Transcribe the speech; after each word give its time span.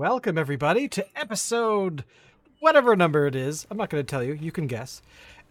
Welcome, 0.00 0.38
everybody, 0.38 0.88
to 0.88 1.06
episode 1.14 2.04
whatever 2.58 2.96
number 2.96 3.26
it 3.26 3.36
is. 3.36 3.66
I'm 3.70 3.76
not 3.76 3.90
going 3.90 4.02
to 4.02 4.10
tell 4.10 4.22
you. 4.24 4.32
You 4.32 4.50
can 4.50 4.66
guess. 4.66 5.02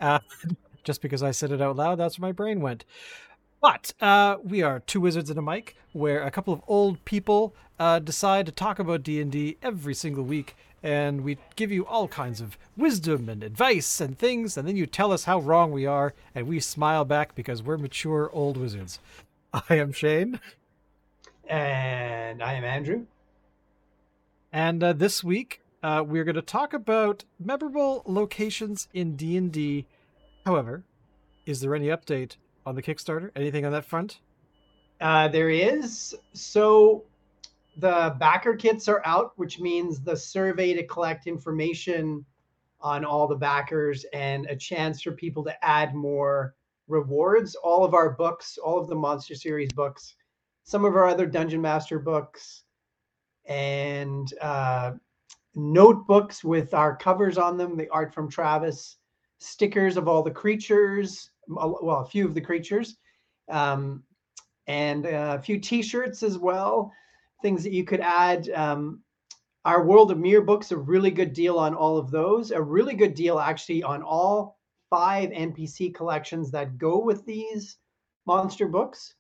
Uh, 0.02 0.22
just 0.84 1.04
because 1.04 1.22
I 1.22 1.30
said 1.30 1.52
it 1.52 1.62
out 1.62 1.76
loud, 1.76 2.00
that's 2.00 2.18
where 2.18 2.30
my 2.30 2.32
brain 2.32 2.60
went. 2.60 2.84
But 3.62 3.94
uh, 4.02 4.38
we 4.44 4.64
are 4.64 4.80
two 4.80 5.02
wizards 5.02 5.30
and 5.30 5.38
a 5.38 5.42
mic, 5.44 5.76
where 5.94 6.24
a 6.24 6.32
couple 6.32 6.52
of 6.52 6.64
old 6.68 7.06
people 7.06 7.54
uh, 7.78 8.00
decide 8.00 8.48
to 8.48 8.52
talk 8.52 8.80
about 8.80 9.04
D 9.04 9.22
and 9.22 9.32
D 9.32 9.58
every 9.62 9.94
single 9.94 10.24
week, 10.24 10.56
and 10.82 11.22
we 11.24 11.38
give 11.56 11.72
you 11.72 11.86
all 11.86 12.08
kinds 12.08 12.42
of 12.42 12.58
wisdom 12.76 13.30
and 13.30 13.44
advice 13.44 14.02
and 14.02 14.18
things, 14.18 14.58
and 14.58 14.68
then 14.68 14.76
you 14.76 14.88
tell 14.88 15.12
us 15.12 15.26
how 15.26 15.38
wrong 15.38 15.72
we 15.72 15.86
are, 15.86 16.16
and 16.34 16.48
we 16.48 16.60
smile 16.60 17.06
back 17.06 17.36
because 17.36 17.62
we're 17.62 17.78
mature 17.78 18.32
old 18.34 18.58
wizards. 18.58 18.98
I 19.70 19.76
am 19.76 19.94
Shane, 19.94 20.40
and 21.48 22.42
I 22.42 22.54
am 22.54 22.64
Andrew. 22.64 23.06
And 24.52 24.84
uh, 24.84 24.94
this 24.94 25.24
week, 25.24 25.62
uh, 25.84 26.04
we're 26.06 26.24
going 26.24 26.36
to 26.36 26.42
talk 26.42 26.74
about 26.74 27.24
memorable 27.40 28.04
locations 28.06 28.88
in 28.94 29.16
D 29.16 29.38
and 29.38 29.52
D. 29.52 29.86
However, 30.46 30.84
is 31.46 31.62
there 31.62 31.76
any 31.76 31.88
update 31.88 32.36
on 32.66 32.76
the 32.76 32.82
Kickstarter? 32.82 33.32
Anything 33.36 33.66
on 33.66 33.72
that 33.72 33.86
front? 33.86 34.20
Uh, 35.00 35.28
there 35.28 35.50
is. 35.50 36.16
So 36.34 37.04
the 37.78 38.16
backer 38.20 38.56
kits 38.56 38.88
are 38.88 39.02
out, 39.06 39.34
which 39.38 39.60
means 39.60 40.02
the 40.02 40.18
survey 40.18 40.74
to 40.74 40.86
collect 40.86 41.28
information 41.28 42.26
on 42.82 43.06
all 43.06 43.28
the 43.28 43.36
backers 43.36 44.06
and 44.14 44.46
a 44.48 44.56
chance 44.56 45.02
for 45.02 45.12
people 45.12 45.44
to 45.44 45.66
add 45.66 45.94
more 45.94 46.56
rewards. 46.88 47.56
All 47.56 47.86
of 47.86 47.94
our 47.94 48.12
books, 48.12 48.58
all 48.58 48.80
of 48.80 48.88
the 48.88 48.96
Monster 48.96 49.36
Series 49.36 49.72
books, 49.72 50.16
some 50.64 50.86
of 50.86 50.96
our 50.96 51.08
other 51.08 51.26
Dungeon 51.26 51.62
Master 51.62 52.00
books, 52.00 52.64
and 53.50 54.34
uh, 54.42 54.92
notebooks 55.56 56.44
with 56.44 56.74
our 56.74 56.96
covers 56.96 57.38
on 57.38 57.58
them, 57.58 57.76
the 57.76 57.90
art 57.90 58.14
from 58.14 58.30
Travis, 58.30 58.98
stickers 59.40 59.98
of 59.98 60.08
all 60.08 60.24
the 60.24 60.32
creatures, 60.32 61.32
well, 61.48 62.04
a 62.06 62.10
few 62.10 62.26
of 62.26 62.36
the 62.36 62.42
creatures, 62.42 62.98
um, 63.50 64.04
and 64.68 65.06
a 65.08 65.42
few 65.42 65.60
T-shirts 65.60 66.22
as 66.24 66.38
well. 66.38 66.94
Things 67.42 67.64
that 67.64 67.74
you 67.74 67.84
could 67.84 68.02
add. 68.02 68.50
Um, 68.52 69.02
our 69.66 69.84
World 69.84 70.12
of 70.12 70.20
Mirror 70.20 70.44
books, 70.44 70.72
a 70.72 70.78
really 70.78 71.12
good 71.12 71.34
deal 71.34 71.58
on 71.58 71.74
all 71.74 71.98
of 71.98 72.12
those. 72.12 72.52
A 72.52 72.62
really 72.62 72.94
good 72.94 73.14
deal 73.14 73.40
actually 73.40 73.84
on 73.84 74.04
all 74.04 74.58
five 74.90 75.32
NPC 75.32 75.94
collections 75.94 76.52
that 76.52 76.78
go 76.78 77.00
with 77.00 77.26
these 77.26 77.78
monster 78.26 78.68
books. 78.68 79.16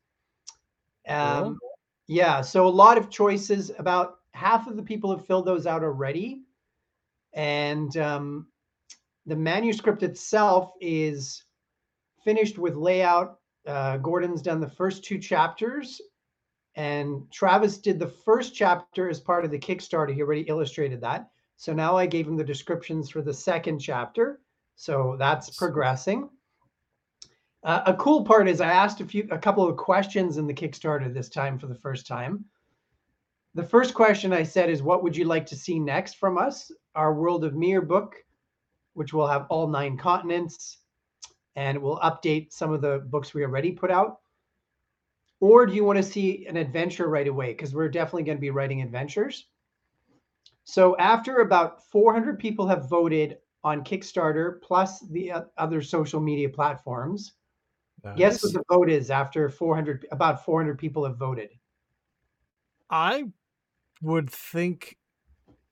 Um, 1.07 1.59
Yeah, 2.07 2.41
so 2.41 2.67
a 2.67 2.69
lot 2.69 2.97
of 2.97 3.09
choices. 3.09 3.71
About 3.77 4.18
half 4.33 4.67
of 4.67 4.75
the 4.75 4.83
people 4.83 5.15
have 5.15 5.25
filled 5.25 5.45
those 5.45 5.65
out 5.65 5.83
already, 5.83 6.43
and 7.33 7.95
um, 7.97 8.47
the 9.25 9.35
manuscript 9.35 10.03
itself 10.03 10.71
is 10.81 11.43
finished 12.23 12.57
with 12.57 12.75
layout. 12.75 13.39
Uh, 13.67 13.97
Gordon's 13.97 14.41
done 14.41 14.59
the 14.59 14.69
first 14.69 15.03
two 15.03 15.19
chapters, 15.19 16.01
and 16.75 17.29
Travis 17.31 17.77
did 17.77 17.99
the 17.99 18.07
first 18.07 18.55
chapter 18.55 19.09
as 19.09 19.19
part 19.19 19.45
of 19.45 19.51
the 19.51 19.59
Kickstarter. 19.59 20.13
He 20.13 20.21
already 20.21 20.41
illustrated 20.41 21.01
that. 21.01 21.29
So 21.57 21.73
now 21.73 21.97
I 21.97 22.05
gave 22.05 22.25
him 22.27 22.37
the 22.37 22.43
descriptions 22.43 23.09
for 23.09 23.21
the 23.21 23.33
second 23.33 23.79
chapter. 23.79 24.39
So 24.75 25.17
that's 25.19 25.57
progressing. 25.57 26.29
Uh, 27.63 27.81
a 27.85 27.93
cool 27.95 28.23
part 28.23 28.47
is 28.47 28.61
I 28.61 28.71
asked 28.71 29.01
a 29.01 29.05
few, 29.05 29.27
a 29.31 29.37
couple 29.37 29.67
of 29.67 29.75
questions 29.75 30.37
in 30.37 30.47
the 30.47 30.53
Kickstarter 30.53 31.13
this 31.13 31.27
time 31.27 31.59
for 31.59 31.67
the 31.67 31.75
first 31.75 32.07
time. 32.07 32.45
The 33.55 33.63
first 33.63 33.93
question 33.93 34.31
I 34.31 34.43
said 34.43 34.69
is, 34.69 34.83
"What 34.83 35.03
would 35.03 35.17
you 35.17 35.25
like 35.25 35.45
to 35.47 35.55
see 35.55 35.79
next 35.79 36.15
from 36.15 36.37
us?" 36.37 36.71
Our 36.95 37.13
World 37.13 37.43
of 37.43 37.55
Mirror 37.55 37.81
book, 37.81 38.15
which 38.93 39.13
will 39.13 39.27
have 39.27 39.47
all 39.49 39.67
nine 39.67 39.97
continents, 39.97 40.79
and 41.55 41.75
it 41.75 41.81
will 41.81 41.99
update 41.99 42.53
some 42.53 42.71
of 42.71 42.81
the 42.81 42.99
books 42.99 43.33
we 43.33 43.43
already 43.43 43.71
put 43.71 43.91
out. 43.91 44.19
Or 45.39 45.65
do 45.65 45.73
you 45.73 45.83
want 45.83 45.97
to 45.97 46.03
see 46.03 46.45
an 46.47 46.57
adventure 46.57 47.07
right 47.07 47.27
away? 47.27 47.53
Because 47.53 47.73
we're 47.73 47.89
definitely 47.89 48.23
going 48.23 48.37
to 48.37 48.41
be 48.41 48.49
writing 48.49 48.81
adventures. 48.81 49.47
So 50.65 50.97
after 50.97 51.37
about 51.37 51.83
400 51.89 52.37
people 52.37 52.67
have 52.67 52.89
voted 52.89 53.37
on 53.63 53.83
Kickstarter 53.83 54.61
plus 54.61 54.99
the 54.99 55.31
other 55.57 55.81
social 55.81 56.19
media 56.19 56.49
platforms, 56.49 57.33
Nice. 58.03 58.17
Guess 58.17 58.43
what 58.43 58.53
the 58.53 58.63
vote 58.69 58.89
is 58.89 59.11
after 59.11 59.49
400, 59.49 60.07
about 60.11 60.45
400 60.45 60.77
people 60.77 61.03
have 61.05 61.17
voted? 61.17 61.49
I 62.89 63.25
would 64.01 64.29
think 64.29 64.97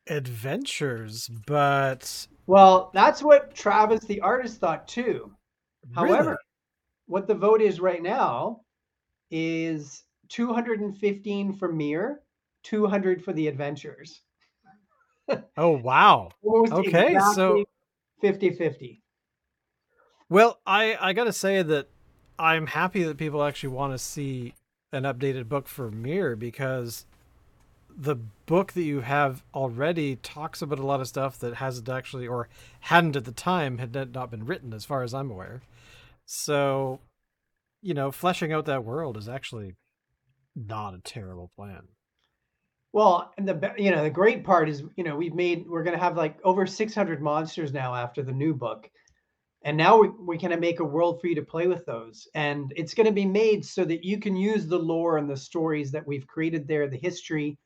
adventures, 0.07 1.29
but. 1.45 2.27
Well, 2.45 2.91
that's 2.93 3.21
what 3.21 3.53
Travis, 3.53 4.05
the 4.05 4.21
artist, 4.21 4.59
thought 4.59 4.87
too. 4.87 5.31
Really? 5.95 6.09
However, 6.09 6.37
what 7.07 7.27
the 7.27 7.35
vote 7.35 7.61
is 7.61 7.79
right 7.79 8.01
now 8.01 8.61
is 9.31 10.03
215 10.29 11.53
for 11.53 11.71
Mirror, 11.71 12.21
200 12.63 13.23
for 13.23 13.33
the 13.33 13.47
adventures. 13.47 14.21
oh, 15.57 15.77
wow. 15.77 16.29
okay, 16.45 17.13
exactly 17.13 17.33
so 17.33 17.65
50 18.21 18.51
50. 18.51 19.01
Well, 20.29 20.59
I, 20.65 20.97
I 20.99 21.13
got 21.13 21.25
to 21.25 21.33
say 21.33 21.61
that 21.61 21.89
I'm 22.37 22.67
happy 22.67 23.03
that 23.03 23.17
people 23.17 23.43
actually 23.43 23.69
want 23.69 23.93
to 23.93 23.97
see 23.97 24.53
an 24.91 25.03
updated 25.03 25.47
book 25.47 25.67
for 25.67 25.89
Mirror 25.91 26.35
because 26.37 27.05
the 27.97 28.15
book 28.45 28.73
that 28.73 28.83
you 28.83 29.01
have 29.01 29.43
already 29.55 30.17
talks 30.17 30.61
about 30.61 30.77
a 30.77 30.85
lot 30.85 31.01
of 31.01 31.07
stuff 31.07 31.39
that 31.39 31.55
hasn't 31.55 31.89
actually 31.89 32.27
or 32.27 32.47
hadn't 32.81 33.15
at 33.15 33.25
the 33.25 33.31
time 33.31 33.79
had 33.79 34.13
not 34.13 34.29
been 34.29 34.45
written 34.45 34.71
as 34.73 34.85
far 34.85 35.01
as 35.01 35.13
I'm 35.13 35.31
aware. 35.31 35.61
So, 36.25 36.99
you 37.81 37.95
know, 37.95 38.11
fleshing 38.11 38.53
out 38.53 38.65
that 38.65 38.85
world 38.85 39.17
is 39.17 39.27
actually 39.27 39.73
not 40.55 40.93
a 40.93 40.99
terrible 40.99 41.51
plan. 41.55 41.87
Well, 42.93 43.33
and 43.37 43.47
the 43.47 43.73
you 43.77 43.91
know 43.91 44.03
the 44.03 44.09
great 44.09 44.43
part 44.43 44.69
is 44.69 44.83
you 44.95 45.03
know 45.03 45.15
we've 45.15 45.35
made 45.35 45.65
we're 45.67 45.83
going 45.83 45.97
to 45.97 46.03
have 46.03 46.15
like 46.15 46.37
over 46.43 46.65
600 46.65 47.21
monsters 47.21 47.73
now 47.73 47.93
after 47.93 48.23
the 48.23 48.31
new 48.31 48.53
book 48.53 48.89
and 49.63 49.75
now 49.75 49.99
we, 49.99 50.09
we 50.09 50.37
can 50.37 50.57
make 50.59 50.79
a 50.79 50.85
world 50.85 51.19
for 51.19 51.27
you 51.27 51.35
to 51.35 51.41
play 51.41 51.67
with 51.67 51.85
those 51.85 52.27
and 52.33 52.71
it's 52.75 52.93
going 52.93 53.05
to 53.05 53.11
be 53.11 53.25
made 53.25 53.65
so 53.65 53.83
that 53.83 54.03
you 54.03 54.19
can 54.19 54.35
use 54.35 54.65
the 54.65 54.79
lore 54.79 55.17
and 55.17 55.29
the 55.29 55.37
stories 55.37 55.91
that 55.91 56.07
we've 56.07 56.25
created 56.27 56.67
there 56.67 56.87
the 56.87 56.97
history 56.97 57.57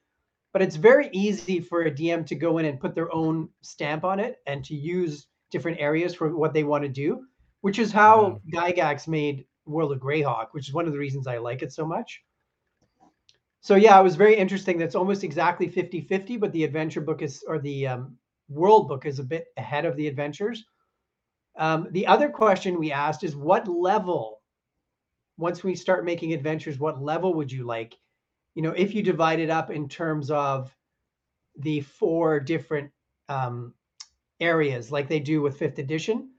but 0.53 0.61
it's 0.61 0.75
very 0.75 1.09
easy 1.11 1.59
for 1.59 1.83
a 1.83 1.91
dm 1.91 2.25
to 2.25 2.35
go 2.35 2.57
in 2.57 2.65
and 2.65 2.79
put 2.79 2.95
their 2.95 3.13
own 3.13 3.49
stamp 3.61 4.03
on 4.03 4.19
it 4.19 4.37
and 4.47 4.63
to 4.63 4.75
use 4.75 5.27
different 5.51 5.79
areas 5.79 6.13
for 6.13 6.35
what 6.35 6.53
they 6.53 6.63
want 6.63 6.83
to 6.83 6.89
do 6.89 7.21
which 7.61 7.79
is 7.79 7.91
how 7.91 8.39
yeah. 8.45 8.61
gygax 8.61 9.07
made 9.07 9.45
world 9.65 9.91
of 9.91 9.99
greyhawk 9.99 10.47
which 10.51 10.67
is 10.67 10.73
one 10.73 10.85
of 10.85 10.91
the 10.91 10.97
reasons 10.97 11.27
i 11.27 11.37
like 11.37 11.61
it 11.61 11.71
so 11.71 11.85
much 11.85 12.21
so 13.61 13.75
yeah 13.75 13.99
it 13.99 14.03
was 14.03 14.15
very 14.15 14.35
interesting 14.35 14.77
that's 14.77 14.95
almost 14.95 15.23
exactly 15.23 15.67
50 15.67 16.01
50 16.01 16.37
but 16.37 16.51
the 16.51 16.63
adventure 16.63 17.01
book 17.01 17.21
is 17.21 17.43
or 17.47 17.59
the 17.59 17.87
um, 17.87 18.17
world 18.49 18.87
book 18.87 19.05
is 19.05 19.19
a 19.19 19.23
bit 19.23 19.45
ahead 19.57 19.85
of 19.85 19.95
the 19.95 20.07
adventures 20.07 20.63
um, 21.57 21.87
the 21.91 22.07
other 22.07 22.29
question 22.29 22.79
we 22.79 22.91
asked 22.91 23.23
is 23.23 23.35
what 23.35 23.67
level, 23.67 24.41
once 25.37 25.63
we 25.63 25.75
start 25.75 26.05
making 26.05 26.33
adventures, 26.33 26.79
what 26.79 27.01
level 27.01 27.33
would 27.33 27.51
you 27.51 27.65
like? 27.65 27.97
You 28.55 28.61
know, 28.61 28.71
if 28.71 28.93
you 28.93 29.01
divide 29.01 29.39
it 29.39 29.49
up 29.49 29.71
in 29.71 29.87
terms 29.87 30.29
of 30.29 30.75
the 31.57 31.81
four 31.81 32.39
different 32.39 32.91
um, 33.29 33.73
areas 34.41 34.91
like 34.91 35.07
they 35.07 35.19
do 35.19 35.41
with 35.41 35.57
fifth 35.57 35.79
edition. 35.79 36.31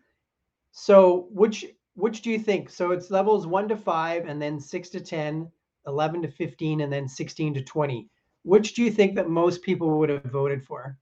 So 0.72 1.28
which 1.30 1.64
which 1.94 2.22
do 2.22 2.30
you 2.30 2.38
think? 2.38 2.70
So 2.70 2.90
it's 2.90 3.10
levels 3.10 3.46
one 3.46 3.68
to 3.68 3.76
five 3.76 4.26
and 4.26 4.40
then 4.40 4.58
six 4.58 4.88
to 4.90 5.00
10, 5.00 5.50
11 5.86 6.22
to 6.22 6.28
15, 6.28 6.80
and 6.80 6.92
then 6.92 7.06
16 7.06 7.54
to 7.54 7.62
20. 7.62 8.08
Which 8.44 8.74
do 8.74 8.82
you 8.82 8.90
think 8.90 9.14
that 9.14 9.28
most 9.28 9.62
people 9.62 9.98
would 9.98 10.08
have 10.08 10.24
voted 10.24 10.64
for? 10.64 10.96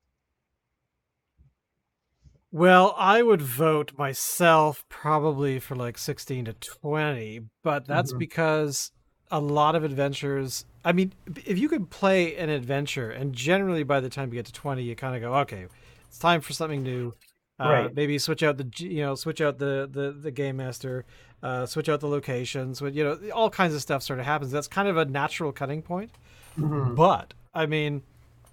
Well, 2.53 2.97
I 2.99 3.23
would 3.23 3.41
vote 3.41 3.93
myself 3.97 4.85
probably 4.89 5.61
for 5.61 5.77
like 5.77 5.97
16 5.97 6.47
to 6.47 6.53
20, 6.55 7.43
but 7.63 7.87
that's 7.87 8.11
mm-hmm. 8.11 8.19
because 8.19 8.91
a 9.31 9.41
lot 9.41 9.77
of 9.77 9.85
adventures. 9.85 10.65
I 10.85 10.93
mean, 10.93 11.13
if 11.45 11.59
you 11.59 11.69
could 11.69 11.91
play 11.91 12.37
an 12.37 12.49
adventure, 12.49 13.11
and 13.11 13.35
generally 13.35 13.83
by 13.83 14.01
the 14.01 14.09
time 14.09 14.31
you 14.31 14.37
get 14.37 14.47
to 14.47 14.53
20, 14.53 14.83
you 14.83 14.97
kind 14.97 15.15
of 15.15 15.21
go, 15.23 15.35
okay, 15.41 15.67
it's 16.09 16.19
time 16.19 16.41
for 16.41 16.53
something 16.53 16.83
new. 16.83 17.15
Uh, 17.59 17.71
right. 17.71 17.95
Maybe 17.95 18.19
switch 18.19 18.43
out 18.43 18.57
the 18.57 18.71
you 18.79 19.03
know 19.03 19.15
switch 19.15 19.43
out 19.43 19.59
the 19.59 19.89
the, 19.91 20.13
the 20.13 20.31
game 20.31 20.57
master, 20.57 21.05
uh, 21.43 21.67
switch 21.67 21.91
out 21.91 22.01
the 22.01 22.09
locations. 22.09 22.81
You 22.81 23.05
know, 23.05 23.31
all 23.35 23.51
kinds 23.51 23.75
of 23.75 23.83
stuff 23.83 24.03
sort 24.03 24.19
of 24.19 24.25
happens. 24.25 24.51
That's 24.51 24.69
kind 24.69 24.89
of 24.89 24.97
a 24.97 25.05
natural 25.05 25.53
cutting 25.53 25.83
point. 25.83 26.11
Mm-hmm. 26.59 26.95
But 26.95 27.35
I 27.53 27.67
mean, 27.67 28.03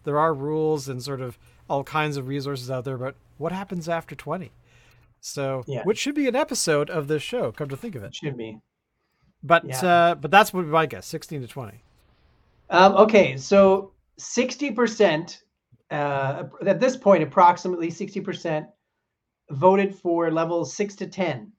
there 0.03 0.19
are 0.19 0.33
rules 0.33 0.89
and 0.89 1.01
sort 1.01 1.21
of 1.21 1.37
all 1.69 1.85
kinds 1.85 2.17
of 2.17 2.27
resources 2.27 2.69
out 2.69 2.83
there. 2.83 2.97
But 2.97 3.15
what 3.37 3.53
happens 3.53 3.87
after 3.87 4.15
20? 4.15 4.51
So, 5.19 5.63
yeah. 5.67 5.83
which 5.83 5.97
should 5.97 6.15
be 6.15 6.27
an 6.27 6.35
episode 6.35 6.89
of 6.89 7.07
this 7.07 7.23
show, 7.23 7.51
come 7.51 7.69
to 7.69 7.77
think 7.77 7.95
of 7.95 8.03
it. 8.03 8.15
Should 8.15 8.37
be. 8.37 8.59
But 9.43 9.65
yeah. 9.65 9.85
uh, 9.85 10.15
but 10.15 10.31
that's 10.31 10.53
what 10.53 10.73
I 10.73 10.85
guess, 10.85 11.05
16 11.07 11.41
to 11.41 11.47
20. 11.47 11.83
Um, 12.69 12.95
okay, 12.95 13.37
so 13.37 13.93
60% 14.19 15.41
uh, 15.89 16.43
at 16.65 16.79
this 16.79 16.97
point, 16.97 17.23
approximately 17.23 17.89
60% 17.89 18.67
voted 19.51 19.95
for 19.95 20.31
levels 20.31 20.75
six 20.75 20.95
to 20.95 21.07
10. 21.07 21.51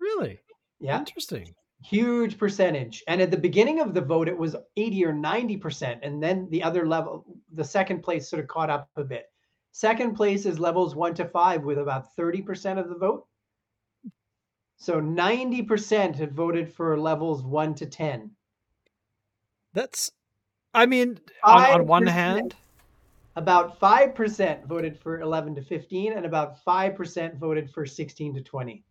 Really? 0.00 0.40
Yeah. 0.80 0.98
Interesting. 0.98 1.54
Huge 1.82 2.38
percentage. 2.38 3.02
And 3.08 3.20
at 3.20 3.30
the 3.30 3.36
beginning 3.36 3.80
of 3.80 3.92
the 3.92 4.00
vote, 4.00 4.28
it 4.28 4.36
was 4.36 4.56
80 4.76 5.04
or 5.04 5.12
90%. 5.12 5.98
And 6.02 6.22
then 6.22 6.48
the 6.50 6.62
other 6.62 6.86
level, 6.86 7.26
the 7.52 7.64
second 7.64 8.02
place 8.02 8.28
sort 8.28 8.40
of 8.40 8.48
caught 8.48 8.70
up 8.70 8.88
a 8.96 9.04
bit. 9.04 9.26
Second 9.72 10.14
place 10.14 10.46
is 10.46 10.58
levels 10.58 10.94
one 10.94 11.14
to 11.14 11.26
five 11.26 11.62
with 11.64 11.78
about 11.78 12.16
30% 12.16 12.78
of 12.78 12.88
the 12.88 12.94
vote. 12.94 13.26
So 14.76 15.00
90% 15.00 16.16
have 16.16 16.32
voted 16.32 16.72
for 16.72 16.98
levels 16.98 17.42
one 17.42 17.74
to 17.74 17.86
10. 17.86 18.30
That's, 19.74 20.12
I 20.72 20.86
mean, 20.86 21.20
on, 21.42 21.80
on 21.80 21.86
one 21.86 22.06
hand, 22.06 22.54
about 23.36 23.80
5% 23.80 24.66
voted 24.66 24.98
for 24.98 25.20
11 25.20 25.56
to 25.56 25.62
15, 25.62 26.12
and 26.12 26.24
about 26.24 26.64
5% 26.64 27.38
voted 27.38 27.70
for 27.70 27.84
16 27.84 28.34
to 28.34 28.40
20. 28.40 28.84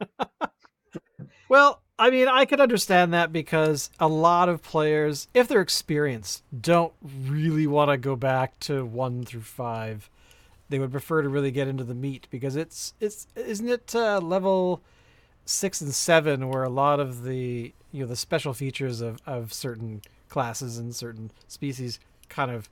well, 1.48 1.82
I 1.98 2.08
mean, 2.08 2.28
I 2.28 2.46
could 2.46 2.60
understand 2.60 3.12
that 3.12 3.30
because 3.30 3.90
a 4.00 4.08
lot 4.08 4.48
of 4.48 4.62
players, 4.62 5.28
if 5.34 5.48
they're 5.48 5.60
experienced, 5.60 6.42
don't 6.58 6.94
really 7.02 7.66
want 7.66 7.90
to 7.90 7.98
go 7.98 8.16
back 8.16 8.58
to 8.60 8.86
one 8.86 9.22
through 9.24 9.42
five. 9.42 10.08
They 10.70 10.78
would 10.78 10.92
prefer 10.92 11.20
to 11.20 11.28
really 11.28 11.50
get 11.50 11.68
into 11.68 11.84
the 11.84 11.94
meat 11.94 12.26
because 12.30 12.56
it's 12.56 12.94
it's 13.00 13.26
isn't 13.34 13.68
it 13.68 13.94
uh, 13.94 14.20
level 14.20 14.82
six 15.44 15.80
and 15.80 15.92
seven 15.92 16.48
where 16.48 16.62
a 16.62 16.70
lot 16.70 17.00
of 17.00 17.24
the 17.24 17.74
you 17.92 18.00
know 18.02 18.06
the 18.06 18.16
special 18.16 18.52
features 18.52 19.00
of 19.00 19.18
of 19.26 19.52
certain 19.52 20.02
classes 20.28 20.78
and 20.78 20.94
certain 20.94 21.30
species 21.48 21.98
kind 22.28 22.50
of 22.50 22.68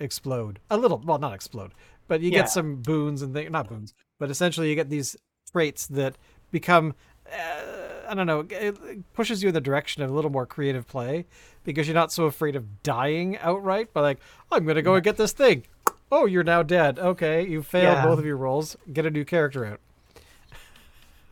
explode 0.00 0.58
a 0.70 0.76
little. 0.76 0.98
Well, 0.98 1.18
not 1.18 1.34
explode, 1.34 1.72
but 2.08 2.20
you 2.20 2.30
yeah. 2.30 2.40
get 2.40 2.50
some 2.50 2.76
boons 2.76 3.22
and 3.22 3.34
things. 3.34 3.50
Not 3.50 3.68
boons, 3.68 3.94
but 4.18 4.30
essentially 4.30 4.68
you 4.68 4.74
get 4.74 4.90
these 4.90 5.16
traits 5.52 5.86
that 5.88 6.16
become 6.50 6.94
uh, 7.30 7.82
I 8.08 8.14
don't 8.14 8.26
know, 8.26 8.46
it 8.50 9.12
pushes 9.14 9.42
you 9.42 9.48
in 9.48 9.54
the 9.54 9.60
direction 9.60 10.02
of 10.02 10.10
a 10.10 10.12
little 10.12 10.30
more 10.30 10.46
creative 10.46 10.86
play 10.86 11.24
because 11.64 11.86
you're 11.86 11.94
not 11.94 12.12
so 12.12 12.24
afraid 12.24 12.56
of 12.56 12.82
dying 12.82 13.38
outright. 13.38 13.90
But 13.94 14.02
like, 14.02 14.18
I'm 14.50 14.66
gonna 14.66 14.82
go 14.82 14.94
and 14.94 15.04
get 15.04 15.16
this 15.16 15.32
thing. 15.32 15.64
Oh, 16.10 16.26
you're 16.26 16.44
now 16.44 16.62
dead. 16.62 16.98
Okay, 16.98 17.46
you 17.46 17.62
failed 17.62 17.96
yeah. 17.96 18.04
both 18.04 18.18
of 18.18 18.26
your 18.26 18.36
rolls. 18.36 18.76
Get 18.92 19.06
a 19.06 19.10
new 19.10 19.24
character 19.24 19.64
out. 19.64 19.80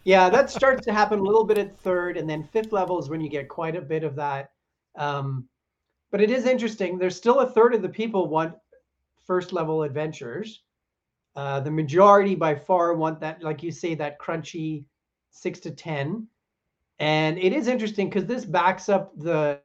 Yeah, 0.04 0.30
that 0.30 0.50
starts 0.50 0.84
to 0.86 0.92
happen 0.92 1.18
a 1.18 1.22
little 1.22 1.44
bit 1.44 1.58
at 1.58 1.78
third, 1.78 2.16
and 2.16 2.28
then 2.28 2.42
fifth 2.42 2.72
level 2.72 2.98
is 2.98 3.10
when 3.10 3.20
you 3.20 3.28
get 3.28 3.48
quite 3.48 3.76
a 3.76 3.82
bit 3.82 4.02
of 4.02 4.16
that. 4.16 4.50
Um, 4.96 5.46
but 6.10 6.20
it 6.20 6.30
is 6.30 6.46
interesting. 6.46 6.98
There's 6.98 7.16
still 7.16 7.40
a 7.40 7.50
third 7.50 7.74
of 7.74 7.82
the 7.82 7.88
people 7.88 8.28
want 8.28 8.54
first 9.26 9.52
level 9.52 9.82
adventures. 9.82 10.62
Uh, 11.36 11.60
the 11.60 11.70
majority 11.70 12.34
by 12.34 12.54
far 12.54 12.94
want 12.94 13.20
that, 13.20 13.42
like 13.42 13.62
you 13.62 13.70
say, 13.70 13.94
that 13.94 14.18
crunchy 14.18 14.84
six 15.30 15.60
to 15.60 15.70
10. 15.70 16.26
And 16.98 17.38
it 17.38 17.52
is 17.52 17.68
interesting 17.68 18.08
because 18.08 18.26
this 18.26 18.44
backs 18.44 18.88
up 18.88 19.16
the 19.16 19.60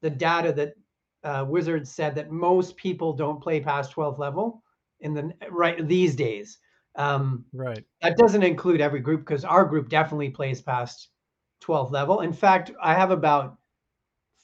the 0.00 0.10
data 0.10 0.52
that 0.52 0.74
uh, 1.22 1.44
Wizards 1.48 1.90
said 1.90 2.14
that 2.14 2.30
most 2.30 2.76
people 2.76 3.14
don't 3.14 3.42
play 3.42 3.58
past 3.60 3.94
12th 3.94 4.18
level 4.18 4.62
in 5.00 5.14
the 5.14 5.32
right 5.50 5.88
these 5.88 6.14
days. 6.14 6.58
Um, 6.96 7.44
right. 7.52 7.84
That 8.02 8.16
doesn't 8.16 8.42
include 8.42 8.80
every 8.80 9.00
group 9.00 9.20
because 9.20 9.44
our 9.44 9.64
group 9.64 9.88
definitely 9.88 10.30
plays 10.30 10.60
past 10.60 11.08
12th 11.62 11.90
level. 11.90 12.20
In 12.20 12.32
fact, 12.32 12.70
I 12.80 12.94
have 12.94 13.10
about 13.10 13.56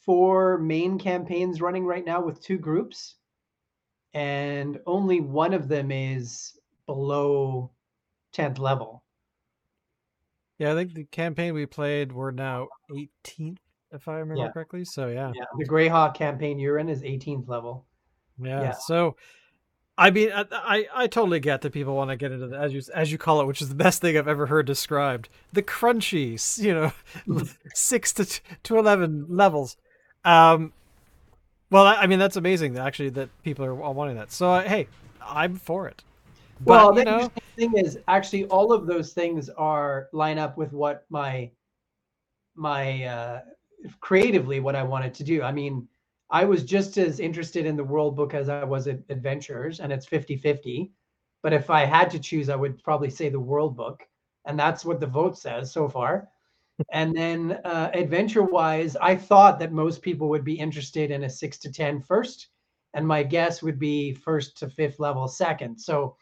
four 0.05 0.59
main 0.59 0.99
campaigns 0.99 1.61
running 1.61 1.85
right 1.85 2.05
now 2.05 2.21
with 2.23 2.43
two 2.43 2.59
groups, 2.59 3.17
and 4.15 4.81
only 4.87 5.21
one 5.21 5.55
of 5.55 5.69
them 5.69 5.93
is 5.93 6.59
below 6.87 7.71
10th 8.35 8.59
level. 8.59 9.05
Yeah, 10.59 10.73
I 10.73 10.75
think 10.75 10.95
the 10.95 11.05
campaign 11.05 11.55
we 11.55 11.67
played 11.67 12.13
we're 12.13 12.33
now 12.33 12.69
18th, 12.91 13.59
if 13.93 14.09
I 14.09 14.19
remember 14.19 14.45
yeah. 14.45 14.51
correctly. 14.51 14.85
So 14.85 15.09
yeah. 15.09 15.33
Yeah, 15.35 15.45
the 15.57 15.67
Greyhawk 15.67 16.15
campaign 16.15 16.59
you're 16.59 16.79
in 16.79 16.89
is 16.89 17.03
18th 17.03 17.49
level. 17.49 17.87
Yeah. 18.43 18.63
yeah. 18.63 18.73
So, 18.73 19.17
I 20.01 20.11
mean, 20.11 20.33
I, 20.33 20.47
I, 20.51 20.87
I 20.95 21.07
totally 21.09 21.41
get 21.41 21.61
that 21.61 21.73
people 21.73 21.95
want 21.95 22.09
to 22.09 22.17
get 22.17 22.33
into 22.33 22.47
the 22.47 22.57
as 22.57 22.73
you 22.73 22.81
as 22.95 23.13
you 23.13 23.19
call 23.19 23.43
it, 23.43 23.47
which 23.47 23.61
is 23.61 23.69
the 23.69 23.75
best 23.75 24.01
thing 24.01 24.17
I've 24.17 24.27
ever 24.27 24.47
heard 24.47 24.65
described. 24.67 25.29
The 25.53 25.63
crunchy, 25.63 26.59
you 26.59 26.73
know, 26.75 27.47
six 27.75 28.15
to 28.15 28.25
to 28.63 28.79
eleven 28.79 29.27
levels. 29.29 29.77
Um, 30.25 30.73
well, 31.71 31.85
I, 31.85 31.97
I 31.97 32.07
mean 32.07 32.19
that's 32.19 32.37
amazing. 32.37 32.79
Actually, 32.79 33.11
that 33.11 33.29
people 33.43 33.63
are 33.67 33.75
wanting 33.75 34.17
that. 34.17 34.33
So 34.33 34.51
uh, 34.51 34.63
hey, 34.63 34.89
I'm 35.23 35.57
for 35.57 35.87
it. 35.87 36.03
Well, 36.65 36.95
but, 36.95 37.05
the 37.05 37.05
know, 37.05 37.31
thing 37.57 37.77
is, 37.77 37.99
actually, 38.09 38.47
all 38.47 38.73
of 38.73 38.87
those 38.87 39.13
things 39.13 39.51
are 39.51 40.09
line 40.15 40.39
up 40.39 40.57
with 40.57 40.73
what 40.73 41.05
my 41.11 41.51
my 42.55 43.05
uh, 43.05 43.41
creatively 44.01 44.61
what 44.61 44.75
I 44.75 44.83
wanted 44.83 45.13
to 45.15 45.25
do. 45.25 45.43
I 45.43 45.53
mean, 45.53 45.87
I 46.31 46.45
was 46.45 46.65
just 46.65 46.97
as 46.97 47.21
interested 47.21 47.67
in 47.67 47.77
the 47.77 47.85
world 47.85 48.17
book 48.17 48.35
as 48.35 48.49
I 48.49 48.65
was 48.65 48.87
at 48.87 49.01
adventures, 49.09 49.81
and 49.81 49.93
it's 49.93 50.07
50-50. 50.07 50.91
But 51.43 51.53
if 51.53 51.71
I 51.71 51.85
had 51.85 52.11
to 52.11 52.19
choose, 52.19 52.49
I 52.49 52.57
would 52.57 52.83
probably 52.83 53.11
say 53.11 53.29
the 53.29 53.41
world 53.41 53.77
book, 53.77 54.07
and 54.45 54.59
that's 54.59 54.85
what 54.85 55.01
the 55.01 55.07
vote 55.07 55.39
says 55.39 55.73
so 55.73 55.89
far. 55.89 56.29
and 56.93 57.15
then 57.15 57.59
uh, 57.65 57.91
adventure 57.93 58.43
wise, 58.43 58.97
I 58.97 59.17
thought 59.17 59.59
that 59.59 59.73
most 59.73 60.03
people 60.03 60.29
would 60.29 60.45
be 60.45 60.59
interested 60.59 61.11
in 61.11 61.25
a 61.25 61.31
six 61.31 61.59
to 61.59 61.73
ten 61.73 62.01
first, 62.01 62.49
and 62.95 63.07
my 63.07 63.23
guess 63.23 63.63
would 63.63 63.79
be 63.79 64.13
first 64.13 64.59
to 64.59 64.71
fifth 64.71 65.01
level 65.01 65.27
second. 65.29 65.79
So 65.79 66.17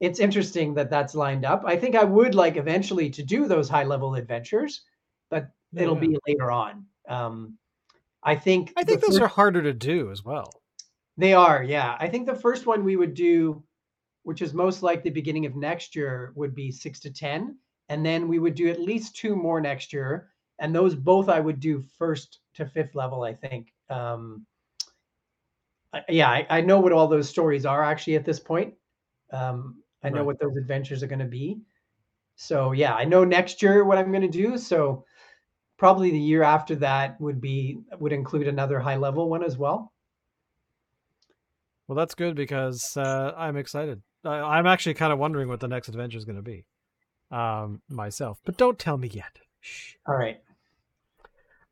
it's 0.00 0.20
interesting 0.20 0.74
that 0.74 0.90
that's 0.90 1.14
lined 1.14 1.44
up. 1.44 1.62
I 1.64 1.76
think 1.76 1.94
I 1.94 2.04
would 2.04 2.34
like 2.34 2.56
eventually 2.56 3.08
to 3.10 3.22
do 3.22 3.46
those 3.46 3.68
high 3.68 3.84
level 3.84 4.14
adventures, 4.14 4.82
but 5.30 5.48
yeah. 5.72 5.82
it'll 5.82 5.94
be 5.94 6.16
later 6.26 6.50
on. 6.50 6.84
Um, 7.08 7.58
I 8.22 8.36
think 8.36 8.72
I 8.76 8.84
think 8.84 9.00
those 9.00 9.18
first, 9.18 9.22
are 9.22 9.28
harder 9.28 9.62
to 9.62 9.72
do 9.72 10.10
as 10.10 10.24
well. 10.24 10.62
They 11.16 11.34
are, 11.34 11.62
yeah. 11.62 11.96
I 11.98 12.08
think 12.08 12.26
the 12.26 12.34
first 12.34 12.66
one 12.66 12.84
we 12.84 12.96
would 12.96 13.14
do, 13.14 13.62
which 14.22 14.42
is 14.42 14.54
most 14.54 14.82
likely 14.82 15.10
beginning 15.10 15.46
of 15.46 15.56
next 15.56 15.94
year, 15.96 16.32
would 16.36 16.54
be 16.54 16.70
six 16.70 17.00
to 17.00 17.10
ten, 17.10 17.56
and 17.88 18.04
then 18.04 18.28
we 18.28 18.38
would 18.38 18.54
do 18.54 18.68
at 18.68 18.80
least 18.80 19.16
two 19.16 19.36
more 19.36 19.60
next 19.60 19.92
year, 19.92 20.28
and 20.58 20.74
those 20.74 20.94
both 20.94 21.28
I 21.28 21.40
would 21.40 21.60
do 21.60 21.84
first 21.98 22.38
to 22.54 22.66
fifth 22.66 22.94
level. 22.94 23.22
I 23.22 23.34
think. 23.34 23.72
Um, 23.90 24.46
yeah, 26.08 26.30
I, 26.30 26.46
I 26.48 26.60
know 26.62 26.80
what 26.80 26.92
all 26.92 27.08
those 27.08 27.28
stories 27.28 27.66
are 27.66 27.84
actually 27.84 28.16
at 28.16 28.24
this 28.24 28.40
point. 28.40 28.74
Um, 29.32 29.82
I 30.02 30.08
know 30.08 30.18
right. 30.18 30.26
what 30.26 30.40
those 30.40 30.56
adventures 30.56 31.02
are 31.02 31.06
going 31.06 31.18
to 31.18 31.24
be. 31.26 31.60
So 32.36 32.72
yeah, 32.72 32.94
I 32.94 33.04
know 33.04 33.24
next 33.24 33.62
year 33.62 33.84
what 33.84 33.98
I'm 33.98 34.10
going 34.10 34.22
to 34.22 34.28
do. 34.28 34.56
So 34.56 35.04
probably 35.82 36.12
the 36.12 36.18
year 36.18 36.44
after 36.44 36.76
that 36.76 37.20
would 37.20 37.40
be 37.40 37.76
would 37.98 38.12
include 38.12 38.46
another 38.46 38.78
high 38.78 38.94
level 38.94 39.28
one 39.28 39.42
as 39.42 39.58
well. 39.58 39.92
Well, 41.88 41.96
that's 41.96 42.14
good 42.14 42.36
because 42.36 42.96
uh, 42.96 43.32
I'm 43.36 43.56
excited. 43.56 44.00
I, 44.24 44.60
am 44.60 44.66
actually 44.68 44.94
kind 44.94 45.12
of 45.12 45.18
wondering 45.18 45.48
what 45.48 45.58
the 45.58 45.66
next 45.66 45.88
adventure 45.88 46.18
is 46.18 46.24
going 46.24 46.36
to 46.36 46.42
be 46.42 46.64
um, 47.32 47.82
myself, 47.88 48.38
but 48.44 48.56
don't 48.56 48.78
tell 48.78 48.96
me 48.96 49.08
yet. 49.08 49.40
Shh. 49.60 49.94
All 50.06 50.14
right. 50.14 50.40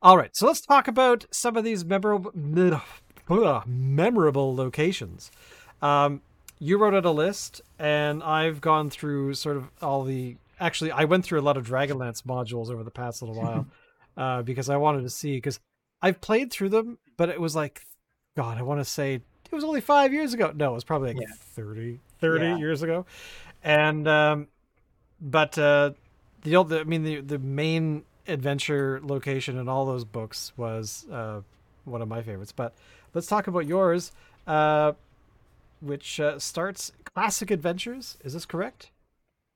All 0.03 0.17
right. 0.17 0.35
So 0.35 0.49
let's 0.49 0.61
talk 0.61 0.89
about 0.89 1.27
some 1.31 1.57
of 1.57 1.63
these 1.63 1.85
memorable 1.85 2.33
memorable 3.65 4.57
locations. 4.57 5.31
Um, 5.83 6.21
you 6.59 6.79
wrote 6.79 6.95
out 6.95 7.05
a 7.05 7.13
list, 7.13 7.61
and 7.79 8.25
I've 8.25 8.61
gone 8.61 8.91
through 8.91 9.35
sort 9.35 9.57
of 9.57 9.71
all 9.81 10.03
the. 10.03 10.37
Actually, 10.59 10.91
I 10.91 11.05
went 11.05 11.25
through 11.25 11.39
a 11.39 11.43
lot 11.43 11.57
of 11.57 11.65
Dragonlance 11.65 12.25
modules 12.25 12.71
over 12.71 12.83
the 12.83 12.91
past 12.91 13.23
little 13.23 13.41
while 13.41 13.69
uh, 14.21 14.43
because 14.43 14.69
I 14.69 14.77
wanted 14.77 15.03
to 15.03 15.11
see 15.11 15.37
because 15.37 15.59
I've 16.03 16.21
played 16.21 16.53
through 16.53 16.69
them, 16.69 16.99
but 17.17 17.31
it 17.31 17.41
was 17.41 17.57
like, 17.57 17.81
God, 18.37 18.59
I 18.59 18.63
want 18.63 18.81
to 18.81 18.85
say 18.85 19.15
it 19.15 19.53
was 19.53 19.65
only 19.65 19.81
five 19.81 20.13
years 20.13 20.35
ago. 20.35 20.53
No, 20.55 20.73
it 20.73 20.75
was 20.75 20.85
probably 20.85 21.15
like 21.15 21.23
yeah. 21.23 21.35
30, 21.55 22.01
30 22.21 22.45
yeah. 22.45 22.57
years 22.59 22.83
ago, 22.83 23.07
and 23.65 24.07
um, 24.07 24.49
but 25.21 25.59
uh, 25.59 25.93
the 26.43 26.55
old, 26.55 26.71
I 26.73 26.85
mean, 26.85 27.03
the 27.03 27.21
the 27.21 27.39
main 27.39 28.05
adventure 28.29 29.01
location 29.03 29.59
in 29.59 29.69
all 29.69 29.87
those 29.87 30.05
books 30.05 30.53
was 30.57 31.07
uh, 31.11 31.41
one 31.85 32.03
of 32.03 32.09
my 32.09 32.23
favorites. 32.23 32.53
But 32.53 32.75
let's 33.15 33.27
talk 33.27 33.47
about 33.47 33.67
yours. 33.67 34.13
Uh, 34.47 34.93
which 35.81 36.21
uh, 36.21 36.39
starts 36.39 36.93
classic 37.05 37.51
adventures. 37.51 38.19
Is 38.23 38.35
this 38.35 38.45
correct? 38.45 38.91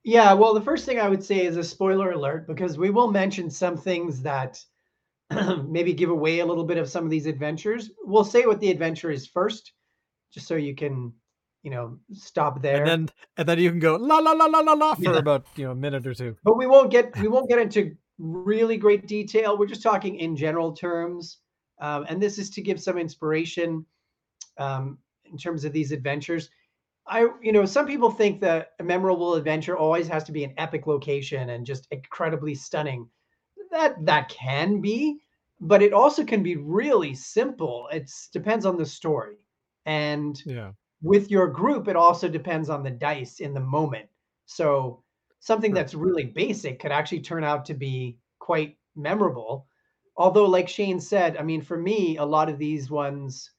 Yeah. 0.05 0.33
Well, 0.35 0.55
the 0.55 0.61
first 0.61 0.85
thing 0.85 1.01
I 1.01 1.09
would 1.09 1.25
say 1.25 1.45
is 1.45 1.57
a 1.57 1.65
spoiler 1.65 2.13
alert 2.13 2.47
because 2.47 2.79
we 2.79 2.91
will 2.91 3.11
mention 3.11 3.51
some 3.51 3.77
things 3.77 4.23
that 4.23 4.63
maybe 5.67 5.93
give 5.93 6.11
away 6.11 6.41
a 6.41 6.47
little 6.47 6.65
bit 6.65 6.79
of 6.79 6.89
some 6.89 7.05
of 7.05 7.11
these 7.11 7.27
adventures. 7.27 7.91
We'll 8.05 8.25
say 8.25 8.47
what 8.47 8.61
the 8.61 8.71
adventure 8.71 9.11
is 9.11 9.27
first, 9.27 9.73
just 10.33 10.47
so 10.47 10.57
you 10.57 10.75
can, 10.75 11.13
you 11.63 11.71
know, 11.71 11.99
stop 12.13 12.61
there. 12.61 12.85
And 12.85 12.87
then 12.87 13.09
and 13.39 13.49
then 13.49 13.59
you 13.59 13.71
can 13.71 13.81
go 13.81 13.97
la 13.97 14.19
la 14.19 14.33
la 14.33 14.45
la 14.45 14.61
la 14.61 14.73
la 14.75 14.95
for 14.95 15.03
yeah. 15.03 15.19
about 15.19 15.47
you 15.57 15.65
know 15.65 15.73
a 15.73 15.75
minute 15.75 16.07
or 16.07 16.15
two. 16.15 16.37
But 16.45 16.59
we 16.59 16.67
won't 16.67 16.91
get 16.91 17.17
we 17.19 17.29
won't 17.29 17.49
get 17.49 17.59
into 17.59 17.97
really 18.19 18.77
great 18.77 19.07
detail. 19.07 19.59
We're 19.59 19.67
just 19.67 19.83
talking 19.83 20.17
in 20.17 20.37
general 20.37 20.73
terms, 20.73 21.39
um, 21.81 22.05
and 22.09 22.23
this 22.23 22.39
is 22.39 22.51
to 22.51 22.63
give 22.63 22.81
some 22.81 22.99
inspiration. 22.99 23.87
Um, 24.59 24.99
in 25.31 25.39
terms 25.39 25.65
of 25.65 25.73
these 25.73 25.93
adventures. 25.93 26.49
I, 27.07 27.29
you 27.43 27.53
know, 27.53 27.65
some 27.67 27.87
people 27.87 28.11
think 28.11 28.41
that 28.41 28.73
a 28.81 28.85
memorable 28.85 29.35
adventure 29.35 29.77
always 29.77 30.09
has 30.09 30.25
to 30.25 30.33
be 30.33 30.45
an 30.45 30.55
epic 30.57 30.87
location 30.87 31.51
and 31.51 31.67
just 31.67 31.87
incredibly 31.91 32.55
stunning. 32.55 33.09
That 33.71 34.05
that 34.07 34.29
can 34.29 34.81
be, 34.81 35.21
but 35.61 35.83
it 35.83 35.93
also 35.93 36.25
can 36.25 36.43
be 36.43 36.57
really 36.57 37.15
simple. 37.15 37.89
It 37.93 38.11
depends 38.33 38.65
on 38.67 38.77
the 38.79 38.87
story, 38.87 39.37
and 39.85 40.43
Yeah. 40.45 40.73
with 41.03 41.31
your 41.31 41.49
group, 41.49 41.89
it 41.89 41.97
also 41.97 42.29
depends 42.29 42.71
on 42.71 42.83
the 42.83 42.91
dice 42.91 43.41
in 43.41 43.53
the 43.55 43.61
moment. 43.61 44.09
So 44.47 45.03
something 45.41 45.73
Sure. 45.73 45.75
that's 45.75 45.95
really 45.95 46.25
basic 46.25 46.79
could 46.81 46.93
actually 46.93 47.21
turn 47.21 47.45
out 47.45 47.65
to 47.67 47.75
be 47.75 48.19
quite 48.39 48.79
memorable. 48.97 49.67
Although, 50.17 50.47
like 50.47 50.69
Shane 50.69 51.01
said, 51.01 51.37
I 51.37 51.43
mean, 51.43 51.61
for 51.61 51.77
me, 51.77 52.17
a 52.17 52.25
lot 52.25 52.49
of 52.49 52.59
these 52.59 52.91
ones, 52.91 53.51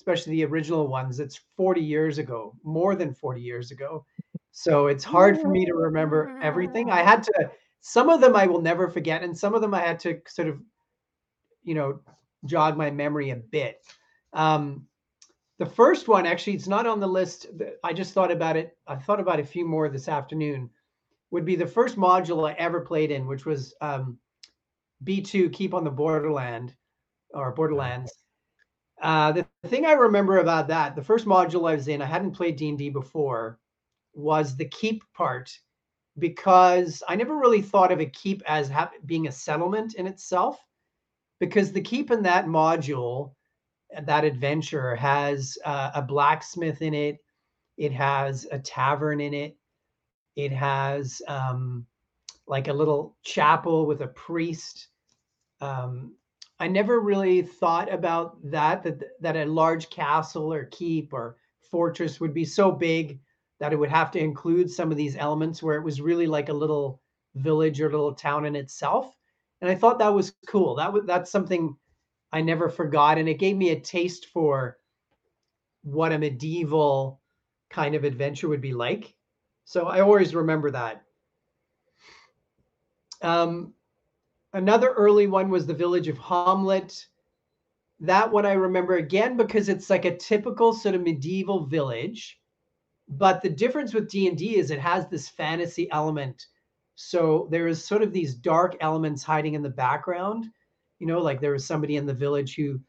especially 0.00 0.32
the 0.32 0.46
original 0.46 0.88
ones, 0.88 1.20
it's 1.20 1.38
40 1.58 1.82
years 1.82 2.16
ago, 2.16 2.56
more 2.64 2.96
than 2.96 3.12
40 3.12 3.38
years 3.38 3.70
ago. 3.70 4.06
So 4.50 4.86
it's 4.86 5.04
hard 5.04 5.38
for 5.38 5.48
me 5.48 5.66
to 5.66 5.74
remember 5.74 6.38
everything. 6.42 6.90
I 6.90 7.02
had 7.02 7.22
to, 7.24 7.50
some 7.82 8.08
of 8.08 8.22
them 8.22 8.34
I 8.34 8.46
will 8.46 8.62
never 8.62 8.88
forget, 8.88 9.22
and 9.22 9.36
some 9.36 9.54
of 9.54 9.60
them 9.60 9.74
I 9.74 9.80
had 9.80 10.00
to 10.00 10.18
sort 10.26 10.48
of, 10.48 10.58
you 11.64 11.74
know, 11.74 12.00
jog 12.46 12.78
my 12.78 12.90
memory 12.90 13.28
a 13.28 13.36
bit. 13.36 13.82
Um, 14.32 14.86
the 15.58 15.66
first 15.66 16.08
one, 16.08 16.24
actually, 16.24 16.54
it's 16.54 16.66
not 16.66 16.86
on 16.86 16.98
the 16.98 17.06
list. 17.06 17.48
I 17.84 17.92
just 17.92 18.14
thought 18.14 18.32
about 18.32 18.56
it. 18.56 18.78
I 18.86 18.96
thought 18.96 19.20
about 19.20 19.38
a 19.38 19.44
few 19.44 19.66
more 19.66 19.90
this 19.90 20.08
afternoon. 20.08 20.70
Would 21.30 21.44
be 21.44 21.56
the 21.56 21.66
first 21.66 21.96
module 21.96 22.48
I 22.48 22.54
ever 22.54 22.80
played 22.80 23.10
in, 23.10 23.26
which 23.26 23.44
was 23.44 23.74
um, 23.82 24.16
B2 25.04 25.52
Keep 25.52 25.74
on 25.74 25.84
the 25.84 25.90
Borderland 25.90 26.74
or 27.34 27.52
Borderlands. 27.52 28.10
Uh, 29.00 29.32
the 29.32 29.46
thing 29.66 29.86
I 29.86 29.92
remember 29.92 30.38
about 30.38 30.68
that, 30.68 30.94
the 30.94 31.02
first 31.02 31.26
module 31.26 31.70
I 31.70 31.74
was 31.74 31.88
in, 31.88 32.02
I 32.02 32.06
hadn't 32.06 32.32
played 32.32 32.56
D&D 32.56 32.90
before, 32.90 33.58
was 34.14 34.56
the 34.56 34.68
keep 34.68 35.02
part 35.14 35.50
because 36.18 37.02
I 37.08 37.16
never 37.16 37.36
really 37.36 37.62
thought 37.62 37.92
of 37.92 38.00
a 38.00 38.06
keep 38.06 38.42
as 38.46 38.68
ha- 38.68 38.90
being 39.06 39.28
a 39.28 39.32
settlement 39.32 39.94
in 39.94 40.06
itself 40.06 40.58
because 41.38 41.72
the 41.72 41.80
keep 41.80 42.10
in 42.10 42.22
that 42.22 42.46
module 42.46 43.34
that 44.04 44.24
adventure 44.24 44.94
has 44.96 45.56
uh, 45.64 45.90
a 45.94 46.02
blacksmith 46.02 46.82
in 46.82 46.94
it 46.94 47.18
it 47.76 47.92
has 47.92 48.46
a 48.52 48.58
tavern 48.58 49.20
in 49.20 49.34
it 49.34 49.56
it 50.36 50.52
has 50.52 51.22
um, 51.28 51.86
like 52.46 52.68
a 52.68 52.72
little 52.72 53.16
chapel 53.24 53.86
with 53.86 54.02
a 54.02 54.08
priest 54.08 54.88
um, 55.60 56.14
i 56.60 56.68
never 56.68 57.00
really 57.00 57.42
thought 57.42 57.92
about 57.92 58.38
that 58.48 58.82
that 58.82 59.02
that 59.20 59.36
a 59.36 59.44
large 59.44 59.90
castle 59.90 60.52
or 60.52 60.66
keep 60.66 61.12
or 61.12 61.36
fortress 61.70 62.20
would 62.20 62.34
be 62.34 62.44
so 62.44 62.70
big 62.70 63.20
that 63.58 63.72
it 63.72 63.76
would 63.76 63.90
have 63.90 64.10
to 64.10 64.18
include 64.18 64.70
some 64.70 64.90
of 64.90 64.96
these 64.96 65.16
elements 65.16 65.62
where 65.62 65.76
it 65.76 65.84
was 65.84 66.00
really 66.00 66.26
like 66.26 66.48
a 66.48 66.52
little 66.52 67.02
village 67.34 67.80
or 67.80 67.90
little 67.90 68.14
town 68.14 68.44
in 68.46 68.56
itself 68.56 69.16
and 69.60 69.70
i 69.70 69.74
thought 69.74 69.98
that 69.98 70.14
was 70.14 70.32
cool 70.46 70.74
that 70.76 70.92
was 70.92 71.04
that's 71.06 71.30
something 71.30 71.76
I 72.32 72.40
never 72.40 72.68
forgot, 72.68 73.18
and 73.18 73.28
it 73.28 73.38
gave 73.38 73.56
me 73.56 73.70
a 73.70 73.80
taste 73.80 74.26
for 74.26 74.78
what 75.82 76.12
a 76.12 76.18
medieval 76.18 77.20
kind 77.70 77.94
of 77.94 78.04
adventure 78.04 78.48
would 78.48 78.60
be 78.60 78.72
like. 78.72 79.14
So 79.64 79.86
I 79.86 80.00
always 80.00 80.34
remember 80.34 80.70
that. 80.70 81.02
Um, 83.22 83.74
another 84.52 84.90
early 84.90 85.26
one 85.26 85.50
was 85.50 85.66
the 85.66 85.74
village 85.74 86.08
of 86.08 86.18
Hommlet. 86.18 87.06
That 88.00 88.30
one 88.32 88.46
I 88.46 88.52
remember 88.52 88.96
again 88.96 89.36
because 89.36 89.68
it's 89.68 89.90
like 89.90 90.04
a 90.04 90.16
typical 90.16 90.72
sort 90.72 90.94
of 90.94 91.02
medieval 91.02 91.66
village, 91.66 92.40
but 93.08 93.42
the 93.42 93.50
difference 93.50 93.92
with 93.92 94.08
D 94.08 94.26
and 94.28 94.38
D 94.38 94.56
is 94.56 94.70
it 94.70 94.80
has 94.80 95.06
this 95.08 95.28
fantasy 95.28 95.90
element. 95.90 96.46
So 96.94 97.48
there 97.50 97.66
is 97.66 97.84
sort 97.84 98.02
of 98.02 98.12
these 98.12 98.34
dark 98.34 98.76
elements 98.80 99.22
hiding 99.22 99.54
in 99.54 99.62
the 99.62 99.70
background. 99.70 100.46
You 100.98 101.06
know 101.06 101.20
like 101.20 101.40
there 101.40 101.52
was 101.52 101.66
somebody 101.66 101.96
in 101.96 102.06
the 102.06 102.14
village 102.14 102.54
who 102.56 102.80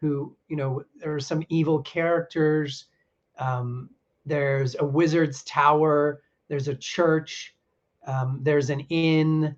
who 0.00 0.36
you 0.48 0.56
know 0.56 0.82
there 0.96 1.14
are 1.14 1.20
some 1.20 1.44
evil 1.48 1.80
characters. 1.82 2.86
Um, 3.38 3.90
there's 4.24 4.74
a 4.78 4.84
wizard's 4.84 5.44
tower. 5.44 6.22
There's 6.48 6.68
a 6.68 6.74
church. 6.74 7.54
Um, 8.06 8.40
there's 8.42 8.70
an 8.70 8.80
inn 8.88 9.56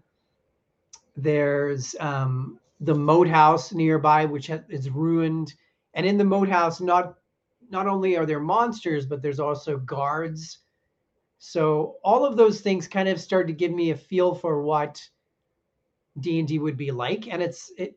there's 1.19 1.95
um, 2.01 2.59
the 2.81 2.95
moat 2.95 3.29
house 3.29 3.73
nearby 3.73 4.25
which 4.25 4.51
is 4.51 4.91
ruined. 4.91 5.55
And 5.95 6.07
in 6.07 6.17
the 6.17 6.25
moat 6.25 6.49
house 6.49 6.81
not 6.81 7.17
not 7.71 7.87
only 7.87 8.17
are 8.17 8.27
there 8.27 8.41
monsters 8.41 9.07
but 9.07 9.23
there's 9.23 9.41
also 9.41 9.79
guards. 9.79 10.59
So 11.39 11.97
all 12.05 12.25
of 12.25 12.37
those 12.37 12.61
things 12.61 12.89
kind 12.89 13.09
of 13.09 13.21
started 13.21 13.49
to 13.49 13.53
give 13.55 13.73
me 13.73 13.91
a 13.91 13.97
feel 13.97 14.35
for 14.35 14.63
what 14.63 15.01
D&D 16.21 16.59
would 16.59 16.77
be 16.77 16.91
like. 16.91 17.29
And 17.29 17.43
it's 17.43 17.73
it, 17.77 17.97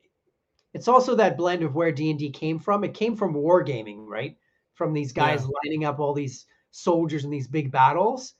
it's 0.73 0.87
also 0.87 1.15
that 1.15 1.37
blend 1.37 1.63
of 1.63 1.75
where 1.75 1.91
D&D 1.91 2.31
came 2.31 2.59
from. 2.59 2.83
It 2.83 2.93
came 2.93 3.15
from 3.15 3.33
wargaming 3.33 4.05
right? 4.07 4.37
From 4.73 4.93
these 4.93 5.11
guys 5.13 5.45
Yeah. 5.45 5.49
lining 5.63 5.85
up 5.85 5.99
all 5.99 6.13
these 6.13 6.45
soldiers 6.71 7.23
in 7.25 7.29
these 7.29 7.47
big 7.47 7.71
battles. 7.71 8.35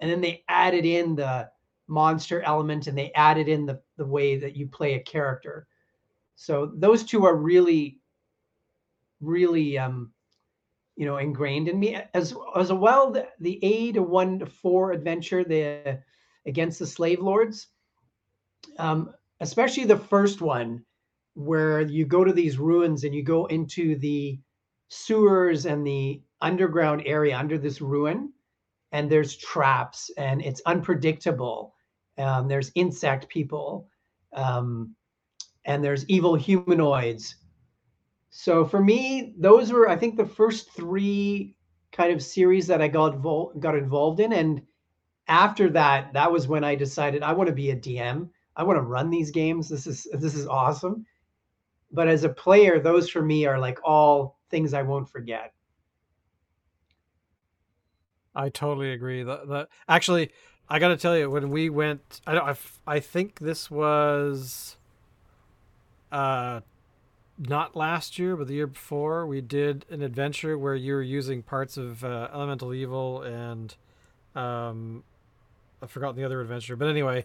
And 0.00 0.10
then 0.10 0.20
they 0.20 0.44
added 0.48 0.84
in 0.84 1.14
the 1.16 1.50
monster 1.90 2.42
element 2.42 2.86
and 2.86 2.96
they 2.96 3.12
added 3.14 3.48
in 3.48 3.66
the 3.66 3.80
the 3.96 4.06
way 4.06 4.38
that 4.38 4.56
you 4.56 4.66
play 4.66 4.94
a 4.94 5.00
character. 5.00 5.66
So 6.36 6.72
those 6.74 7.04
two 7.04 7.24
are 7.26 7.36
really 7.36 7.98
really 9.20 9.76
um 9.76 10.12
you 10.96 11.04
know 11.04 11.18
ingrained 11.18 11.68
in 11.68 11.78
me. 11.78 11.98
As 12.14 12.34
as 12.56 12.72
well 12.72 13.10
the, 13.10 13.28
the 13.40 13.62
a 13.64 13.92
to 13.92 14.02
one 14.02 14.38
to 14.38 14.46
four 14.46 14.92
adventure 14.92 15.44
the 15.44 16.00
against 16.46 16.78
the 16.78 16.86
slave 16.86 17.20
lords 17.20 17.68
um, 18.78 19.12
especially 19.40 19.84
the 19.84 19.96
first 19.96 20.40
one 20.40 20.84
where 21.34 21.80
you 21.82 22.04
go 22.04 22.24
to 22.24 22.32
these 22.32 22.58
ruins 22.58 23.04
and 23.04 23.14
you 23.14 23.22
go 23.22 23.46
into 23.46 23.96
the 23.96 24.38
sewers 24.88 25.66
and 25.66 25.86
the 25.86 26.22
underground 26.40 27.02
area 27.06 27.36
under 27.36 27.56
this 27.56 27.80
ruin 27.80 28.32
and 28.92 29.10
there's 29.10 29.36
traps 29.36 30.10
and 30.16 30.42
it's 30.42 30.62
unpredictable 30.66 31.74
um, 32.20 32.48
there's 32.48 32.72
insect 32.74 33.28
people 33.28 33.88
um, 34.32 34.94
and 35.64 35.82
there's 35.82 36.06
evil 36.06 36.34
humanoids 36.34 37.36
so 38.30 38.64
for 38.64 38.82
me 38.82 39.34
those 39.38 39.72
were 39.72 39.88
i 39.88 39.96
think 39.96 40.16
the 40.16 40.26
first 40.26 40.70
three 40.72 41.54
kind 41.92 42.12
of 42.12 42.22
series 42.22 42.66
that 42.66 42.80
i 42.80 42.88
got, 42.88 43.20
got 43.58 43.76
involved 43.76 44.20
in 44.20 44.32
and 44.32 44.62
after 45.28 45.68
that 45.68 46.12
that 46.12 46.30
was 46.30 46.46
when 46.46 46.64
i 46.64 46.74
decided 46.74 47.22
i 47.22 47.32
want 47.32 47.48
to 47.48 47.54
be 47.54 47.70
a 47.70 47.76
dm 47.76 48.28
I 48.56 48.62
want 48.62 48.76
to 48.76 48.82
run 48.82 49.08
these 49.08 49.30
games. 49.30 49.68
This 49.68 49.86
is 49.86 50.06
this 50.12 50.34
is 50.34 50.46
awesome. 50.46 51.06
But 51.92 52.08
as 52.08 52.24
a 52.24 52.28
player, 52.28 52.78
those 52.78 53.08
for 53.08 53.22
me 53.22 53.46
are 53.46 53.58
like 53.58 53.78
all 53.82 54.38
things 54.50 54.74
I 54.74 54.82
won't 54.82 55.08
forget. 55.08 55.54
I 58.34 58.48
totally 58.50 58.92
agree. 58.92 59.22
The, 59.22 59.44
the 59.46 59.68
actually, 59.88 60.30
I 60.70 60.78
got 60.78 60.88
to 60.88 60.96
tell 60.96 61.16
you, 61.18 61.28
when 61.28 61.50
we 61.50 61.68
went, 61.68 62.20
I 62.26 62.34
don't, 62.34 62.46
I, 62.46 62.50
f- 62.50 62.80
I 62.86 63.00
think 63.00 63.40
this 63.40 63.70
was, 63.70 64.76
uh, 66.12 66.60
not 67.38 67.74
last 67.74 68.18
year, 68.18 68.36
but 68.36 68.46
the 68.46 68.54
year 68.54 68.66
before, 68.66 69.26
we 69.26 69.40
did 69.40 69.84
an 69.90 70.02
adventure 70.02 70.56
where 70.58 70.74
you 70.74 70.94
were 70.94 71.02
using 71.02 71.42
parts 71.42 71.76
of 71.76 72.04
uh, 72.04 72.28
Elemental 72.32 72.72
Evil 72.74 73.22
and, 73.22 73.74
um, 74.34 75.02
I've 75.82 75.90
forgotten 75.90 76.16
the 76.16 76.24
other 76.24 76.40
adventure, 76.40 76.76
but 76.76 76.88
anyway, 76.88 77.24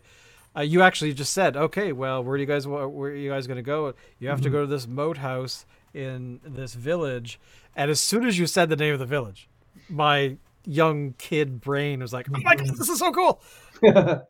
uh, 0.58 0.62
you 0.62 0.82
actually 0.82 1.14
just 1.14 1.34
said, 1.34 1.58
okay, 1.58 1.92
well, 1.92 2.24
where 2.24 2.38
do 2.38 2.42
you 2.42 2.48
guys 2.48 2.66
where 2.66 2.82
are 2.86 3.14
you 3.16 3.30
guys 3.30 3.46
going 3.46 3.58
to 3.58 3.62
go? 3.62 3.94
You 4.20 4.30
have 4.30 4.40
to 4.42 4.50
Mhm. 4.50 4.54
go 4.54 4.62
to 4.62 4.68
this 4.68 4.88
moat 4.88 5.18
house 5.18 5.66
in 5.94 6.40
this 6.44 6.74
village, 6.74 7.38
and 7.76 7.92
as 7.92 8.00
soon 8.00 8.26
as 8.26 8.40
you 8.40 8.48
said 8.48 8.70
the 8.70 8.78
name 8.78 8.94
of 8.94 9.00
the 9.00 9.06
village, 9.06 9.50
my 9.90 10.38
young 10.66 11.14
kid 11.18 11.62
brain 11.62 12.00
was 12.02 12.14
like, 12.14 12.28
"Oh 12.30 12.40
my 12.42 12.56
god, 12.56 12.66
this 12.66 12.90
is 12.90 13.00
so 13.00 13.12
cool!" 13.12 13.42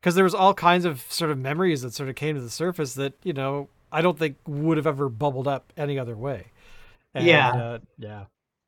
Because 0.00 0.14
there 0.14 0.24
was 0.24 0.34
all 0.34 0.54
kinds 0.54 0.86
of 0.86 1.02
sort 1.10 1.30
of 1.30 1.36
memories 1.36 1.82
that 1.82 1.92
sort 1.92 2.08
of 2.08 2.14
came 2.14 2.34
to 2.34 2.40
the 2.40 2.48
surface 2.48 2.94
that 2.94 3.12
you 3.22 3.34
know 3.34 3.68
I 3.92 4.00
don't 4.00 4.18
think 4.18 4.36
would 4.46 4.78
have 4.78 4.86
ever 4.86 5.08
bubbled 5.08 5.46
up 5.46 5.72
any 5.76 5.98
other 5.98 6.16
way. 6.16 6.46
And, 7.14 7.26
Yeah. 7.26 7.50
uh, 7.50 7.78
yeah. 7.98 8.24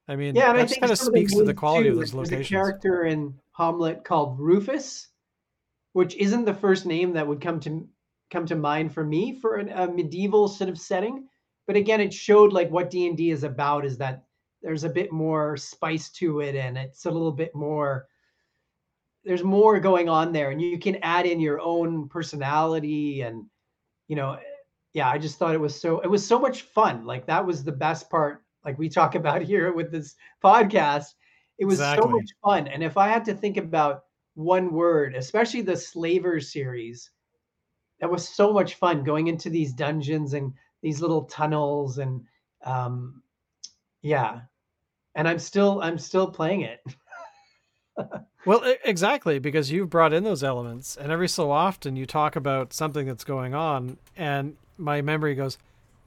I 0.09 0.16
mean, 0.16 0.35
yeah, 0.35 0.52
that 0.52 0.78
kind 0.78 0.92
of 0.92 0.99
speaks 0.99 1.33
to 1.35 1.45
the 1.45 1.54
quality 1.54 1.88
of 1.88 1.95
too, 1.95 2.00
those 2.00 2.12
there's 2.12 2.31
locations. 2.31 2.47
a 2.50 2.50
character 2.50 3.04
in 3.04 3.35
Hommlet 3.59 4.04
called 4.04 4.38
Rufus, 4.38 5.09
which 5.92 6.16
isn't 6.16 6.45
the 6.45 6.52
first 6.54 6.85
name 6.87 7.12
that 7.14 7.26
would 7.26 7.40
come 7.40 7.61
to 7.61 7.88
come 8.31 8.45
to 8.47 8.57
mind 8.57 8.92
for 8.92 9.04
me 9.04 9.38
for 9.40 9.57
an, 9.57 9.69
a 9.71 9.87
medieval 9.87 10.49
sort 10.49 10.69
of 10.69 10.78
setting. 10.78 11.28
But 11.66 11.76
again, 11.76 12.00
it 12.00 12.12
showed 12.12 12.52
like 12.52 12.71
what 12.71 12.90
D 12.90 13.07
and 13.07 13.16
D 13.16 13.31
is 13.31 13.45
about 13.45 13.87
is 13.87 13.99
that 13.99 14.25
there's 14.62 14.85
a 14.85 14.88
bit 14.88 15.12
more 15.12 15.57
spice 15.57 16.11
to 16.11 16.40
it, 16.40 16.54
and 16.54 16.76
it's 16.78 17.07
a 17.07 17.11
little 17.11 17.33
bit 17.33 17.54
more. 17.54 18.07
There's 19.25 19.45
more 19.45 19.78
going 19.81 20.09
on 20.09 20.33
there, 20.33 20.50
and 20.50 20.61
you 20.61 20.78
can 20.78 20.97
add 21.02 21.26
in 21.26 21.40
your 21.40 21.61
own 21.61 22.09
personality, 22.09 23.23
and 23.23 23.45
you 24.09 24.16
know, 24.16 24.38
yeah, 24.92 25.09
I 25.09 25.19
just 25.19 25.38
thought 25.38 25.54
it 25.54 25.61
was 25.61 25.78
so 25.78 26.00
it 26.00 26.11
was 26.11 26.26
so 26.26 26.38
much 26.38 26.62
fun. 26.62 27.04
Like 27.04 27.26
that 27.26 27.45
was 27.45 27.64
the 27.64 27.73
best 27.73 28.11
part 28.11 28.42
like 28.64 28.78
we 28.78 28.88
talk 28.88 29.14
about 29.16 29.42
here 29.42 29.73
with 29.73 29.90
this 29.90 30.14
podcast. 30.42 31.07
It 31.59 31.64
was 31.64 31.81
exactly. 31.81 32.02
so 32.02 32.09
much 32.09 32.31
fun. 32.42 32.69
And 32.69 32.83
if 32.83 32.97
I 32.97 33.09
had 33.09 33.25
to 33.26 33.35
think 33.35 33.57
about 33.57 34.04
one 34.35 34.73
word, 34.73 35.14
especially 35.14 35.61
the 35.61 35.76
slaver 35.76 36.40
series, 36.40 37.11
that 38.00 38.11
was 38.11 38.28
so 38.28 38.52
much 38.52 38.75
fun 38.75 39.04
going 39.04 39.28
into 39.28 39.50
these 39.50 39.73
dungeons 39.73 40.35
and 40.35 40.52
these 40.83 41.00
little 41.00 41.25
tunnels 41.25 41.99
and 41.99 42.23
um, 42.64 43.23
yeah. 44.02 44.40
And 45.14 45.28
I'm 45.28 45.38
still 45.38 45.81
I'm 45.83 45.99
still 45.99 46.31
playing 46.31 46.62
it. 46.62 46.81
well, 48.47 48.62
exactly 48.85 49.38
because 49.38 49.71
you've 49.71 49.90
brought 49.90 50.12
in 50.12 50.25
those 50.25 50.42
elements, 50.42 50.97
and 50.97 51.12
every 51.12 51.28
so 51.28 51.50
often 51.50 51.97
you 51.97 52.07
talk 52.07 52.37
about 52.37 52.73
something 52.73 53.07
that's 53.07 53.25
going 53.25 53.54
on, 53.54 53.99
and 54.16 54.57
my 54.78 55.02
memory 55.02 55.35
goes, 55.35 55.59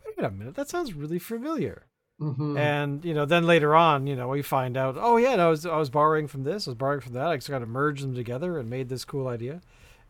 "Wait 0.05 0.25
a 0.25 0.31
minute, 0.31 0.55
that 0.55 0.69
sounds 0.69 0.93
really 0.93 1.19
familiar." 1.19 1.85
Mm-hmm. 2.21 2.57
And 2.57 3.03
you 3.03 3.13
know, 3.13 3.25
then 3.25 3.45
later 3.45 3.75
on, 3.75 4.07
you 4.07 4.15
know, 4.15 4.29
we 4.29 4.41
find 4.41 4.77
out, 4.77 4.95
oh 4.97 5.17
yeah, 5.17 5.35
no, 5.35 5.47
I 5.47 5.49
was 5.49 5.65
I 5.65 5.77
was 5.77 5.89
borrowing 5.89 6.27
from 6.27 6.43
this, 6.43 6.67
I 6.67 6.71
was 6.71 6.77
borrowing 6.77 7.01
from 7.01 7.13
that. 7.13 7.27
I 7.27 7.35
just 7.35 7.49
got 7.49 7.59
to 7.59 7.65
merge 7.65 8.01
them 8.01 8.15
together 8.15 8.57
and 8.57 8.69
made 8.69 8.89
this 8.89 9.03
cool 9.03 9.27
idea. 9.27 9.61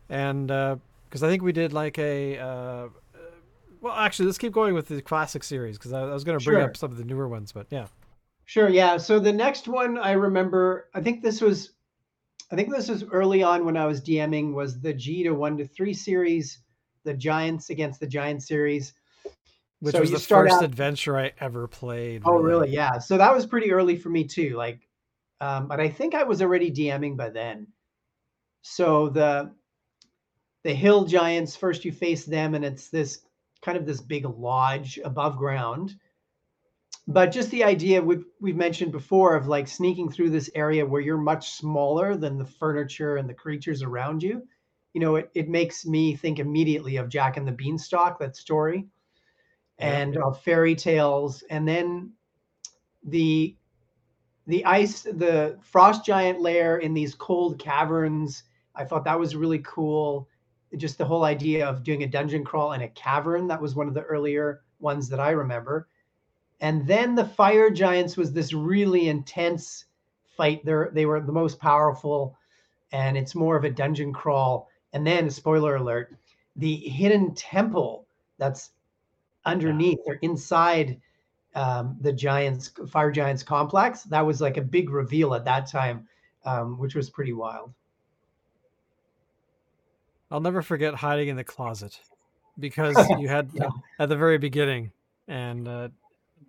And 0.08 0.46
because 0.46 1.22
uh, 1.22 1.26
I 1.26 1.28
think 1.28 1.42
we 1.42 1.52
did 1.52 1.72
like 1.72 1.98
a, 1.98 2.38
uh, 2.38 2.88
well, 3.80 3.94
actually, 3.94 4.26
let's 4.26 4.38
keep 4.38 4.52
going 4.52 4.74
with 4.74 4.86
the 4.86 5.02
classic 5.02 5.42
series 5.42 5.78
because 5.78 5.92
I, 5.92 6.02
I, 6.02 6.12
was 6.12 6.22
going 6.22 6.38
to 6.38 6.44
bring 6.44 6.58
sure. 6.58 6.68
up 6.68 6.76
some 6.76 6.92
of 6.92 6.96
the 6.96 7.04
newer 7.04 7.26
ones, 7.26 7.50
but 7.50 7.66
yeah. 7.70 7.86
Sure. 8.46 8.68
Yeah. 8.68 8.96
So 8.96 9.18
the 9.18 9.32
next 9.32 9.68
one 9.68 9.98
I 9.98 10.12
remember, 10.12 10.88
I 10.94 11.02
think 11.02 11.22
this 11.22 11.40
was, 11.40 11.72
I 12.50 12.56
think 12.56 12.70
this 12.70 12.88
was 12.88 13.04
early 13.04 13.42
on 13.42 13.64
when 13.64 13.76
I 13.76 13.86
was 13.86 14.00
DMing, 14.00 14.54
was 14.54 14.80
the 14.80 14.94
G 14.94 15.24
to 15.24 15.32
one 15.32 15.58
to 15.58 15.66
three 15.66 15.94
series, 15.94 16.60
the 17.04 17.14
Giants 17.14 17.70
against 17.70 18.00
the 18.00 18.06
Giants 18.06 18.48
series 18.48 18.94
which 19.80 19.94
so 19.94 20.00
was 20.00 20.10
the 20.10 20.18
first 20.18 20.54
out... 20.54 20.64
adventure 20.64 21.18
I 21.18 21.32
ever 21.38 21.68
played. 21.68 22.22
Oh, 22.24 22.32
really? 22.32 22.44
really? 22.44 22.70
Yeah. 22.70 22.98
So 22.98 23.18
that 23.18 23.34
was 23.34 23.46
pretty 23.46 23.72
early 23.72 23.96
for 23.96 24.08
me 24.08 24.24
too. 24.24 24.56
Like, 24.56 24.80
um, 25.40 25.68
but 25.68 25.80
I 25.80 25.88
think 25.88 26.14
I 26.14 26.24
was 26.24 26.40
already 26.40 26.70
DMing 26.70 27.16
by 27.16 27.30
then. 27.30 27.68
So 28.62 29.08
the 29.08 29.52
the 30.64 30.74
hill 30.74 31.04
giants 31.04 31.54
first 31.54 31.84
you 31.84 31.92
face 31.92 32.24
them 32.24 32.54
and 32.54 32.64
it's 32.64 32.88
this 32.88 33.20
kind 33.62 33.78
of 33.78 33.86
this 33.86 34.00
big 34.00 34.24
lodge 34.24 34.98
above 35.04 35.36
ground 35.36 35.94
but 37.08 37.30
just 37.32 37.50
the 37.50 37.64
idea 37.64 38.02
we've, 38.02 38.24
we've 38.40 38.56
mentioned 38.56 38.92
before 38.92 39.36
of 39.36 39.46
like 39.46 39.68
sneaking 39.68 40.10
through 40.10 40.30
this 40.30 40.50
area 40.54 40.84
where 40.84 41.00
you're 41.00 41.16
much 41.16 41.50
smaller 41.50 42.16
than 42.16 42.38
the 42.38 42.44
furniture 42.44 43.16
and 43.16 43.28
the 43.28 43.34
creatures 43.34 43.82
around 43.82 44.22
you 44.22 44.42
you 44.92 45.00
know 45.00 45.16
it, 45.16 45.30
it 45.34 45.48
makes 45.48 45.86
me 45.86 46.16
think 46.16 46.38
immediately 46.38 46.96
of 46.96 47.08
jack 47.08 47.36
and 47.36 47.46
the 47.46 47.52
beanstalk 47.52 48.18
that 48.18 48.36
story 48.36 48.86
and 49.78 50.16
uh, 50.16 50.32
fairy 50.32 50.74
tales, 50.74 51.42
and 51.50 51.66
then 51.66 52.12
the 53.04 53.56
the 54.46 54.64
ice, 54.64 55.02
the 55.02 55.58
frost 55.60 56.04
giant 56.04 56.40
lair 56.40 56.78
in 56.78 56.94
these 56.94 57.14
cold 57.14 57.58
caverns. 57.58 58.44
I 58.74 58.84
thought 58.84 59.04
that 59.04 59.18
was 59.18 59.34
really 59.34 59.58
cool. 59.60 60.28
Just 60.76 60.98
the 60.98 61.04
whole 61.04 61.24
idea 61.24 61.66
of 61.66 61.82
doing 61.82 62.04
a 62.04 62.08
dungeon 62.08 62.44
crawl 62.44 62.72
in 62.72 62.82
a 62.82 62.88
cavern. 62.88 63.48
That 63.48 63.60
was 63.60 63.74
one 63.74 63.88
of 63.88 63.94
the 63.94 64.02
earlier 64.02 64.62
ones 64.78 65.08
that 65.08 65.20
I 65.20 65.30
remember. 65.30 65.88
And 66.60 66.86
then 66.86 67.14
the 67.14 67.24
fire 67.24 67.70
giants 67.70 68.16
was 68.16 68.32
this 68.32 68.52
really 68.52 69.08
intense 69.08 69.84
fight. 70.36 70.64
They 70.64 70.74
they 70.92 71.06
were 71.06 71.20
the 71.20 71.32
most 71.32 71.58
powerful, 71.58 72.36
and 72.92 73.16
it's 73.16 73.34
more 73.34 73.56
of 73.56 73.64
a 73.64 73.70
dungeon 73.70 74.12
crawl. 74.12 74.68
And 74.92 75.06
then, 75.06 75.28
spoiler 75.28 75.76
alert, 75.76 76.16
the 76.56 76.76
hidden 76.76 77.34
temple 77.34 78.06
that's 78.38 78.70
underneath 79.44 79.98
yeah. 80.06 80.12
or 80.12 80.18
inside 80.22 81.00
um, 81.54 81.96
the 82.00 82.12
Giants 82.12 82.72
Fire 82.88 83.10
Giants 83.10 83.42
complex. 83.42 84.02
That 84.04 84.24
was 84.24 84.40
like 84.40 84.56
a 84.56 84.62
big 84.62 84.90
reveal 84.90 85.34
at 85.34 85.44
that 85.44 85.70
time, 85.70 86.06
um, 86.44 86.78
which 86.78 86.94
was 86.94 87.10
pretty 87.10 87.32
wild. 87.32 87.72
I'll 90.30 90.40
never 90.40 90.62
forget 90.62 90.94
hiding 90.94 91.28
in 91.28 91.36
the 91.36 91.44
closet 91.44 91.98
because 92.58 92.96
you 93.18 93.28
had 93.28 93.50
yeah. 93.52 93.68
at 93.98 94.08
the 94.08 94.16
very 94.16 94.38
beginning, 94.38 94.92
and 95.28 95.68
uh, 95.68 95.88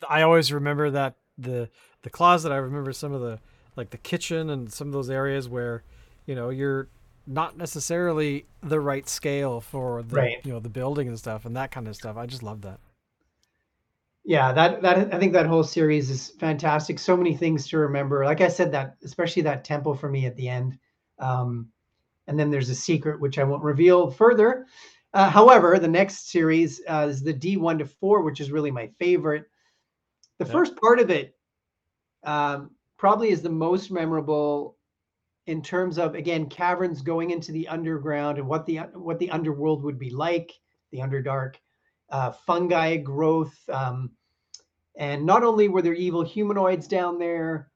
I 0.10 0.22
always 0.22 0.52
remember 0.52 0.90
that 0.92 1.16
the 1.38 1.70
the 2.04 2.10
closet. 2.10 2.52
I 2.52 2.58
remember 2.58 2.94
some 2.94 3.14
of 3.14 3.22
the 3.22 3.40
like 3.76 3.90
the 3.92 3.98
kitchen 3.98 4.50
and 4.50 4.72
some 4.72 4.88
of 4.88 4.94
those 4.94 5.10
areas 5.10 5.48
where 5.48 5.84
you 6.26 6.36
know 6.36 6.50
you're 6.50 6.90
not 7.26 7.58
necessarily 7.58 8.46
the 8.62 8.80
right 8.80 9.08
scale 9.08 9.60
for 9.62 10.02
the 10.04 10.16
right. 10.16 10.38
you 10.44 10.52
know 10.52 10.60
the 10.60 10.70
building 10.70 11.08
and 11.08 11.18
stuff 11.18 11.46
and 11.46 11.56
that 11.56 11.72
kind 11.72 11.88
of 11.88 11.96
stuff. 11.96 12.18
I 12.18 12.26
just 12.26 12.44
love 12.44 12.62
that 12.62 12.80
yeah 14.28 14.52
that 14.52 14.82
that 14.82 15.14
i 15.14 15.18
think 15.18 15.34
that 15.34 15.48
whole 15.48 15.64
series 15.64 16.10
is 16.10 16.34
fantastic 16.38 17.00
so 17.00 17.16
many 17.16 17.36
things 17.36 17.66
to 17.66 17.78
remember 17.78 18.26
like 18.26 18.42
i 18.42 18.48
said 18.48 18.72
that 18.72 18.98
especially 19.04 19.42
that 19.42 19.64
temple 19.64 19.96
for 19.96 20.10
me 20.10 20.26
at 20.26 20.36
the 20.36 20.48
end 20.48 20.78
um, 21.20 21.68
and 22.28 22.38
then 22.38 22.52
there's 22.52 22.70
a 22.70 22.76
secret 22.76 23.20
which 23.20 23.40
i 23.40 23.44
won't 23.44 23.64
reveal 23.64 24.12
further 24.12 24.68
uh, 25.14 25.30
however 25.30 25.80
the 25.80 25.88
next 25.88 26.30
series 26.30 26.82
uh, 26.90 27.08
is 27.10 27.24
the 27.24 27.34
d1 27.34 27.80
to 27.80 27.86
4 27.86 28.22
which 28.22 28.42
is 28.42 28.52
really 28.52 28.70
my 28.70 28.88
favorite 29.00 29.46
the 30.40 30.46
yeah. 30.46 30.52
first 30.52 30.76
part 30.78 31.00
of 31.00 31.10
it 31.10 31.36
um, 32.24 32.72
probably 32.98 33.30
is 33.30 33.42
the 33.42 33.50
most 33.50 33.92
memorable 33.92 34.78
in 35.46 35.62
terms 35.62 35.98
of 35.98 36.16
again 36.16 36.48
caverns 36.48 37.02
going 37.02 37.32
into 37.32 37.52
the 37.52 37.68
underground 37.68 38.38
and 38.38 38.48
what 38.48 38.66
the 38.66 38.78
what 38.94 39.18
the 39.20 39.30
underworld 39.32 39.84
would 39.84 39.98
be 39.98 40.10
like 40.10 40.52
the 40.92 41.00
underdark 41.00 41.56
uh, 42.10 42.32
fungi 42.32 42.98
growth. 42.98 43.58
Um, 43.70 44.12
and 44.98 45.26
not 45.26 45.44
only 45.44 45.70
were 45.70 45.82
there 45.82 45.94
evil 45.94 46.24
humanoids 46.24 46.88
down 46.88 47.20
there, 47.20 47.70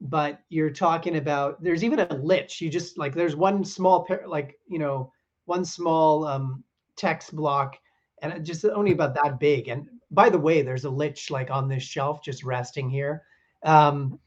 but 0.00 0.40
you're 0.48 0.70
talking 0.70 1.16
about 1.16 1.62
there's 1.62 1.84
even 1.84 2.00
a 2.00 2.14
lich. 2.14 2.60
You 2.60 2.68
just 2.68 2.98
like 2.98 3.14
there's 3.14 3.36
one 3.36 3.64
small 3.64 4.04
pair 4.04 4.24
like 4.26 4.58
you 4.66 4.78
know 4.78 5.12
one 5.46 5.64
small 5.64 6.26
um, 6.26 6.64
text 6.96 7.34
block, 7.34 7.78
and 8.22 8.44
just 8.44 8.64
only 8.64 8.92
about 8.92 9.14
that 9.14 9.38
big. 9.38 9.68
And 9.68 9.88
by 10.14 10.28
the 10.28 10.38
way, 10.38 10.62
there's 10.62 10.84
a 10.84 10.90
lich 10.90 11.30
like 11.30 11.50
on 11.50 11.68
this 11.68 11.82
shelf 11.82 12.22
just 12.22 12.44
resting 12.44 12.88
here. 12.88 13.22
Um, 13.62 14.18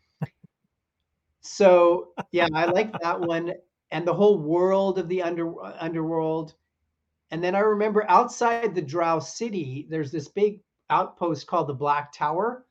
so 1.42 2.10
yeah, 2.32 2.48
I 2.54 2.66
like 2.66 2.92
that 3.00 3.20
one, 3.20 3.54
and 3.92 4.06
the 4.06 4.14
whole 4.14 4.38
world 4.38 5.00
of 5.00 5.08
the 5.08 5.22
under 5.22 5.54
underworld. 5.82 6.56
And 7.32 7.44
then 7.44 7.56
I 7.56 7.60
remember 7.60 8.06
outside 8.10 8.74
the 8.74 8.82
Drow 8.82 9.20
city, 9.20 9.86
there's 9.90 10.12
this 10.12 10.30
big 10.30 10.62
outpost 10.90 11.46
called 11.48 11.68
the 11.68 11.74
Black 11.74 12.14
Tower, 12.14 12.66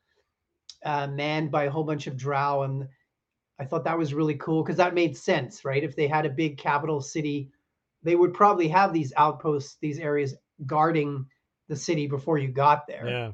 uh, 0.84 1.06
manned 1.06 1.50
by 1.50 1.64
a 1.64 1.70
whole 1.70 1.84
bunch 1.84 2.06
of 2.06 2.16
Drow. 2.16 2.62
And 2.62 2.88
I 3.58 3.64
thought 3.64 3.84
that 3.84 3.98
was 3.98 4.14
really 4.14 4.36
cool 4.36 4.62
because 4.62 4.78
that 4.78 4.94
made 4.94 5.16
sense, 5.16 5.64
right? 5.64 5.84
If 5.84 5.94
they 5.94 6.06
had 6.06 6.24
a 6.24 6.30
big 6.30 6.56
capital 6.56 7.00
city, 7.00 7.50
they 8.02 8.16
would 8.16 8.32
probably 8.32 8.68
have 8.68 8.92
these 8.92 9.12
outposts, 9.16 9.76
these 9.80 9.98
areas 9.98 10.34
guarding 10.64 11.26
the 11.68 11.76
city 11.76 12.06
before 12.06 12.38
you 12.38 12.48
got 12.48 12.86
there. 12.86 13.06
Yeah. 13.08 13.30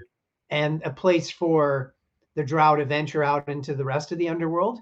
And 0.51 0.83
a 0.85 0.91
place 0.91 1.31
for 1.31 1.95
the 2.35 2.45
Drow 2.45 2.77
to 2.77 2.85
venture 2.85 3.23
out 3.23 3.49
into 3.49 3.75
the 3.75 3.85
rest 3.85 4.13
of 4.13 4.19
the 4.19 4.29
underworld. 4.29 4.81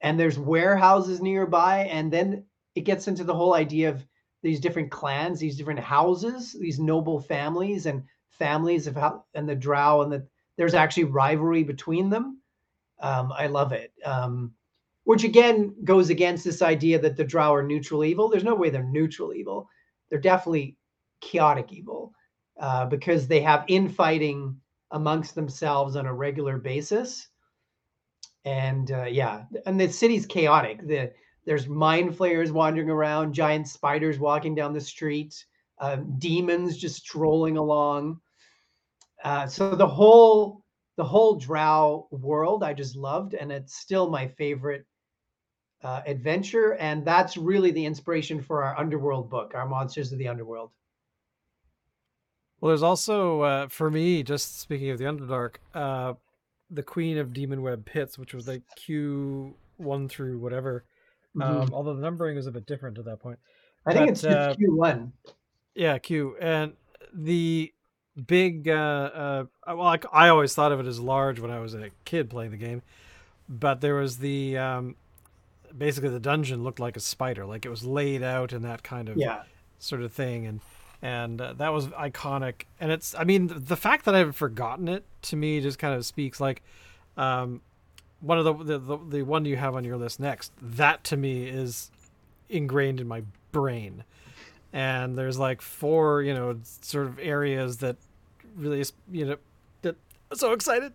And 0.00 0.18
there's 0.18 0.38
warehouses 0.38 1.20
nearby. 1.20 1.84
And 1.90 2.12
then 2.12 2.44
it 2.74 2.82
gets 2.82 3.08
into 3.08 3.24
the 3.24 3.34
whole 3.34 3.54
idea 3.54 3.88
of 3.88 4.04
these 4.42 4.60
different 4.60 4.90
clans, 4.90 5.38
these 5.38 5.56
different 5.56 5.80
houses, 5.80 6.56
these 6.58 6.80
noble 6.80 7.20
families 7.20 7.86
and 7.86 8.02
families 8.30 8.86
of 8.86 8.96
how 8.96 9.24
and 9.34 9.48
the 9.48 9.54
Drow 9.54 10.02
and 10.02 10.12
the 10.12 10.26
there's 10.56 10.74
actually 10.74 11.04
rivalry 11.04 11.62
between 11.62 12.10
them. 12.10 12.40
Um, 13.00 13.32
I 13.32 13.46
love 13.46 13.72
it. 13.72 13.92
Um, 14.04 14.52
which 15.04 15.24
again 15.24 15.74
goes 15.84 16.10
against 16.10 16.44
this 16.44 16.62
idea 16.62 16.98
that 17.00 17.16
the 17.16 17.24
Drow 17.24 17.54
are 17.54 17.62
neutral 17.62 18.04
evil. 18.04 18.28
There's 18.28 18.44
no 18.44 18.54
way 18.54 18.70
they're 18.70 18.82
neutral 18.82 19.32
evil. 19.32 19.68
They're 20.08 20.20
definitely 20.20 20.76
chaotic 21.20 21.72
evil 21.72 22.12
uh, 22.62 22.86
because 22.86 23.26
they 23.26 23.40
have 23.40 23.64
infighting 23.66 24.56
amongst 24.92 25.34
themselves 25.34 25.96
on 25.96 26.06
a 26.06 26.14
regular 26.14 26.58
basis. 26.58 27.28
And 28.44 28.90
uh, 28.92 29.04
yeah, 29.04 29.42
and 29.66 29.78
the 29.78 29.88
city's 29.88 30.26
chaotic. 30.26 30.86
The 30.86 31.12
there's 31.44 31.66
mind 31.66 32.16
flayers 32.16 32.52
wandering 32.52 32.88
around, 32.88 33.34
giant 33.34 33.66
spiders 33.66 34.20
walking 34.20 34.54
down 34.54 34.72
the 34.72 34.80
street, 34.80 35.44
uh, 35.78 35.96
demons 36.18 36.76
just 36.76 37.04
strolling 37.04 37.56
along. 37.56 38.20
Uh, 39.24 39.46
so 39.48 39.74
the 39.74 39.86
whole 39.86 40.64
the 40.96 41.04
whole 41.04 41.34
Drow 41.34 42.06
world 42.12 42.62
I 42.62 42.74
just 42.74 42.94
loved, 42.94 43.34
and 43.34 43.50
it's 43.50 43.76
still 43.76 44.08
my 44.08 44.28
favorite 44.28 44.86
uh, 45.82 46.02
adventure. 46.06 46.74
And 46.74 47.04
that's 47.04 47.36
really 47.36 47.72
the 47.72 47.86
inspiration 47.86 48.40
for 48.40 48.62
our 48.62 48.78
Underworld 48.78 49.30
book, 49.30 49.52
our 49.56 49.66
Monsters 49.66 50.12
of 50.12 50.18
the 50.18 50.28
Underworld. 50.28 50.70
Well, 52.62 52.68
there's 52.68 52.84
also 52.84 53.40
uh, 53.40 53.68
for 53.68 53.90
me, 53.90 54.22
just 54.22 54.60
speaking 54.60 54.90
of 54.90 54.98
the 54.98 55.04
Underdark, 55.04 55.56
uh, 55.74 56.14
the 56.70 56.84
Queen 56.84 57.18
of 57.18 57.32
Demon 57.32 57.60
Web 57.60 57.84
Pits, 57.84 58.16
which 58.16 58.34
was 58.34 58.46
like 58.46 58.62
Q 58.76 59.52
one 59.78 60.08
through 60.08 60.38
whatever. 60.38 60.84
Mm-hmm. 61.36 61.62
Um, 61.62 61.70
although 61.72 61.94
the 61.94 62.00
numbering 62.00 62.36
was 62.36 62.46
a 62.46 62.52
bit 62.52 62.66
different 62.66 62.98
at 62.98 63.04
that 63.06 63.18
point. 63.18 63.40
I 63.84 63.92
think 63.92 64.06
but, 64.06 64.10
it's, 64.10 64.24
uh, 64.24 64.54
Q 64.56 64.76
one. 64.76 65.12
Yeah, 65.74 65.98
Q 65.98 66.36
and 66.40 66.74
the 67.12 67.72
big. 68.28 68.68
Uh, 68.68 69.10
uh, 69.12 69.44
well, 69.66 69.82
I, 69.82 69.98
I 70.12 70.28
always 70.28 70.54
thought 70.54 70.70
of 70.70 70.78
it 70.78 70.86
as 70.86 71.00
large 71.00 71.40
when 71.40 71.50
I 71.50 71.58
was 71.58 71.74
a 71.74 71.90
kid 72.04 72.30
playing 72.30 72.52
the 72.52 72.58
game, 72.58 72.82
but 73.48 73.80
there 73.80 73.96
was 73.96 74.18
the 74.18 74.56
um, 74.58 74.94
basically 75.76 76.10
the 76.10 76.20
dungeon 76.20 76.62
looked 76.62 76.78
like 76.78 76.96
a 76.96 77.00
spider, 77.00 77.44
like 77.44 77.66
it 77.66 77.70
was 77.70 77.82
laid 77.82 78.22
out 78.22 78.52
in 78.52 78.62
that 78.62 78.84
kind 78.84 79.08
of 79.08 79.16
yeah. 79.16 79.42
sort 79.80 80.02
of 80.02 80.12
thing, 80.12 80.46
and 80.46 80.60
and 81.02 81.40
uh, 81.40 81.52
that 81.54 81.72
was 81.72 81.88
iconic. 81.88 82.62
And 82.80 82.90
it's, 82.90 83.14
I 83.14 83.24
mean, 83.24 83.50
the 83.52 83.76
fact 83.76 84.06
that 84.06 84.14
I 84.14 84.18
haven't 84.18 84.34
forgotten 84.34 84.88
it 84.88 85.04
to 85.22 85.36
me 85.36 85.60
just 85.60 85.78
kind 85.78 85.94
of 85.94 86.06
speaks 86.06 86.40
like. 86.40 86.62
Um, 87.16 87.60
one 88.22 88.38
of 88.38 88.44
the, 88.44 88.54
the 88.54 88.78
the, 88.78 88.98
the 89.08 89.22
one 89.22 89.44
you 89.44 89.56
have 89.56 89.74
on 89.74 89.84
your 89.84 89.96
list 89.96 90.20
next 90.20 90.52
that 90.62 91.04
to 91.04 91.16
me 91.16 91.44
is 91.46 91.90
ingrained 92.48 93.00
in 93.00 93.08
my 93.08 93.22
brain 93.50 94.04
and 94.72 95.18
there's 95.18 95.38
like 95.38 95.60
four 95.60 96.22
you 96.22 96.32
know 96.32 96.58
sort 96.62 97.06
of 97.06 97.18
areas 97.18 97.78
that 97.78 97.96
really 98.56 98.84
you 99.10 99.26
know 99.26 99.36
that 99.82 99.96
I'm 100.30 100.38
so 100.38 100.52
excited 100.52 100.92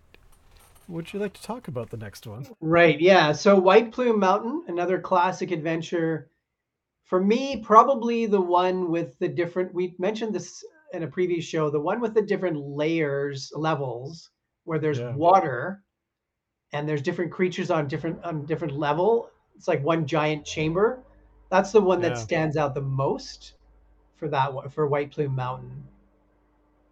would 0.87 1.13
you 1.13 1.19
like 1.19 1.33
to 1.33 1.41
talk 1.41 1.67
about 1.67 1.89
the 1.89 1.97
next 1.97 2.25
one 2.25 2.47
right 2.61 2.99
yeah 2.99 3.33
so 3.33 3.55
white 3.57 3.91
plume 3.91 4.19
mountain 4.19 4.63
another 4.67 4.99
classic 4.99 5.51
adventure 5.51 6.29
for 7.07 7.23
me 7.23 7.57
probably 7.57 8.27
the 8.27 8.39
one 8.39 8.91
with 8.91 9.17
the 9.19 9.27
different 9.27 9.73
we 9.73 9.95
mentioned 9.97 10.33
this 10.33 10.63
in 10.93 11.03
a 11.03 11.07
previous 11.07 11.43
show 11.43 11.69
the 11.69 11.79
one 11.79 11.99
with 11.99 12.13
the 12.13 12.21
different 12.21 12.57
layers 12.57 13.51
levels 13.55 14.29
where 14.67 14.79
there's 14.79 14.99
yeah. 14.99 15.15
water 15.15 15.81
and 16.73 16.87
there's 16.87 17.01
different 17.01 17.31
creatures 17.31 17.71
on 17.71 17.87
different 17.87 18.23
on 18.23 18.45
different 18.45 18.77
level. 18.77 19.29
It's 19.55 19.67
like 19.67 19.83
one 19.83 20.05
giant 20.05 20.45
chamber. 20.45 20.99
That's 21.49 21.71
the 21.71 21.81
one 21.81 22.01
yeah. 22.01 22.09
that 22.09 22.17
stands 22.17 22.57
out 22.57 22.75
the 22.75 22.81
most 22.81 23.53
for 24.17 24.27
that 24.29 24.53
one 24.53 24.69
for 24.69 24.87
White 24.87 25.11
Plume 25.11 25.35
Mountain. 25.35 25.83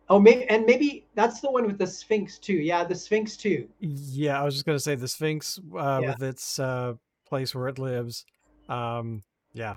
Oh, 0.07 0.19
maybe 0.19 0.45
and 0.45 0.65
maybe 0.65 1.05
that's 1.15 1.41
the 1.41 1.51
one 1.51 1.65
with 1.65 1.77
the 1.77 1.87
Sphinx 1.87 2.37
too. 2.37 2.53
Yeah, 2.53 2.83
the 2.83 2.95
Sphinx 2.95 3.35
too. 3.35 3.67
Yeah, 3.79 4.39
I 4.39 4.45
was 4.45 4.53
just 4.53 4.65
gonna 4.65 4.79
say 4.79 4.95
the 4.95 5.07
Sphinx 5.07 5.59
uh, 5.77 5.99
yeah. 6.01 6.09
with 6.11 6.23
its 6.23 6.59
uh, 6.59 6.93
place 7.27 7.53
where 7.53 7.67
it 7.67 7.79
lives. 7.79 8.25
Um, 8.69 9.23
yeah, 9.53 9.75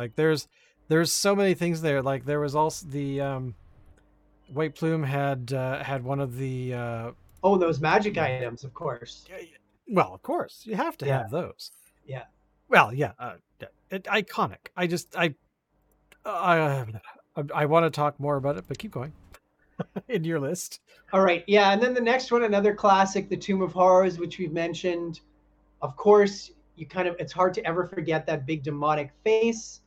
like 0.00 0.16
there's 0.16 0.48
there's 0.88 1.12
so 1.12 1.36
many 1.36 1.54
things 1.54 1.82
there. 1.82 2.02
Like 2.02 2.24
there 2.24 2.40
was 2.40 2.54
also 2.54 2.86
the 2.88 3.20
um, 3.20 3.54
White 4.52 4.74
Plume 4.74 5.02
had 5.02 5.52
uh, 5.52 5.84
had 5.84 6.02
one 6.02 6.20
of 6.20 6.36
the 6.36 6.74
uh, 6.74 7.10
Oh, 7.42 7.56
those 7.56 7.80
magic 7.80 8.18
items, 8.18 8.64
of 8.64 8.74
course. 8.74 9.26
Well, 9.88 10.14
of 10.14 10.22
course, 10.22 10.62
you 10.64 10.76
have 10.76 10.96
to 10.98 11.06
yeah. 11.06 11.18
have 11.22 11.30
those. 11.30 11.70
Yeah. 12.06 12.24
Well, 12.68 12.92
yeah, 12.92 13.12
uh, 13.18 13.34
it, 13.90 14.04
iconic. 14.04 14.68
I 14.76 14.86
just 14.86 15.16
I 15.16 15.34
I 16.24 16.86
I, 17.36 17.44
I 17.54 17.66
want 17.66 17.86
to 17.86 17.90
talk 17.90 18.20
more 18.20 18.36
about 18.36 18.56
it, 18.56 18.64
but 18.68 18.78
keep 18.78 18.92
going 18.92 19.12
in 20.08 20.24
your 20.24 20.38
list. 20.38 20.80
All 21.12 21.22
right, 21.22 21.44
yeah, 21.46 21.72
and 21.72 21.82
then 21.82 21.94
the 21.94 22.00
next 22.00 22.30
one, 22.30 22.44
another 22.44 22.74
classic, 22.74 23.28
The 23.28 23.36
Tomb 23.36 23.62
of 23.62 23.72
Horrors, 23.72 24.18
which 24.18 24.38
we've 24.38 24.52
mentioned. 24.52 25.20
Of 25.82 25.96
course, 25.96 26.52
you 26.76 26.86
kind 26.86 27.08
of 27.08 27.16
it's 27.18 27.32
hard 27.32 27.54
to 27.54 27.66
ever 27.66 27.86
forget 27.86 28.26
that 28.26 28.46
big 28.46 28.62
demonic 28.62 29.10
face, 29.24 29.80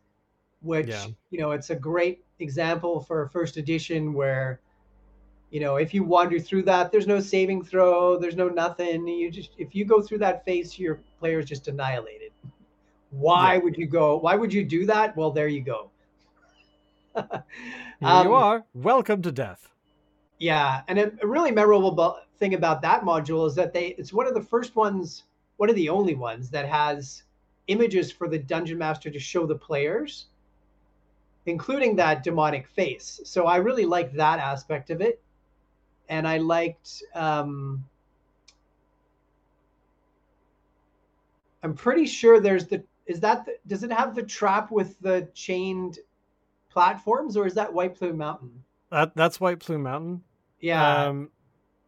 which 0.63 0.87
yeah. 0.87 1.05
you 1.29 1.39
know 1.39 1.51
it's 1.51 1.69
a 1.69 1.75
great 1.75 2.23
example 2.39 3.01
for 3.01 3.23
a 3.23 3.29
first 3.29 3.57
edition 3.57 4.13
where 4.13 4.59
you 5.51 5.59
know 5.59 5.75
if 5.75 5.93
you 5.93 6.03
wander 6.03 6.39
through 6.39 6.63
that 6.63 6.91
there's 6.91 7.05
no 7.05 7.19
saving 7.19 7.63
throw 7.63 8.17
there's 8.17 8.35
no 8.35 8.47
nothing. 8.47 9.07
You 9.07 9.29
just 9.29 9.51
if 9.57 9.75
you 9.75 9.85
go 9.85 10.01
through 10.01 10.19
that 10.19 10.43
phase 10.45 10.79
your 10.79 10.99
player 11.19 11.39
is 11.39 11.45
just 11.45 11.67
annihilated. 11.67 12.31
Why 13.11 13.53
yeah. 13.55 13.59
would 13.59 13.77
you 13.77 13.85
go 13.85 14.17
why 14.17 14.35
would 14.35 14.53
you 14.53 14.63
do 14.63 14.85
that? 14.87 15.15
Well 15.15 15.31
there 15.31 15.49
you 15.49 15.61
go. 15.61 15.91
Here 17.13 17.43
um, 18.01 18.27
you 18.27 18.33
are. 18.33 18.65
Welcome 18.73 19.21
to 19.21 19.31
death. 19.31 19.69
Yeah 20.39 20.81
and 20.87 20.97
a, 20.97 21.11
a 21.21 21.27
really 21.27 21.51
memorable 21.51 22.17
thing 22.39 22.53
about 22.53 22.81
that 22.81 23.03
module 23.03 23.45
is 23.47 23.53
that 23.55 23.73
they 23.73 23.89
it's 23.97 24.13
one 24.13 24.27
of 24.27 24.33
the 24.33 24.41
first 24.41 24.75
ones 24.75 25.23
one 25.57 25.69
of 25.69 25.75
the 25.75 25.89
only 25.89 26.15
ones 26.15 26.49
that 26.49 26.67
has 26.67 27.23
images 27.67 28.11
for 28.11 28.27
the 28.27 28.39
dungeon 28.39 28.77
master 28.77 29.09
to 29.09 29.19
show 29.19 29.45
the 29.45 29.55
players 29.55 30.27
including 31.45 31.95
that 31.95 32.23
demonic 32.23 32.67
face 32.67 33.19
so 33.25 33.45
i 33.45 33.57
really 33.57 33.85
like 33.85 34.13
that 34.13 34.39
aspect 34.39 34.89
of 34.89 35.01
it 35.01 35.21
and 36.09 36.27
I 36.27 36.37
liked. 36.37 37.03
Um, 37.15 37.85
I'm 41.61 41.73
pretty 41.73 42.05
sure 42.05 42.39
there's 42.39 42.67
the. 42.67 42.83
Is 43.05 43.19
that 43.19 43.45
the, 43.45 43.57
does 43.67 43.83
it 43.83 43.91
have 43.91 44.15
the 44.15 44.23
trap 44.23 44.71
with 44.71 44.99
the 45.01 45.27
chained 45.33 45.99
platforms, 46.69 47.35
or 47.35 47.45
is 47.45 47.53
that 47.55 47.73
White 47.73 47.95
Plume 47.95 48.17
Mountain? 48.17 48.63
That 48.91 49.15
that's 49.15 49.39
White 49.39 49.59
Plume 49.59 49.83
Mountain. 49.83 50.23
Yeah. 50.59 51.05
Um, 51.05 51.29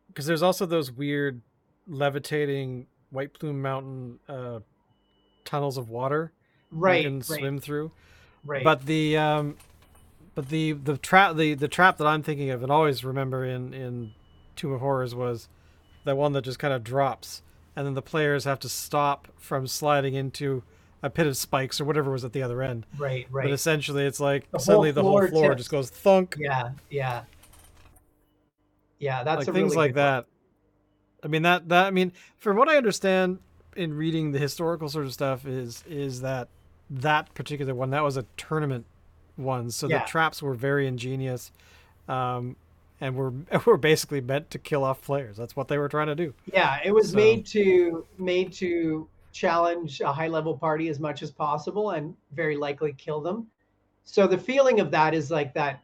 because 0.08 0.26
there's 0.26 0.44
also 0.44 0.66
those 0.66 0.92
weird 0.92 1.42
levitating 1.88 2.88
White 3.10 3.34
Plume 3.34 3.62
Mountain 3.62 4.20
uh, 4.30 4.60
tunnels 5.44 5.78
of 5.78 5.90
water 5.90 6.32
right, 6.72 7.04
you 7.04 7.10
can 7.10 7.20
right. 7.20 7.26
swim 7.26 7.60
through. 7.60 7.92
Right. 8.46 8.64
But 8.64 8.86
the 8.86 9.18
um, 9.18 9.58
but 10.36 10.50
the 10.50 10.74
the 10.74 10.98
trap 10.98 11.36
the 11.36 11.54
the 11.56 11.68
trap 11.68 11.98
that 11.98 12.08
I'm 12.08 12.22
thinking 12.22 12.52
of 12.52 12.62
and 12.62 12.72
always 12.72 13.04
remember 13.04 13.44
in 13.44 13.74
in 13.74 14.14
Tomb 14.56 14.74
of 14.74 14.82
Horrors 14.82 15.16
was 15.16 15.48
the 16.04 16.16
one 16.16 16.34
that 16.34 16.44
just 16.44 16.60
kind 16.60 16.74
of 16.74 16.84
drops, 16.84 17.42
and 17.76 17.86
then 17.86 17.96
the 17.96 18.02
players 18.02 18.44
have 18.44 18.60
to 18.60 18.70
stop 18.70 19.28
from 19.38 19.68
sliding 19.68 20.14
into 20.14 20.64
a 21.02 21.10
pit 21.10 21.28
of 21.28 21.38
spikes 21.38 21.80
or 21.80 21.86
whatever 21.86 22.12
was 22.12 22.24
at 22.24 22.34
the 22.34 22.42
other 22.42 22.62
end. 22.62 22.86
Right, 22.98 23.28
right. 23.32 23.46
But 23.46 23.52
essentially, 23.52 24.06
it's 24.06 24.20
like 24.20 24.50
the 24.52 24.60
suddenly 24.60 24.92
the 24.92 25.04
whole 25.04 25.26
floor 25.28 25.50
tips. 25.50 25.62
just 25.62 25.72
goes 25.72 25.90
thunk. 25.90 26.36
Yeah, 26.38 26.72
yeah, 26.90 27.24
yeah. 29.00 29.24
That's 29.24 29.48
like 29.48 29.56
things 29.56 29.76
really 29.76 29.88
like 29.88 29.96
that. 29.96 30.26
One. 30.26 30.26
I 31.24 31.28
mean 31.28 31.42
that 31.44 31.70
that 31.70 31.88
I 31.88 31.92
mean, 31.92 32.12
from 32.38 32.58
what 32.58 32.70
I 32.70 32.78
understand 32.78 33.40
in 33.76 33.94
reading 33.94 34.32
the 34.32 34.40
historical 34.40 34.90
sort 34.90 35.06
of 35.06 35.14
stuff, 35.14 35.46
is 35.46 35.84
is 35.88 36.22
that 36.22 36.50
that 36.90 37.34
particular 37.34 37.74
one 37.74 37.90
that 37.92 38.04
was 38.04 38.18
a 38.18 38.26
tournament 38.38 38.86
one, 39.36 39.70
So 39.72 39.88
yeah. 39.88 40.00
the 40.00 40.06
traps 40.06 40.42
were 40.42 40.54
very 40.54 40.88
ingenious, 40.88 41.52
um, 42.08 42.56
and 43.02 43.16
were 43.16 43.34
were 43.66 43.78
basically 43.78 44.22
meant 44.22 44.50
to 44.52 44.60
kill 44.60 44.84
off 44.84 45.02
players. 45.02 45.38
That's 45.38 45.56
what 45.56 45.68
they 45.68 45.78
were 45.78 45.90
trying 45.90 46.08
to 46.08 46.16
do. 46.16 46.34
Yeah, 46.52 46.80
it 46.84 46.92
was 46.92 47.12
so. 47.12 47.18
made 47.18 47.46
to 47.48 48.06
made 48.18 48.54
to 48.54 49.08
challenge 49.32 50.00
a 50.00 50.14
high 50.14 50.30
level 50.30 50.58
party 50.58 50.88
as 50.88 51.00
much 51.00 51.22
as 51.22 51.32
possible 51.32 51.92
and 51.92 52.16
very 52.32 52.56
likely 52.56 52.94
kill 52.94 53.20
them. 53.20 53.48
So 54.06 54.28
the 54.28 54.38
feeling 54.38 54.80
of 54.80 54.92
that 54.92 55.14
is 55.14 55.30
like 55.30 55.54
that, 55.56 55.82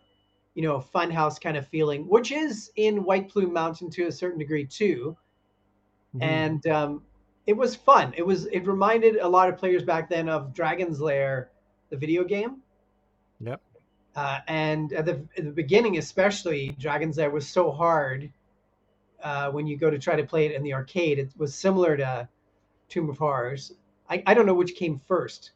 you 0.54 0.62
know, 0.62 0.84
funhouse 0.94 1.42
kind 1.42 1.58
of 1.58 1.68
feeling, 1.68 2.08
which 2.08 2.32
is 2.32 2.72
in 2.78 3.04
White 3.04 3.28
Plume 3.28 3.52
Mountain 3.52 3.90
to 3.92 4.06
a 4.06 4.12
certain 4.12 4.40
degree 4.40 4.66
too. 4.66 5.18
Mm-hmm. 6.16 6.24
And 6.24 6.68
um, 6.68 7.02
it 7.48 7.54
was 7.54 7.76
fun. 7.76 8.14
It 8.16 8.26
was 8.26 8.46
it 8.48 8.68
reminded 8.68 9.18
a 9.18 9.28
lot 9.28 9.50
of 9.50 9.58
players 9.58 9.84
back 9.84 10.10
then 10.10 10.30
of 10.30 10.54
Dragon's 10.54 11.02
Lair, 11.02 11.50
the 11.90 11.98
video 11.98 12.24
game. 12.24 12.58
Yep. 13.40 13.62
Uh, 14.16 14.40
and 14.48 14.94
at 14.94 15.06
the, 15.06 15.26
at 15.38 15.46
the 15.46 15.52
beginning, 15.52 15.98
especially, 15.98 16.76
Dragon's 16.80 17.18
Lair 17.18 17.32
was 17.32 17.48
so 17.48 17.72
hard 17.72 18.30
uh, 19.24 19.50
when 19.52 19.68
you 19.68 19.78
go 19.78 19.90
to 19.90 19.98
try 19.98 20.16
to 20.16 20.24
play 20.24 20.46
it 20.46 20.52
in 20.52 20.64
the 20.64 20.74
arcade. 20.74 21.18
It 21.18 21.32
was 21.38 21.56
similar 21.56 21.96
to 21.98 22.28
Tomb 22.90 23.10
of 23.10 23.18
Horrors. 23.18 23.74
I, 24.10 24.22
I 24.26 24.34
don't 24.34 24.46
know 24.46 24.54
which 24.54 24.76
came 24.76 25.00
first. 25.08 25.52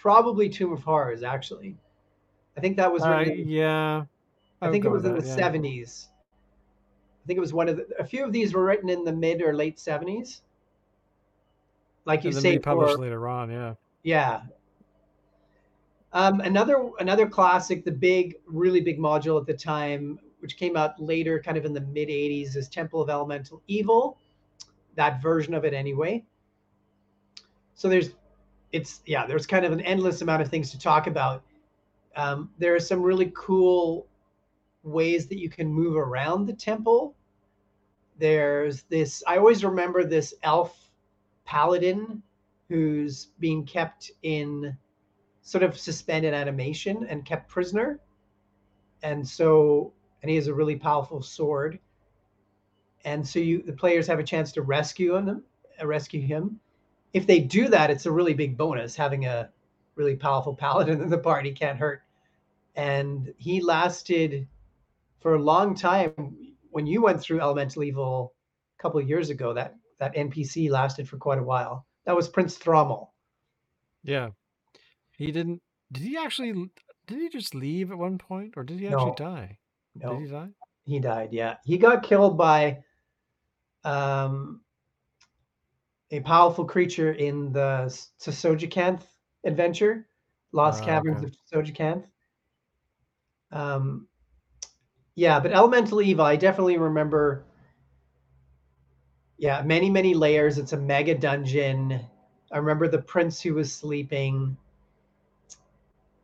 Probably 0.00 0.48
Tomb 0.48 0.72
of 0.72 0.84
Horrors, 0.84 1.22
actually. 1.22 1.76
I 2.56 2.60
think 2.60 2.76
that 2.76 2.92
was. 2.92 3.02
Uh, 3.02 3.24
yeah. 3.34 4.04
I, 4.62 4.68
I 4.68 4.70
think 4.70 4.84
it 4.84 4.90
was 4.90 5.04
in 5.04 5.14
that, 5.14 5.22
the 5.22 5.28
yeah. 5.28 5.50
70s. 5.50 6.06
I 6.06 7.26
think 7.26 7.38
it 7.38 7.40
was 7.40 7.52
one 7.52 7.68
of 7.68 7.76
the, 7.76 7.86
a 7.98 8.04
few 8.04 8.24
of 8.24 8.32
these 8.32 8.54
were 8.54 8.64
written 8.64 8.88
in 8.88 9.04
the 9.04 9.12
mid 9.12 9.42
or 9.42 9.54
late 9.54 9.78
70s. 9.78 10.42
Like 12.04 12.24
you 12.24 12.32
say, 12.32 12.58
published 12.58 12.98
later 12.98 13.28
on, 13.28 13.50
yeah. 13.50 13.74
Yeah, 14.02 14.42
um, 16.14 16.40
another 16.40 16.90
another 17.00 17.28
classic, 17.28 17.84
the 17.84 17.90
big, 17.90 18.36
really 18.46 18.80
big 18.80 19.00
module 19.00 19.38
at 19.38 19.46
the 19.46 19.52
time, 19.54 20.20
which 20.38 20.56
came 20.56 20.76
out 20.76 20.98
later, 21.02 21.42
kind 21.42 21.58
of 21.58 21.64
in 21.64 21.74
the 21.74 21.80
mid 21.80 22.08
'80s, 22.08 22.56
is 22.56 22.68
Temple 22.68 23.02
of 23.02 23.10
Elemental 23.10 23.60
Evil. 23.66 24.16
That 24.94 25.20
version 25.20 25.54
of 25.54 25.64
it, 25.64 25.74
anyway. 25.74 26.22
So 27.74 27.88
there's, 27.88 28.10
it's 28.70 29.00
yeah, 29.06 29.26
there's 29.26 29.44
kind 29.44 29.64
of 29.64 29.72
an 29.72 29.80
endless 29.80 30.22
amount 30.22 30.40
of 30.40 30.48
things 30.48 30.70
to 30.70 30.78
talk 30.78 31.08
about. 31.08 31.42
Um, 32.14 32.48
there 32.58 32.76
are 32.76 32.80
some 32.80 33.02
really 33.02 33.32
cool 33.34 34.06
ways 34.84 35.26
that 35.26 35.38
you 35.38 35.50
can 35.50 35.66
move 35.66 35.96
around 35.96 36.46
the 36.46 36.52
temple. 36.52 37.16
There's 38.20 38.82
this. 38.84 39.24
I 39.26 39.38
always 39.38 39.64
remember 39.64 40.04
this 40.04 40.32
elf 40.44 40.83
paladin 41.44 42.22
who's 42.68 43.26
being 43.38 43.64
kept 43.64 44.10
in 44.22 44.76
sort 45.42 45.62
of 45.62 45.78
suspended 45.78 46.32
animation 46.32 47.06
and 47.08 47.24
kept 47.24 47.48
prisoner. 47.48 48.00
And 49.02 49.26
so, 49.26 49.92
and 50.22 50.30
he 50.30 50.36
has 50.36 50.46
a 50.46 50.54
really 50.54 50.76
powerful 50.76 51.22
sword. 51.22 51.78
And 53.04 53.26
so 53.26 53.38
you, 53.38 53.62
the 53.62 53.74
players 53.74 54.06
have 54.06 54.18
a 54.18 54.24
chance 54.24 54.50
to 54.52 54.62
rescue 54.62 55.16
him, 55.16 55.42
uh, 55.80 55.86
rescue 55.86 56.22
him. 56.22 56.58
If 57.12 57.26
they 57.26 57.40
do 57.40 57.68
that, 57.68 57.90
it's 57.90 58.06
a 58.06 58.12
really 58.12 58.32
big 58.32 58.56
bonus. 58.56 58.96
Having 58.96 59.26
a 59.26 59.50
really 59.94 60.16
powerful 60.16 60.54
paladin 60.54 61.00
in 61.02 61.10
the 61.10 61.18
party 61.18 61.52
can't 61.52 61.78
hurt. 61.78 62.02
And 62.74 63.32
he 63.36 63.60
lasted 63.60 64.48
for 65.20 65.34
a 65.34 65.42
long 65.42 65.74
time 65.74 66.54
when 66.70 66.86
you 66.86 67.02
went 67.02 67.20
through 67.20 67.40
Elemental 67.40 67.84
Evil 67.84 68.34
a 68.78 68.82
couple 68.82 69.00
years 69.00 69.30
ago, 69.30 69.52
that 69.52 69.76
that 69.98 70.14
NPC 70.14 70.70
lasted 70.70 71.08
for 71.08 71.16
quite 71.16 71.38
a 71.38 71.42
while. 71.42 71.86
That 72.04 72.16
was 72.16 72.28
Prince 72.28 72.56
Thrommel. 72.58 73.08
Yeah, 74.02 74.30
he 75.16 75.32
didn't. 75.32 75.62
Did 75.92 76.02
he 76.02 76.16
actually? 76.16 76.52
Did 77.06 77.18
he 77.18 77.28
just 77.28 77.54
leave 77.54 77.90
at 77.90 77.98
one 77.98 78.18
point, 78.18 78.54
or 78.56 78.64
did 78.64 78.80
he 78.80 78.86
actually 78.86 79.10
No. 79.10 79.14
die? 79.16 79.58
No, 79.94 80.18
Did 80.18 80.26
he 80.26 80.32
die? 80.32 80.48
he 80.86 80.98
died. 81.00 81.32
Yeah, 81.32 81.56
he 81.64 81.78
got 81.78 82.02
killed 82.02 82.36
by 82.36 82.82
um, 83.84 84.60
a 86.10 86.20
powerful 86.20 86.64
creature 86.64 87.12
in 87.12 87.52
the 87.52 87.86
Tsojcanth 88.20 89.02
adventure, 89.44 90.06
Lost 90.52 90.82
Ah, 90.82 90.86
Caverns 90.86 91.18
okay. 91.18 91.26
of 91.26 91.64
Tsojcanth. 91.66 92.06
Um, 93.52 94.08
yeah, 95.14 95.38
but 95.38 95.52
Elemental 95.52 96.02
Evil, 96.02 96.24
I 96.24 96.36
definitely 96.36 96.76
remember. 96.76 97.44
Yeah, 99.38 99.62
many 99.62 99.90
many 99.90 100.14
layers. 100.14 100.58
It's 100.58 100.72
a 100.72 100.76
mega 100.76 101.14
dungeon. 101.14 102.00
I 102.52 102.58
remember 102.58 102.88
the 102.88 103.02
prince 103.02 103.40
who 103.40 103.54
was 103.54 103.72
sleeping. 103.72 104.56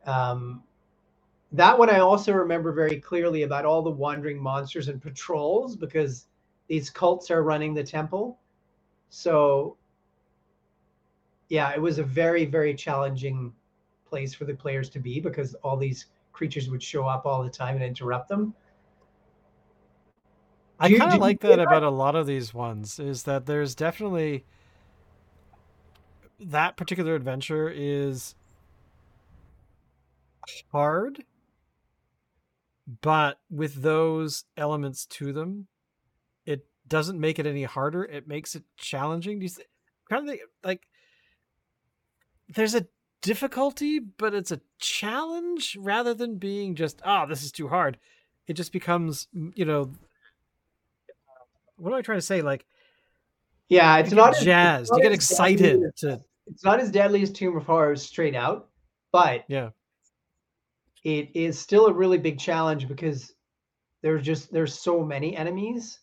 Um, 0.05 0.63
that 1.51 1.77
one 1.77 1.89
I 1.89 1.99
also 1.99 2.31
remember 2.31 2.71
very 2.71 2.99
clearly 2.99 3.43
about 3.43 3.65
all 3.65 3.81
the 3.81 3.91
wandering 3.91 4.41
monsters 4.41 4.87
and 4.87 5.01
patrols 5.01 5.75
because 5.75 6.27
these 6.67 6.89
cults 6.89 7.29
are 7.29 7.43
running 7.43 7.73
the 7.73 7.83
temple. 7.83 8.39
So, 9.09 9.75
yeah, 11.49 11.71
it 11.73 11.81
was 11.81 11.99
a 11.99 12.03
very, 12.03 12.45
very 12.45 12.73
challenging 12.73 13.51
place 14.07 14.33
for 14.33 14.45
the 14.45 14.53
players 14.53 14.89
to 14.91 14.99
be 14.99 15.19
because 15.19 15.53
all 15.55 15.75
these 15.75 16.05
creatures 16.31 16.69
would 16.69 16.81
show 16.81 17.05
up 17.05 17.25
all 17.25 17.43
the 17.43 17.49
time 17.49 17.75
and 17.75 17.83
interrupt 17.83 18.29
them. 18.29 18.53
I 20.81 20.97
kind 20.97 21.13
of 21.13 21.19
like 21.19 21.41
that 21.41 21.59
about 21.59 21.83
a 21.83 21.89
lot 21.89 22.15
of 22.15 22.25
these 22.25 22.53
ones 22.53 22.99
is 22.99 23.23
that 23.23 23.45
there's 23.45 23.75
definitely 23.75 24.45
that 26.39 26.75
particular 26.75 27.13
adventure 27.13 27.69
is 27.69 28.33
hard, 30.71 31.23
but 33.01 33.39
with 33.49 33.83
those 33.83 34.45
elements 34.57 35.05
to 35.05 35.31
them, 35.31 35.67
it 36.45 36.65
doesn't 36.87 37.19
make 37.19 37.37
it 37.37 37.45
any 37.45 37.63
harder. 37.63 38.03
It 38.03 38.27
makes 38.27 38.55
it 38.55 38.63
challenging. 38.75 39.37
Do 39.37 39.43
you 39.43 39.49
th- 39.49 39.67
kind 40.09 40.23
of 40.23 40.29
think 40.29 40.41
like 40.63 40.87
there's 42.49 42.73
a 42.75 42.87
difficulty, 43.21 43.99
but 43.99 44.33
it's 44.33 44.51
a 44.51 44.61
challenge 44.79 45.77
rather 45.79 46.15
than 46.15 46.37
being 46.37 46.73
just 46.73 47.01
ah, 47.05 47.27
this 47.27 47.43
is 47.43 47.51
too 47.51 47.67
hard. 47.67 47.99
It 48.47 48.53
just 48.53 48.73
becomes, 48.73 49.27
you 49.53 49.63
know, 49.63 49.91
what 51.81 51.91
am 51.91 51.97
I 51.97 52.01
trying 52.01 52.19
to 52.19 52.25
say? 52.25 52.41
Like 52.41 52.65
Yeah, 53.69 53.97
it's 53.97 54.11
not 54.11 54.33
get 54.33 54.47
as- 54.47 54.81
it's 54.83 54.91
not 54.91 54.97
you 54.97 55.03
get 55.03 55.09
deadly 55.09 55.15
excited 55.15 55.81
to 55.97 56.21
It's 56.47 56.63
not 56.63 56.79
as 56.79 56.91
deadly 56.91 57.21
as 57.23 57.31
Tomb 57.31 57.57
of 57.57 57.65
Horrors 57.65 58.03
straight 58.03 58.35
out, 58.35 58.69
but 59.11 59.43
yeah. 59.47 59.69
it 61.03 61.29
is 61.33 61.59
still 61.59 61.87
a 61.87 61.93
really 61.93 62.17
big 62.17 62.39
challenge 62.39 62.87
because 62.87 63.33
there's 64.01 64.23
just 64.23 64.51
there's 64.51 64.73
so 64.79 65.03
many 65.03 65.35
enemies. 65.35 65.99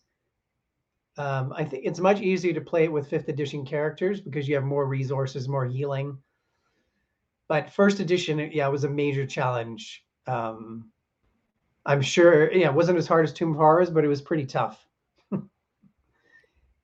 Um, 1.17 1.53
I 1.55 1.65
think 1.65 1.85
it's 1.85 1.99
much 1.99 2.21
easier 2.21 2.53
to 2.53 2.61
play 2.61 2.85
it 2.85 2.91
with 2.91 3.09
fifth 3.09 3.27
edition 3.27 3.65
characters 3.65 4.21
because 4.21 4.47
you 4.47 4.55
have 4.55 4.63
more 4.63 4.85
resources, 4.85 5.49
more 5.49 5.65
healing. 5.65 6.17
But 7.49 7.73
first 7.73 7.99
edition, 7.99 8.39
yeah, 8.53 8.67
was 8.67 8.85
a 8.85 8.89
major 8.89 9.25
challenge. 9.25 10.05
Um, 10.27 10.91
I'm 11.85 12.01
sure, 12.01 12.51
yeah, 12.53 12.67
it 12.67 12.73
wasn't 12.73 12.99
as 12.99 13.07
hard 13.07 13.25
as 13.25 13.33
Tomb 13.33 13.51
of 13.51 13.57
Horrors, 13.57 13.89
but 13.89 14.05
it 14.05 14.07
was 14.07 14.21
pretty 14.21 14.45
tough. 14.45 14.85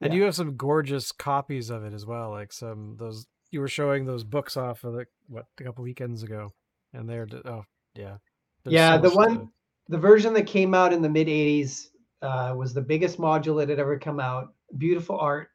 And 0.01 0.11
Yeah. 0.13 0.17
you 0.17 0.23
have 0.25 0.35
some 0.35 0.57
gorgeous 0.57 1.11
copies 1.11 1.69
of 1.69 1.83
it 1.83 1.93
as 1.93 2.05
well. 2.05 2.29
Like 2.31 2.51
some 2.51 2.95
those 2.97 3.27
you 3.51 3.59
were 3.61 3.67
showing 3.67 4.05
those 4.05 4.23
books 4.23 4.57
off 4.57 4.83
of 4.83 4.93
like 4.95 5.07
what 5.27 5.45
a 5.59 5.63
couple 5.63 5.83
weekends 5.83 6.23
ago, 6.23 6.51
and 6.93 7.09
they're 7.09 7.27
oh 7.45 7.63
yeah, 7.95 8.17
There's 8.63 8.73
yeah, 8.73 8.95
so 9.01 9.09
the 9.09 9.15
one, 9.15 9.37
to- 9.39 9.49
the 9.87 9.97
version 9.97 10.33
that 10.33 10.47
came 10.47 10.73
out 10.73 10.91
in 10.91 11.01
the 11.01 11.09
mid 11.09 11.27
80s 11.27 11.89
uh, 12.21 12.53
was 12.57 12.73
the 12.73 12.81
biggest 12.81 13.17
module 13.19 13.57
that 13.59 13.69
had 13.69 13.79
ever 13.79 13.97
come 13.97 14.19
out. 14.19 14.53
Beautiful 14.77 15.17
art. 15.17 15.49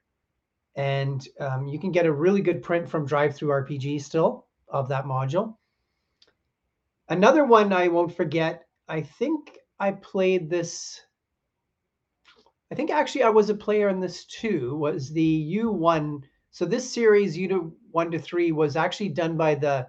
And 0.76 1.26
um, 1.40 1.66
you 1.66 1.79
can 1.81 1.90
get 1.90 2.07
a 2.07 2.12
really 2.12 2.40
good 2.40 2.62
print 2.62 2.88
from 2.88 3.07
DriveThruRPG 3.07 4.00
still 4.00 4.46
of 4.68 4.88
that 4.88 5.05
module. 5.05 5.57
Another 7.09 7.44
one 7.44 7.72
I 7.72 7.88
won't 7.88 8.14
forget, 8.16 8.66
I 8.88 9.00
think 9.03 9.59
I 9.81 9.90
played 9.92 10.48
this. 10.48 11.00
I 12.70 12.74
think 12.74 12.90
actually 12.90 13.24
I 13.24 13.28
was 13.30 13.50
a 13.50 13.54
player 13.54 13.88
in 13.88 14.00
this 14.00 14.24
too, 14.26 14.76
was 14.76 15.11
the 15.11 15.59
U1. 15.59 16.22
So 16.52 16.64
this 16.64 16.90
series, 16.90 17.37
U 17.37 17.76
1 17.90 18.11
to 18.12 18.18
3, 18.18 18.52
was 18.52 18.76
actually 18.76 19.09
done 19.09 19.37
by 19.37 19.54
the 19.54 19.88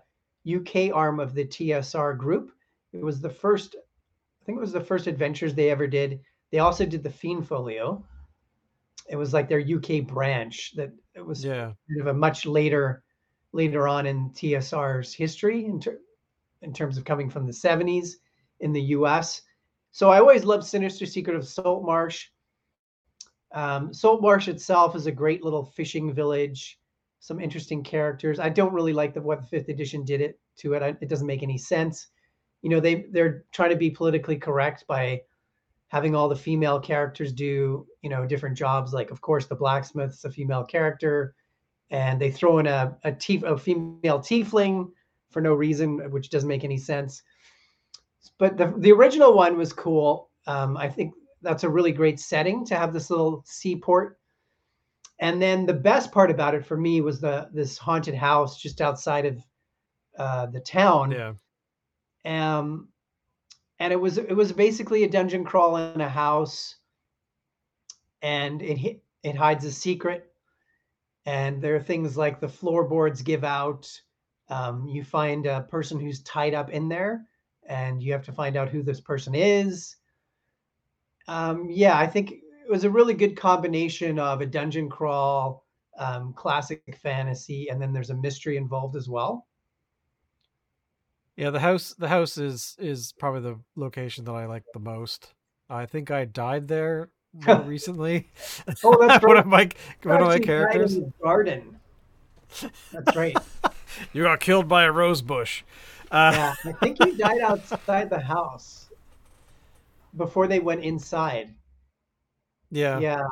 UK 0.52 0.94
arm 0.94 1.20
of 1.20 1.36
the 1.36 1.46
TSR 1.46 2.18
group. 2.18 2.52
It 2.94 3.04
was 3.04 3.22
the 3.22 3.30
first, 3.30 3.76
I 3.76 4.46
think 4.46 4.58
it 4.58 4.62
was 4.62 4.72
the 4.72 4.82
first 4.82 5.08
adventures 5.08 5.54
they 5.54 5.70
ever 5.70 5.86
did. 5.86 6.20
They 6.52 6.60
also 6.60 6.86
did 6.86 7.04
the 7.04 7.10
Fiend 7.10 7.48
Folio. 7.48 8.04
It 9.10 9.16
was 9.16 9.34
like 9.34 9.48
their 9.48 9.62
UK 9.62 10.08
branch 10.08 10.74
that 10.76 10.92
it 11.14 11.26
was 11.26 11.44
yeah. 11.44 11.72
kind 11.88 12.02
of 12.02 12.08
a 12.08 12.14
much 12.14 12.46
later, 12.46 13.04
later 13.54 13.88
on 13.88 14.08
in 14.08 14.32
TSR's 14.32 15.14
history 15.14 15.66
in, 15.66 15.80
ter- 15.80 16.00
in 16.62 16.74
terms 16.74 16.98
of 16.98 17.06
coming 17.06 17.30
from 17.30 17.46
the 17.46 17.54
70s 17.54 18.14
in 18.60 18.74
the 18.74 18.82
US. 18.82 19.42
So 19.92 20.10
I 20.10 20.20
always 20.20 20.46
loved 20.46 20.66
Sinister 20.66 21.06
Secret 21.06 21.36
of 21.36 21.48
Saltmarsh. 21.48 22.28
Um, 23.54 23.94
Saltmarsh 23.94 24.48
itself 24.48 24.96
is 24.96 25.08
a 25.08 25.12
great 25.12 25.44
little 25.44 25.66
fishing 25.66 26.14
village. 26.14 26.80
Some 27.20 27.40
interesting 27.40 27.84
characters. 27.84 28.40
I 28.40 28.50
don't 28.50 28.74
really 28.74 28.94
like 28.94 29.14
the 29.14 29.22
what 29.22 29.42
the 29.42 29.48
fifth 29.48 29.70
edition 29.70 30.04
did 30.04 30.22
it 30.22 30.40
to 30.58 30.74
it. 30.74 30.82
I, 30.82 30.96
it 31.02 31.10
doesn't 31.10 31.28
make 31.28 31.44
any 31.44 31.58
sense. 31.58 32.08
You 32.62 32.70
know, 32.70 32.80
they 32.80 33.06
they're 33.12 33.46
trying 33.52 33.70
to 33.72 33.76
be 33.76 33.92
politically 33.92 34.38
correct 34.38 34.86
by 34.88 35.22
having 35.90 36.16
all 36.16 36.30
the 36.30 36.36
female 36.36 36.80
characters 36.80 37.34
do 37.34 37.86
you 38.02 38.10
know 38.10 38.26
different 38.26 38.58
jobs. 38.58 38.94
Like, 38.94 39.12
of 39.12 39.22
course, 39.22 39.46
the 39.46 39.56
blacksmith's 39.56 40.24
a 40.26 40.32
female 40.32 40.64
character, 40.64 41.36
and 41.90 42.20
they 42.20 42.32
throw 42.32 42.60
in 42.60 42.68
a 42.68 42.98
a 43.04 43.14
female 43.14 44.20
tiefling 44.20 44.90
for 45.30 45.42
no 45.42 45.54
reason, 45.54 46.12
which 46.12 46.30
doesn't 46.30 46.50
make 46.50 46.64
any 46.64 46.78
sense. 46.78 47.22
But 48.38 48.58
the 48.58 48.74
the 48.78 48.92
original 48.92 49.34
one 49.34 49.58
was 49.58 49.74
cool. 49.74 50.30
Um, 50.48 50.76
I 50.76 50.90
think 50.90 51.14
that's 51.42 51.64
a 51.64 51.70
really 51.70 51.92
great 51.92 52.20
setting 52.20 52.66
to 52.66 52.76
have 52.76 52.94
this 52.94 53.10
little 53.10 53.44
seaport. 53.46 54.18
And 55.20 55.42
then 55.42 55.66
the 55.66 55.74
best 55.74 56.12
part 56.12 56.32
about 56.32 56.56
it 56.56 56.66
for 56.66 56.78
me 56.78 57.02
was 57.02 57.22
the 57.22 57.50
this 57.54 57.78
haunted 57.78 58.16
house 58.16 58.60
just 58.60 58.82
outside 58.82 59.26
of 59.26 59.38
uh, 60.18 60.48
the 60.48 60.60
town. 60.60 61.12
Yeah. 61.12 61.34
Um, 62.26 62.90
and 63.80 63.94
it 63.94 63.98
was 63.98 64.18
it 64.18 64.36
was 64.36 64.52
basically 64.52 65.04
a 65.04 65.10
dungeon 65.10 65.44
crawl 65.44 65.78
in 65.78 66.02
a 66.02 66.10
house, 66.10 66.76
and 68.22 68.62
it 68.62 69.02
it 69.24 69.36
hides 69.36 69.66
a 69.66 69.72
secret. 69.72 70.28
And 71.26 71.62
there 71.62 71.76
are 71.76 71.84
things 71.84 72.18
like 72.18 72.40
the 72.40 72.50
floorboards 72.50 73.22
give 73.22 73.44
out. 73.44 73.92
Um, 74.50 74.88
you 74.88 75.04
find 75.04 75.46
a 75.46 75.62
person 75.62 76.00
who's 76.00 76.24
tied 76.24 76.56
up 76.56 76.72
in 76.72 76.90
there, 76.90 77.26
and 77.68 78.02
you 78.02 78.12
have 78.12 78.26
to 78.26 78.32
find 78.32 78.58
out 78.58 78.70
who 78.70 78.82
this 78.82 79.00
person 79.00 79.36
is. 79.36 79.98
Um, 81.28 81.68
yeah, 81.70 81.98
I 81.98 82.08
think 82.08 82.32
it 82.32 82.70
was 82.70 82.84
a 82.84 82.90
really 82.90 83.14
good 83.14 83.36
combination 83.38 84.20
of 84.20 84.42
a 84.42 84.46
dungeon 84.46 84.90
crawl, 84.90 85.66
um, 85.98 86.34
classic 86.34 86.82
fantasy, 87.02 87.70
and 87.70 87.82
then 87.82 87.94
there's 87.94 88.10
a 88.10 88.16
mystery 88.16 88.58
involved 88.58 88.96
as 88.96 89.10
well. 89.10 89.48
Yeah, 91.36 91.50
the 91.50 91.60
house 91.60 91.94
the 91.98 92.10
house 92.10 92.38
is 92.38 92.76
is 92.78 93.14
probably 93.18 93.42
the 93.42 93.60
location 93.76 94.26
that 94.26 94.34
I 94.34 94.46
like 94.46 94.64
the 94.74 94.80
most. 94.80 95.34
I 95.70 95.86
think 95.86 96.12
I 96.12 96.26
died 96.26 96.68
there 96.68 97.12
more 97.34 97.62
recently. 97.66 98.30
Oh, 98.84 99.08
that's 99.08 99.24
one 99.26 99.38
of 99.38 99.46
my 99.46 99.70
one 100.04 100.22
of 100.22 100.28
my 100.28 100.40
characters. 100.40 101.00
garden. 101.22 101.80
That's 102.92 103.16
right. 103.16 103.38
You 104.14 104.24
got 104.24 104.40
killed 104.40 104.70
by 104.70 104.86
a 104.86 104.92
rose 104.92 105.22
bush. 105.22 105.64
Uh, 106.10 106.32
yeah, 106.34 106.54
I 106.64 106.72
think 106.72 106.98
you 107.04 107.18
died 107.18 107.42
outside 107.42 108.10
the 108.10 108.22
house 108.22 108.91
before 110.16 110.48
they 110.48 110.60
went 110.60 110.84
inside. 110.84 111.54
yeah. 112.70 113.00
Yeah, 113.00 113.24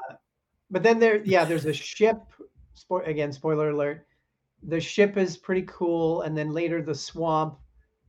but 0.70 0.84
then 0.84 1.00
there, 1.00 1.24
yeah, 1.24 1.46
there's 1.46 1.66
a 1.66 1.74
ship. 1.74 2.18
Spo- 2.76 3.08
again, 3.08 3.32
spoiler 3.34 3.70
alert. 3.70 4.06
The 4.64 4.80
ship 4.80 5.18
is 5.18 5.38
pretty 5.38 5.64
cool, 5.68 6.22
and 6.22 6.38
then 6.38 6.52
later 6.52 6.82
the 6.82 6.96
swamp, 6.96 7.58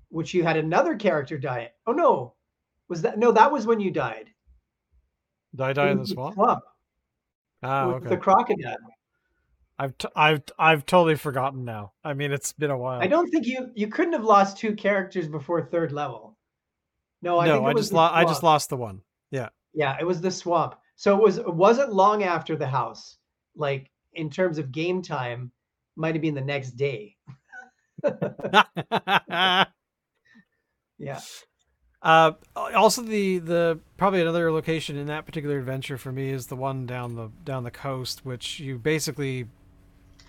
which 0.09 0.35
you 0.35 0.43
had 0.43 0.57
another 0.57 0.97
character 0.97 1.39
die. 1.39 1.73
Oh 1.87 1.93
no, 1.93 2.35
was 2.89 3.03
that 3.03 3.19
no? 3.19 3.33
That 3.33 3.53
was 3.53 3.67
when 3.67 3.81
you 3.81 3.91
died. 3.91 4.31
Did 5.53 5.61
I 5.63 5.73
die 5.73 5.91
in 5.91 5.97
the 5.97 6.01
was 6.01 6.11
swamp? 6.11 6.37
with 6.37 6.65
Ah, 7.63 7.87
okay. 7.87 8.09
The 8.09 8.17
crocodile. 8.17 8.77
I've 9.79 9.97
t- 9.97 10.09
I've 10.15 10.43
I've 10.59 10.87
totally 10.87 11.17
forgotten 11.17 11.65
now. 11.65 11.93
I 12.05 12.15
mean, 12.15 12.33
it's 12.33 12.53
been 12.53 12.71
a 12.71 12.77
while. 12.77 13.01
I 13.01 13.07
don't 13.07 13.31
think 13.31 13.47
you 13.47 13.71
you 13.75 13.89
couldn't 13.89 14.13
have 14.13 14.25
lost 14.25 14.59
two 14.59 14.75
characters 14.75 15.27
before 15.27 15.63
third 15.65 15.93
level. 15.93 16.37
No, 17.23 17.39
I 17.39 17.47
no, 17.47 17.65
I 17.65 17.75
just 17.75 17.93
lost. 17.93 18.15
I 18.15 18.25
just 18.25 18.43
lost 18.43 18.71
the 18.71 18.77
one. 18.77 19.03
Yeah. 19.31 19.49
Yeah, 19.75 19.97
it 20.01 20.05
was 20.07 20.21
the 20.21 20.31
swamp. 20.31 20.77
So 20.97 21.17
it 21.17 21.23
was 21.23 21.39
it 21.39 21.55
wasn't 21.55 21.93
long 21.93 22.23
after 22.23 22.57
the 22.57 22.67
house. 22.67 23.17
Like 23.55 23.91
in 24.15 24.31
terms 24.31 24.59
of 24.59 24.73
game 24.73 25.03
time, 25.03 25.53
might 25.97 26.15
have 26.15 26.23
been 26.23 26.35
the 26.35 26.41
next 26.41 26.73
day. 26.73 27.17
yeah. 30.99 31.21
Uh, 32.03 32.33
also, 32.57 33.03
the 33.03 33.39
the 33.39 33.79
probably 33.99 34.23
another 34.23 34.51
location 34.51 34.97
in 34.97 35.07
that 35.09 35.27
particular 35.27 35.59
adventure 35.59 35.99
for 35.99 36.11
me 36.11 36.31
is 36.31 36.47
the 36.47 36.57
one 36.57 36.87
down 36.87 37.15
the 37.15 37.29
down 37.45 37.63
the 37.65 37.71
coast, 37.71 38.25
which 38.25 38.59
you 38.59 38.79
basically 38.79 39.47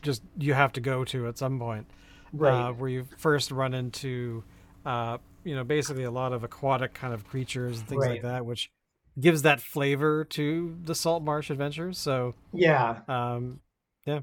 just 0.02 0.22
you 0.38 0.54
have 0.54 0.74
to 0.74 0.82
go 0.82 1.06
to 1.06 1.28
at 1.28 1.38
some 1.38 1.60
point, 1.60 1.88
Right. 2.34 2.70
uh, 2.70 2.74
where 2.74 2.90
you 2.90 3.08
first 3.18 3.52
run 3.52 3.74
into, 3.74 4.44
uh, 4.86 5.20
you 5.44 5.56
know, 5.56 5.64
basically 5.64 6.04
a 6.04 6.12
lot 6.12 6.34
of 6.34 6.44
aquatic 6.44 6.94
kind 6.94 7.14
of 7.14 7.28
creatures 7.28 7.80
and 7.80 7.88
things 7.88 8.06
like 8.06 8.22
that, 8.22 8.46
which 8.46 8.72
gives 9.20 9.42
that 9.42 9.60
flavor 9.60 10.24
to 10.24 10.78
the 10.84 10.96
salt 10.96 11.24
marsh 11.24 11.50
adventures. 11.50 11.98
So, 11.98 12.36
yeah. 12.54 13.00
um, 13.08 13.60
yeah, 14.06 14.22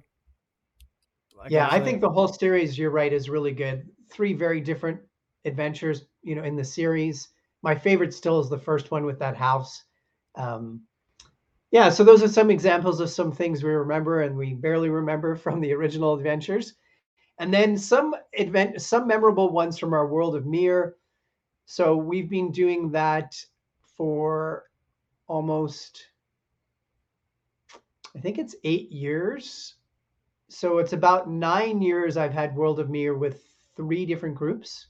yeah, 1.49 1.69
I 1.71 1.81
think 1.81 2.01
the 2.01 2.11
whole 2.11 2.29
series, 2.29 2.77
you're 2.77 2.91
right, 2.91 3.13
is 3.13 3.29
really 3.29 3.53
good. 3.53 3.89
Three 4.11 4.33
very 4.33 4.61
different 4.61 5.01
adventures, 5.45 6.05
you 6.23 6.35
know, 6.35 6.43
in 6.43 6.57
the 6.57 6.65
series. 6.65 7.29
My 7.63 7.75
favorite 7.75 8.15
still 8.15 8.41
is 8.41 8.49
the 8.49 8.59
first 8.59 8.91
one 8.91 9.05
with 9.05 9.19
that 9.21 9.37
house. 9.37 9.85
Um, 10.35 10.83
yeah, 11.71 11.91
so 11.91 12.03
those 12.03 12.23
are 12.23 12.29
some 12.29 12.51
examples 12.51 13.01
of 13.01 13.11
some 13.11 13.31
things 13.31 13.63
we 13.63 13.71
remember 13.71 14.23
and 14.23 14.37
we 14.37 14.55
barely 14.55 14.89
remember 14.89 15.37
from 15.37 15.61
the 15.61 15.73
original 15.73 16.15
adventures. 16.15 16.75
And 17.41 17.55
then 17.55 17.79
some 17.79 18.15
event, 18.33 18.81
some 18.83 19.07
memorable 19.07 19.51
ones 19.51 19.79
from 19.79 19.93
our 19.93 20.09
world 20.09 20.35
of 20.35 20.45
Mir. 20.45 20.97
So 21.71 21.97
we've 21.97 22.29
been 22.31 22.51
doing 22.51 22.91
that 22.93 23.35
for 23.97 24.65
almost, 25.29 26.07
I 28.17 28.21
think 28.21 28.39
it's 28.39 28.57
eight 28.65 28.91
years 28.91 29.77
so 30.49 30.79
it's 30.79 30.95
about 30.95 31.31
nine 31.31 31.83
years 31.83 32.17
I've 32.17 32.33
had 32.33 32.57
World 32.57 32.81
of 32.81 32.89
Mir 32.89 33.17
with 33.17 33.45
three 33.77 34.07
different 34.07 34.35
groups. 34.35 34.87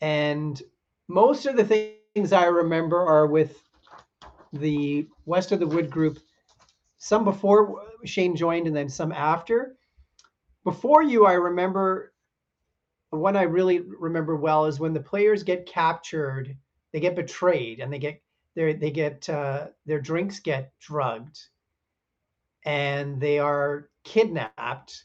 And 0.00 0.60
most 1.08 1.46
of 1.46 1.56
the 1.56 1.64
things 2.14 2.32
I 2.32 2.44
remember 2.44 3.00
are 3.00 3.26
with 3.26 3.62
the 4.52 5.08
West 5.24 5.52
of 5.52 5.60
the 5.60 5.66
Wood 5.66 5.90
group, 5.90 6.18
some 6.98 7.24
before 7.24 7.82
Shane 8.04 8.36
joined 8.36 8.66
and 8.66 8.76
then 8.76 8.88
some 8.88 9.12
after. 9.12 9.76
Before 10.62 11.02
you, 11.02 11.26
I 11.26 11.32
remember 11.34 12.12
one 13.14 13.36
I 13.36 13.42
really 13.42 13.80
remember 13.80 14.36
well 14.36 14.66
is 14.66 14.80
when 14.80 14.92
the 14.92 15.00
players 15.00 15.42
get 15.42 15.66
captured, 15.66 16.56
they 16.92 17.00
get 17.00 17.16
betrayed 17.16 17.80
and 17.80 17.92
they 17.92 17.98
get 17.98 18.20
their 18.54 18.74
they 18.74 18.90
get 18.90 19.28
uh, 19.28 19.68
their 19.86 20.00
drinks 20.00 20.40
get 20.40 20.72
drugged 20.78 21.38
and 22.64 23.20
they 23.20 23.38
are 23.38 23.90
kidnapped. 24.04 25.04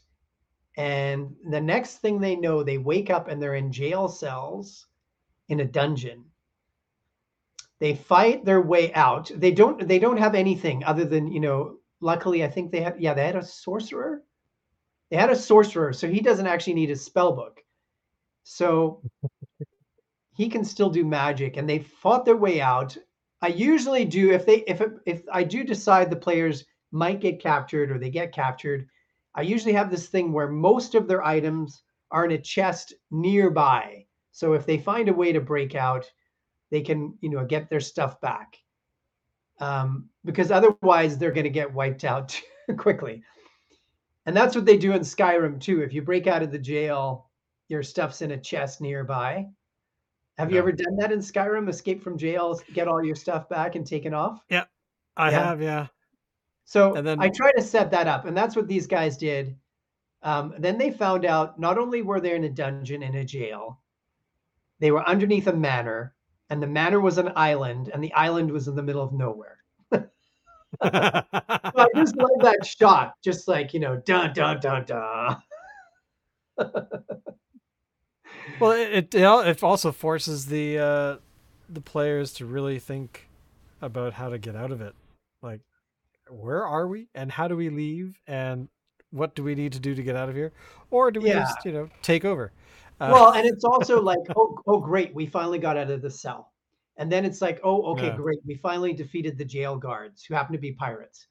And 0.76 1.34
the 1.48 1.60
next 1.60 1.98
thing 1.98 2.20
they 2.20 2.36
know, 2.36 2.62
they 2.62 2.78
wake 2.78 3.10
up 3.10 3.28
and 3.28 3.42
they're 3.42 3.56
in 3.56 3.72
jail 3.72 4.08
cells 4.08 4.86
in 5.48 5.60
a 5.60 5.64
dungeon. 5.64 6.24
They 7.80 7.94
fight 7.94 8.44
their 8.44 8.60
way 8.60 8.92
out. 8.94 9.30
They 9.34 9.50
don't 9.52 9.86
they 9.86 9.98
don't 9.98 10.18
have 10.18 10.34
anything 10.34 10.84
other 10.84 11.04
than, 11.04 11.30
you 11.32 11.40
know, 11.40 11.76
luckily 12.00 12.44
I 12.44 12.48
think 12.48 12.70
they 12.70 12.82
had 12.82 13.00
yeah, 13.00 13.14
they 13.14 13.26
had 13.26 13.36
a 13.36 13.44
sorcerer. 13.44 14.22
They 15.10 15.16
had 15.16 15.30
a 15.30 15.36
sorcerer, 15.36 15.92
so 15.92 16.08
he 16.08 16.20
doesn't 16.20 16.46
actually 16.46 16.74
need 16.74 16.90
a 16.90 16.96
spell 16.96 17.32
book. 17.32 17.60
So 18.52 19.00
he 20.34 20.48
can 20.48 20.64
still 20.64 20.90
do 20.90 21.04
magic 21.04 21.56
and 21.56 21.70
they 21.70 21.78
fought 21.78 22.24
their 22.24 22.36
way 22.36 22.60
out. 22.60 22.96
I 23.42 23.46
usually 23.46 24.04
do 24.04 24.32
if 24.32 24.44
they 24.44 24.64
if 24.66 24.82
if 25.06 25.22
I 25.32 25.44
do 25.44 25.62
decide 25.62 26.10
the 26.10 26.16
players 26.16 26.64
might 26.90 27.20
get 27.20 27.40
captured 27.40 27.92
or 27.92 27.98
they 27.98 28.10
get 28.10 28.32
captured, 28.32 28.88
I 29.36 29.42
usually 29.42 29.72
have 29.74 29.88
this 29.88 30.08
thing 30.08 30.32
where 30.32 30.48
most 30.48 30.96
of 30.96 31.06
their 31.06 31.24
items 31.24 31.84
are 32.10 32.24
in 32.24 32.32
a 32.32 32.38
chest 32.38 32.92
nearby. 33.12 34.04
So 34.32 34.54
if 34.54 34.66
they 34.66 34.78
find 34.78 35.08
a 35.08 35.14
way 35.14 35.32
to 35.32 35.40
break 35.40 35.76
out, 35.76 36.10
they 36.72 36.80
can, 36.80 37.16
you 37.20 37.30
know, 37.30 37.44
get 37.44 37.70
their 37.70 37.80
stuff 37.80 38.20
back. 38.20 38.56
Um, 39.60 40.08
because 40.24 40.50
otherwise 40.50 41.18
they're 41.18 41.30
going 41.30 41.44
to 41.44 41.50
get 41.50 41.72
wiped 41.72 42.02
out 42.02 42.38
quickly. 42.76 43.22
And 44.26 44.36
that's 44.36 44.56
what 44.56 44.66
they 44.66 44.76
do 44.76 44.92
in 44.92 45.02
Skyrim 45.02 45.60
too. 45.60 45.82
If 45.82 45.92
you 45.92 46.02
break 46.02 46.26
out 46.26 46.42
of 46.42 46.50
the 46.50 46.58
jail, 46.58 47.29
your 47.70 47.82
stuff's 47.84 48.20
in 48.20 48.32
a 48.32 48.36
chest 48.36 48.80
nearby. 48.80 49.46
Have 50.38 50.50
you 50.50 50.58
ever 50.58 50.72
done 50.72 50.96
that 50.96 51.12
in 51.12 51.20
Skyrim? 51.20 51.68
Escape 51.68 52.02
from 52.02 52.18
jail, 52.18 52.58
get 52.74 52.88
all 52.88 53.04
your 53.04 53.14
stuff 53.14 53.48
back 53.48 53.76
and 53.76 53.86
taken 53.86 54.12
off? 54.12 54.42
Yeah, 54.48 54.64
I 55.16 55.30
Yeah. 55.30 55.44
have, 55.44 55.62
yeah. 55.62 55.86
So 56.64 56.94
And 56.94 57.06
then- 57.06 57.20
I 57.20 57.28
try 57.28 57.52
to 57.52 57.62
set 57.62 57.90
that 57.92 58.06
up, 58.08 58.24
and 58.26 58.36
that's 58.36 58.56
what 58.56 58.66
these 58.66 58.86
guys 58.86 59.16
did. 59.16 59.56
Um, 60.22 60.54
then 60.58 60.76
they 60.78 60.90
found 60.90 61.24
out 61.24 61.58
not 61.60 61.78
only 61.78 62.02
were 62.02 62.20
they 62.20 62.34
in 62.34 62.44
a 62.44 62.48
dungeon 62.50 63.02
in 63.02 63.14
a 63.16 63.24
jail, 63.24 63.80
they 64.80 64.90
were 64.90 65.06
underneath 65.08 65.46
a 65.46 65.52
manor, 65.52 66.14
and 66.48 66.60
the 66.62 66.66
manor 66.66 67.00
was 67.00 67.18
an 67.18 67.32
island, 67.36 67.90
and 67.94 68.02
the 68.02 68.12
island 68.14 68.50
was 68.50 68.66
in 68.66 68.74
the 68.74 68.82
middle 68.82 69.02
of 69.02 69.12
nowhere. 69.12 69.58
So 70.82 70.88
I 71.76 71.88
just 71.96 72.16
love 72.16 72.30
that 72.42 72.64
shot, 72.64 73.14
just 73.22 73.48
like 73.48 73.74
you 73.74 73.80
know, 73.80 73.96
dun 73.96 74.32
dun 74.32 74.60
dun 74.60 74.84
dun. 74.84 75.36
well, 78.58 78.72
it, 78.72 79.14
it 79.14 79.14
it 79.14 79.62
also 79.62 79.92
forces 79.92 80.46
the 80.46 80.78
uh, 80.78 81.16
the 81.68 81.80
players 81.80 82.32
to 82.34 82.46
really 82.46 82.78
think 82.78 83.28
about 83.82 84.14
how 84.14 84.28
to 84.28 84.38
get 84.38 84.56
out 84.56 84.72
of 84.72 84.80
it. 84.80 84.94
Like, 85.42 85.60
where 86.28 86.66
are 86.66 86.86
we, 86.86 87.08
and 87.14 87.30
how 87.30 87.48
do 87.48 87.56
we 87.56 87.70
leave, 87.70 88.18
and 88.26 88.68
what 89.10 89.34
do 89.34 89.42
we 89.42 89.54
need 89.54 89.72
to 89.72 89.80
do 89.80 89.94
to 89.94 90.02
get 90.02 90.16
out 90.16 90.28
of 90.28 90.34
here, 90.34 90.52
or 90.90 91.10
do 91.10 91.20
we 91.20 91.28
Yeah. 91.28 91.40
just 91.40 91.64
you 91.64 91.72
know 91.72 91.88
take 92.02 92.24
over? 92.24 92.52
Uh, 93.00 93.08
Well, 93.12 93.32
and 93.32 93.46
it's 93.46 93.64
also 93.64 94.00
like, 94.02 94.18
oh, 94.36 94.58
oh, 94.66 94.78
great, 94.80 95.14
we 95.14 95.26
finally 95.26 95.58
got 95.58 95.76
out 95.78 95.90
of 95.90 96.02
the 96.02 96.10
cell. 96.10 96.52
And 96.98 97.10
then 97.10 97.24
it's 97.24 97.40
like, 97.40 97.58
oh, 97.64 97.82
okay, 97.92 98.08
Yeah. 98.08 98.16
great, 98.16 98.40
we 98.44 98.56
finally 98.56 98.92
defeated 98.92 99.38
the 99.38 99.44
jail 99.44 99.74
guards 99.76 100.22
who 100.22 100.34
happen 100.34 100.52
to 100.52 100.58
be 100.58 100.72
pirates. 100.72 101.26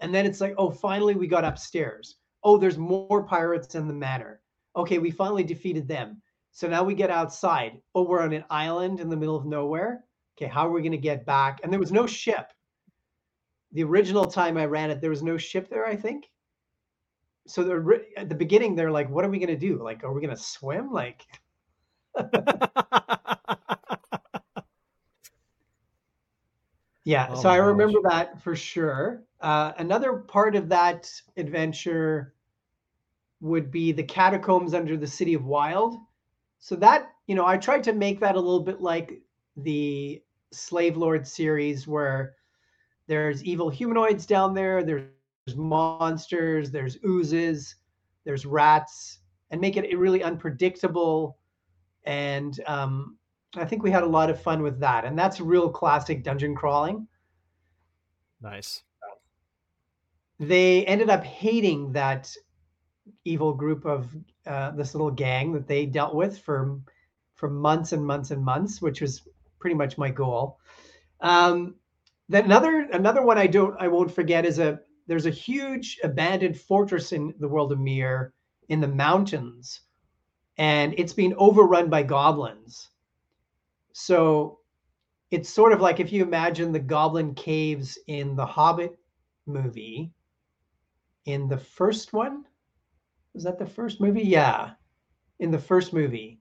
And 0.00 0.14
then 0.14 0.26
it's 0.26 0.42
like, 0.42 0.54
oh, 0.58 0.70
finally 0.70 1.14
we 1.14 1.26
got 1.26 1.44
upstairs. 1.44 2.16
Oh, 2.42 2.58
there's 2.58 2.76
more 2.76 3.22
pirates 3.22 3.74
in 3.74 3.88
the 3.88 3.94
manor. 3.94 4.42
Okay, 4.76 4.98
we 4.98 5.10
finally 5.10 5.44
defeated 5.44 5.88
them. 5.88 6.20
So 6.54 6.68
now 6.68 6.84
we 6.84 6.94
get 6.94 7.10
outside. 7.10 7.82
Oh, 7.96 8.04
we're 8.04 8.22
on 8.22 8.32
an 8.32 8.44
island 8.48 9.00
in 9.00 9.10
the 9.10 9.16
middle 9.16 9.34
of 9.36 9.44
nowhere. 9.44 10.04
Okay, 10.38 10.48
how 10.48 10.66
are 10.66 10.70
we 10.70 10.82
going 10.82 10.92
to 10.92 10.98
get 10.98 11.26
back? 11.26 11.60
And 11.62 11.72
there 11.72 11.80
was 11.80 11.92
no 11.92 12.06
ship. 12.06 12.52
The 13.72 13.82
original 13.82 14.24
time 14.24 14.56
I 14.56 14.66
ran 14.66 14.90
it, 14.90 15.00
there 15.00 15.10
was 15.10 15.22
no 15.22 15.36
ship 15.36 15.68
there, 15.68 15.84
I 15.84 15.96
think. 15.96 16.30
So 17.48 17.64
the, 17.64 18.04
at 18.16 18.28
the 18.28 18.36
beginning, 18.36 18.76
they're 18.76 18.92
like, 18.92 19.10
what 19.10 19.24
are 19.24 19.28
we 19.30 19.38
going 19.40 19.48
to 19.48 19.56
do? 19.56 19.82
Like, 19.82 20.04
are 20.04 20.12
we 20.12 20.20
going 20.20 20.34
to 20.34 20.40
swim? 20.40 20.92
Like, 20.92 21.26
Yeah, 27.02 27.28
Oh 27.30 27.42
so 27.42 27.48
I 27.50 27.58
gosh. 27.58 27.66
remember 27.66 27.98
that 28.08 28.40
for 28.40 28.56
sure. 28.56 29.24
Uh, 29.40 29.72
another 29.78 30.14
part 30.14 30.54
of 30.56 30.68
that 30.70 31.10
adventure 31.36 32.32
would 33.40 33.70
be 33.70 33.92
the 33.92 34.04
catacombs 34.04 34.72
under 34.72 34.96
the 34.96 35.06
city 35.06 35.34
of 35.34 35.44
Wild. 35.44 35.96
So 36.64 36.76
that, 36.76 37.12
you 37.26 37.34
know, 37.34 37.44
I 37.44 37.58
tried 37.58 37.84
to 37.84 37.92
make 37.92 38.18
that 38.20 38.36
a 38.36 38.40
little 38.40 38.62
bit 38.62 38.80
like 38.80 39.20
the 39.54 40.22
Slave 40.50 40.96
Lord 40.96 41.28
series 41.28 41.86
where 41.86 42.36
there's 43.06 43.44
evil 43.44 43.68
humanoids 43.68 44.24
down 44.24 44.54
there, 44.54 44.82
there's 44.82 45.04
monsters, 45.54 46.70
there's 46.70 46.96
oozes, 47.04 47.74
there's 48.24 48.46
rats, 48.46 49.18
and 49.50 49.60
make 49.60 49.76
it 49.76 49.98
really 49.98 50.22
unpredictable. 50.22 51.36
And 52.06 52.58
um, 52.66 53.18
I 53.56 53.66
think 53.66 53.82
we 53.82 53.90
had 53.90 54.02
a 54.02 54.06
lot 54.06 54.30
of 54.30 54.40
fun 54.40 54.62
with 54.62 54.80
that. 54.80 55.04
And 55.04 55.18
that's 55.18 55.42
real 55.42 55.68
classic 55.68 56.24
dungeon 56.24 56.54
crawling. 56.54 57.06
nice. 58.40 58.82
They 60.40 60.86
ended 60.86 61.10
up 61.10 61.24
hating 61.24 61.92
that 61.92 62.34
evil 63.24 63.52
group 63.52 63.84
of 63.84 64.08
uh, 64.46 64.70
this 64.72 64.94
little 64.94 65.10
gang 65.10 65.52
that 65.52 65.66
they 65.66 65.86
dealt 65.86 66.14
with 66.14 66.38
for 66.38 66.80
for 67.34 67.50
months 67.50 67.92
and 67.92 68.04
months 68.04 68.30
and 68.30 68.44
months, 68.44 68.80
which 68.80 69.00
was 69.00 69.22
pretty 69.58 69.74
much 69.74 69.98
my 69.98 70.10
goal. 70.10 70.58
Um, 71.20 71.74
then 72.28 72.44
another 72.44 72.88
another 72.92 73.22
one 73.22 73.38
I 73.38 73.46
don't 73.46 73.74
I 73.80 73.88
won't 73.88 74.14
forget 74.14 74.44
is 74.44 74.58
a 74.58 74.80
there's 75.06 75.26
a 75.26 75.30
huge 75.30 75.98
abandoned 76.02 76.58
fortress 76.58 77.12
in 77.12 77.34
the 77.40 77.48
world 77.48 77.72
of 77.72 77.80
Mir 77.80 78.32
in 78.68 78.80
the 78.80 78.88
mountains, 78.88 79.80
and 80.56 80.94
it's 80.96 81.12
been 81.12 81.34
overrun 81.36 81.90
by 81.90 82.02
goblins. 82.02 82.90
So 83.92 84.60
it's 85.30 85.50
sort 85.50 85.72
of 85.72 85.80
like 85.80 86.00
if 86.00 86.12
you 86.12 86.22
imagine 86.22 86.72
the 86.72 86.78
goblin 86.78 87.34
caves 87.34 87.98
in 88.06 88.36
the 88.36 88.46
Hobbit 88.46 88.96
movie, 89.46 90.12
in 91.26 91.48
the 91.48 91.58
first 91.58 92.12
one. 92.12 92.44
Was 93.34 93.44
that 93.44 93.58
the 93.58 93.66
first 93.66 94.00
movie? 94.00 94.22
Yeah, 94.22 94.72
in 95.40 95.50
the 95.50 95.58
first 95.58 95.92
movie. 95.92 96.40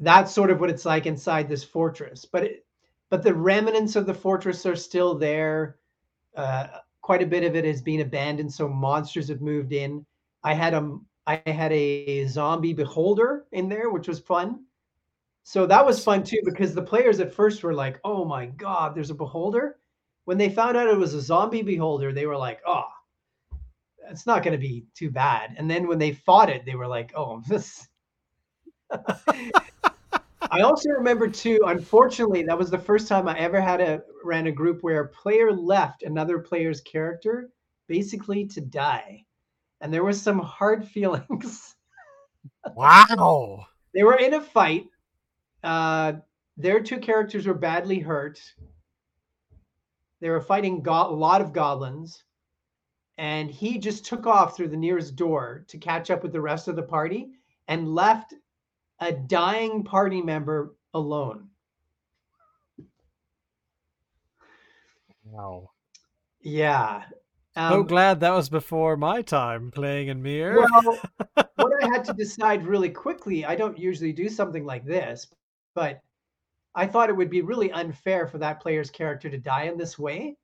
That's 0.00 0.32
sort 0.32 0.50
of 0.50 0.60
what 0.60 0.70
it's 0.70 0.84
like 0.84 1.06
inside 1.06 1.48
this 1.48 1.64
fortress. 1.64 2.24
But 2.24 2.44
it, 2.44 2.66
but 3.10 3.22
the 3.22 3.34
remnants 3.34 3.96
of 3.96 4.06
the 4.06 4.14
fortress 4.14 4.64
are 4.66 4.76
still 4.76 5.14
there. 5.16 5.78
Uh, 6.36 6.68
quite 7.02 7.22
a 7.22 7.26
bit 7.26 7.44
of 7.44 7.56
it 7.56 7.64
has 7.64 7.82
been 7.82 8.00
abandoned, 8.00 8.52
so 8.52 8.68
monsters 8.68 9.28
have 9.28 9.40
moved 9.40 9.72
in. 9.72 10.04
I 10.44 10.54
had 10.54 10.74
a 10.74 10.98
I 11.26 11.42
had 11.46 11.72
a 11.72 12.26
zombie 12.26 12.72
beholder 12.74 13.46
in 13.52 13.68
there, 13.68 13.90
which 13.90 14.08
was 14.08 14.20
fun. 14.20 14.64
So 15.44 15.66
that 15.66 15.84
was 15.86 16.04
fun 16.04 16.22
too 16.24 16.40
because 16.44 16.74
the 16.74 16.82
players 16.82 17.20
at 17.20 17.32
first 17.32 17.62
were 17.62 17.74
like, 17.74 18.00
"Oh 18.04 18.24
my 18.24 18.46
god, 18.46 18.94
there's 18.94 19.10
a 19.10 19.14
beholder." 19.14 19.78
When 20.26 20.38
they 20.38 20.50
found 20.50 20.76
out 20.76 20.88
it 20.88 20.96
was 20.98 21.14
a 21.14 21.20
zombie 21.22 21.62
beholder, 21.62 22.12
they 22.12 22.26
were 22.26 22.36
like, 22.36 22.60
"Oh, 22.66 22.84
it's 24.10 24.26
not 24.26 24.42
going 24.42 24.52
to 24.52 24.58
be 24.58 24.84
too 24.94 25.10
bad." 25.10 25.54
And 25.56 25.70
then 25.70 25.86
when 25.86 25.98
they 25.98 26.12
fought 26.12 26.50
it, 26.50 26.64
they 26.64 26.74
were 26.74 26.86
like, 26.86 27.12
"Oh, 27.16 27.42
this." 27.48 27.86
I 30.50 30.60
also 30.62 30.90
remember 30.90 31.28
too. 31.28 31.60
Unfortunately, 31.66 32.42
that 32.44 32.56
was 32.58 32.70
the 32.70 32.78
first 32.78 33.08
time 33.08 33.28
I 33.28 33.38
ever 33.38 33.60
had 33.60 33.80
a 33.80 34.02
ran 34.24 34.46
a 34.46 34.52
group 34.52 34.82
where 34.82 35.02
a 35.02 35.08
player 35.08 35.52
left 35.52 36.02
another 36.02 36.38
player's 36.38 36.80
character 36.80 37.50
basically 37.86 38.46
to 38.46 38.60
die, 38.60 39.24
and 39.80 39.92
there 39.92 40.04
was 40.04 40.20
some 40.20 40.38
hard 40.38 40.86
feelings. 40.94 41.74
wow! 42.74 43.66
They 43.94 44.02
were 44.04 44.16
in 44.16 44.34
a 44.34 44.40
fight 44.40 44.86
uh, 45.62 46.12
their 46.56 46.80
two 46.80 46.98
characters 46.98 47.46
were 47.46 47.54
badly 47.54 47.98
hurt. 47.98 48.40
They 50.20 50.30
were 50.30 50.40
fighting 50.40 50.82
go- 50.82 51.10
a 51.10 51.14
lot 51.14 51.40
of 51.40 51.52
goblins, 51.52 52.24
and 53.18 53.50
he 53.50 53.78
just 53.78 54.06
took 54.06 54.26
off 54.26 54.56
through 54.56 54.68
the 54.68 54.76
nearest 54.76 55.16
door 55.16 55.64
to 55.66 55.76
catch 55.76 56.10
up 56.10 56.22
with 56.22 56.32
the 56.32 56.40
rest 56.40 56.68
of 56.68 56.76
the 56.76 56.82
party 56.82 57.32
and 57.66 57.94
left 57.94 58.32
a 59.00 59.12
dying 59.12 59.82
party 59.82 60.22
member 60.22 60.74
alone. 60.94 61.48
Wow. 65.24 65.70
Yeah. 66.40 67.02
Um, 67.56 67.72
so 67.72 67.82
glad 67.82 68.20
that 68.20 68.30
was 68.30 68.48
before 68.48 68.96
my 68.96 69.20
time 69.20 69.72
playing 69.72 70.08
in 70.08 70.22
Mir. 70.22 70.56
Well, 70.56 70.98
what 71.56 71.82
I 71.82 71.88
had 71.88 72.04
to 72.04 72.12
decide 72.12 72.64
really 72.64 72.88
quickly, 72.88 73.44
I 73.44 73.56
don't 73.56 73.76
usually 73.76 74.12
do 74.12 74.28
something 74.28 74.64
like 74.64 74.84
this, 74.84 75.26
but 75.74 76.00
I 76.74 76.86
thought 76.86 77.10
it 77.10 77.16
would 77.16 77.30
be 77.30 77.42
really 77.42 77.72
unfair 77.72 78.28
for 78.28 78.38
that 78.38 78.60
player's 78.60 78.90
character 78.90 79.28
to 79.28 79.38
die 79.38 79.64
in 79.64 79.76
this 79.76 79.98
way. 79.98 80.36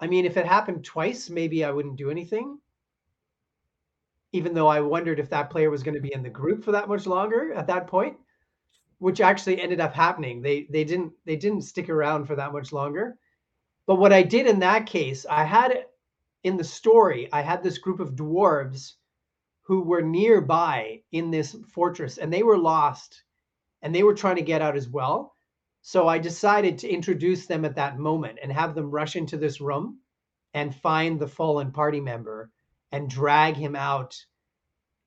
I 0.00 0.06
mean, 0.06 0.24
if 0.24 0.36
it 0.36 0.46
happened 0.46 0.84
twice, 0.84 1.28
maybe 1.28 1.64
I 1.64 1.70
wouldn't 1.70 1.96
do 1.96 2.10
anything. 2.10 2.58
Even 4.32 4.54
though 4.54 4.68
I 4.68 4.80
wondered 4.80 5.18
if 5.18 5.30
that 5.30 5.50
player 5.50 5.70
was 5.70 5.82
going 5.82 5.94
to 5.94 6.00
be 6.00 6.12
in 6.12 6.22
the 6.22 6.30
group 6.30 6.62
for 6.62 6.72
that 6.72 6.88
much 6.88 7.06
longer 7.06 7.52
at 7.54 7.66
that 7.66 7.86
point, 7.86 8.16
which 8.98 9.20
actually 9.20 9.60
ended 9.60 9.80
up 9.80 9.94
happening. 9.94 10.42
They 10.42 10.66
they 10.70 10.84
didn't 10.84 11.12
they 11.24 11.36
didn't 11.36 11.62
stick 11.62 11.88
around 11.88 12.26
for 12.26 12.36
that 12.36 12.52
much 12.52 12.72
longer. 12.72 13.18
But 13.86 13.96
what 13.96 14.12
I 14.12 14.22
did 14.22 14.46
in 14.46 14.60
that 14.60 14.86
case, 14.86 15.24
I 15.28 15.44
had 15.44 15.86
in 16.44 16.56
the 16.56 16.64
story, 16.64 17.28
I 17.32 17.40
had 17.40 17.62
this 17.62 17.78
group 17.78 18.00
of 18.00 18.14
dwarves 18.14 18.94
who 19.62 19.82
were 19.82 20.02
nearby 20.02 21.02
in 21.12 21.30
this 21.30 21.56
fortress 21.72 22.18
and 22.18 22.32
they 22.32 22.42
were 22.42 22.58
lost 22.58 23.24
and 23.82 23.94
they 23.94 24.02
were 24.02 24.14
trying 24.14 24.36
to 24.36 24.42
get 24.42 24.62
out 24.62 24.76
as 24.76 24.88
well. 24.88 25.34
So 25.88 26.06
I 26.06 26.18
decided 26.18 26.76
to 26.78 26.88
introduce 26.90 27.46
them 27.46 27.64
at 27.64 27.76
that 27.76 27.98
moment 27.98 28.40
and 28.42 28.52
have 28.52 28.74
them 28.74 28.90
rush 28.90 29.16
into 29.16 29.38
this 29.38 29.58
room 29.58 30.00
and 30.52 30.74
find 30.74 31.18
the 31.18 31.26
fallen 31.26 31.72
party 31.72 31.98
member 31.98 32.50
and 32.92 33.08
drag 33.08 33.56
him 33.56 33.74
out 33.74 34.14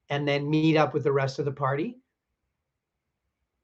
and 0.09 0.27
then 0.27 0.49
meet 0.49 0.77
up 0.77 0.95
with 0.95 1.03
the 1.03 1.11
rest 1.11 1.37
of 1.37 1.45
the 1.45 1.51
party. 1.51 1.99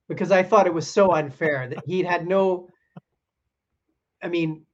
Because 0.07 0.31
I 0.31 0.43
thought 0.43 0.67
it 0.67 0.73
was 0.75 0.87
so 0.87 1.15
unfair 1.15 1.67
that 1.67 1.83
he'd 1.87 2.05
had 2.05 2.27
no, 2.27 2.69
I 4.21 4.27
mean, 4.27 4.67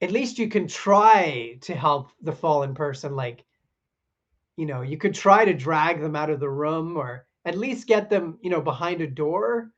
at 0.00 0.12
least 0.12 0.38
you 0.38 0.48
can 0.48 0.68
try 0.68 1.58
to 1.62 1.74
help 1.74 2.12
the 2.22 2.30
fallen 2.30 2.76
person. 2.76 3.16
Like, 3.16 3.44
you 4.56 4.66
know, 4.66 4.82
you 4.82 4.98
could 4.98 5.16
try 5.16 5.44
to 5.44 5.52
drag 5.52 6.00
them 6.00 6.14
out 6.14 6.30
of 6.30 6.38
the 6.38 6.48
room 6.48 6.96
or 6.96 7.26
at 7.44 7.58
least 7.58 7.88
get 7.88 8.08
them, 8.08 8.38
you 8.40 8.50
know, 8.50 8.60
behind 8.60 9.00
a 9.00 9.08
door. 9.08 9.72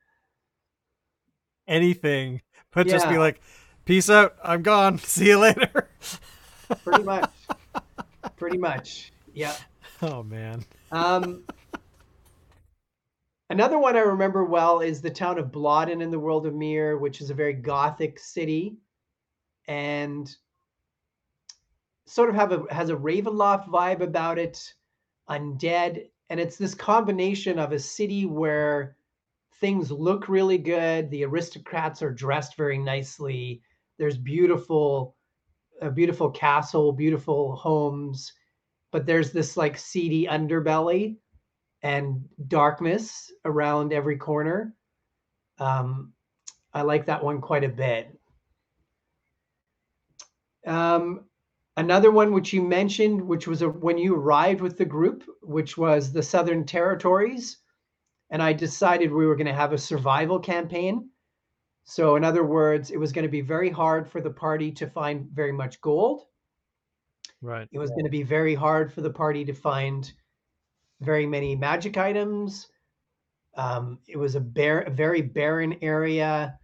Anything, 1.69 2.41
but 2.73 2.87
yeah. 2.87 2.93
just 2.93 3.07
be 3.07 3.19
like, 3.19 3.39
"Peace 3.85 4.09
out, 4.09 4.35
I'm 4.43 4.63
gone. 4.63 4.97
See 4.97 5.27
you 5.27 5.37
later." 5.37 5.87
Pretty 6.83 7.03
much. 7.03 7.29
Pretty 8.37 8.57
much. 8.57 9.13
Yeah. 9.33 9.55
Oh 10.01 10.23
man. 10.23 10.65
Um. 10.91 11.43
Another 13.51 13.79
one 13.79 13.95
I 13.95 14.01
remember 14.01 14.45
well 14.45 14.79
is 14.79 15.01
the 15.01 15.09
town 15.09 15.37
of 15.39 15.51
Blodden 15.51 16.01
in 16.01 16.11
the 16.11 16.19
world 16.19 16.45
of 16.45 16.53
Mir, 16.53 16.97
which 16.97 17.21
is 17.21 17.29
a 17.29 17.33
very 17.35 17.53
gothic 17.53 18.19
city, 18.19 18.77
and 19.67 20.35
sort 22.07 22.29
of 22.29 22.35
have 22.35 22.51
a 22.51 22.63
has 22.73 22.89
a 22.89 22.95
Ravenloft 22.95 23.67
vibe 23.69 24.01
about 24.01 24.39
it. 24.39 24.73
Undead, 25.29 26.07
and 26.31 26.39
it's 26.39 26.57
this 26.57 26.73
combination 26.73 27.59
of 27.59 27.71
a 27.71 27.79
city 27.79 28.25
where 28.25 28.95
things 29.59 29.91
look 29.91 30.29
really 30.29 30.57
good. 30.57 31.09
The 31.09 31.25
aristocrats 31.25 32.01
are 32.01 32.11
dressed 32.11 32.55
very 32.55 32.77
nicely. 32.77 33.61
There's 33.97 34.17
beautiful 34.17 35.15
a 35.81 35.89
beautiful 35.89 36.29
castle 36.29 36.91
beautiful 36.91 37.55
homes 37.55 38.33
but 38.91 39.05
there's 39.05 39.31
this 39.31 39.55
like 39.55 39.77
seedy 39.77 40.25
underbelly 40.25 41.15
and 41.83 42.21
darkness 42.49 43.31
around 43.45 43.93
every 43.93 44.17
corner. 44.17 44.75
Um, 45.57 46.11
i 46.73 46.81
like 46.81 47.05
that 47.05 47.23
one 47.23 47.39
quite 47.39 47.63
a 47.63 47.69
bit. 47.69 48.19
Um, 50.67 51.29
Another 51.79 52.11
one 52.11 52.33
which 52.33 52.51
you 52.51 52.61
mentioned, 52.61 53.21
which 53.21 53.47
was 53.47 53.61
a, 53.61 53.69
when 53.69 53.97
you 53.97 54.13
arrived 54.13 54.59
with 54.59 54.77
the 54.77 54.83
group, 54.83 55.23
which 55.41 55.77
was 55.77 56.11
the 56.11 56.21
Southern 56.21 56.65
Territories. 56.65 57.59
And 58.29 58.41
I 58.43 58.53
decided 58.53 59.11
we 59.11 59.25
were 59.25 59.35
going 59.35 59.47
to 59.47 59.53
have 59.53 59.73
a 59.73 59.77
survival 59.77 60.39
campaign. 60.39 61.09
So, 61.83 62.15
in 62.15 62.23
other 62.23 62.43
words, 62.43 62.91
it 62.91 62.97
was 62.97 63.11
going 63.11 63.23
to 63.23 63.31
be 63.31 63.41
very 63.41 63.69
hard 63.69 64.07
for 64.07 64.21
the 64.21 64.29
party 64.29 64.71
to 64.73 64.87
find 64.87 65.27
very 65.31 65.51
much 65.51 65.81
gold. 65.81 66.25
Right. 67.41 67.67
It 67.71 67.79
was 67.79 67.89
going 67.89 68.03
to 68.03 68.11
be 68.11 68.23
very 68.23 68.53
hard 68.53 68.93
for 68.93 69.01
the 69.01 69.09
party 69.09 69.45
to 69.45 69.53
find 69.53 70.11
very 71.01 71.25
many 71.25 71.55
magic 71.55 71.97
items. 71.97 72.67
Um, 73.55 73.99
it 74.07 74.17
was 74.17 74.35
a, 74.35 74.39
bare, 74.39 74.81
a 74.81 74.91
very 74.91 75.21
barren 75.21 75.77
area 75.81 76.59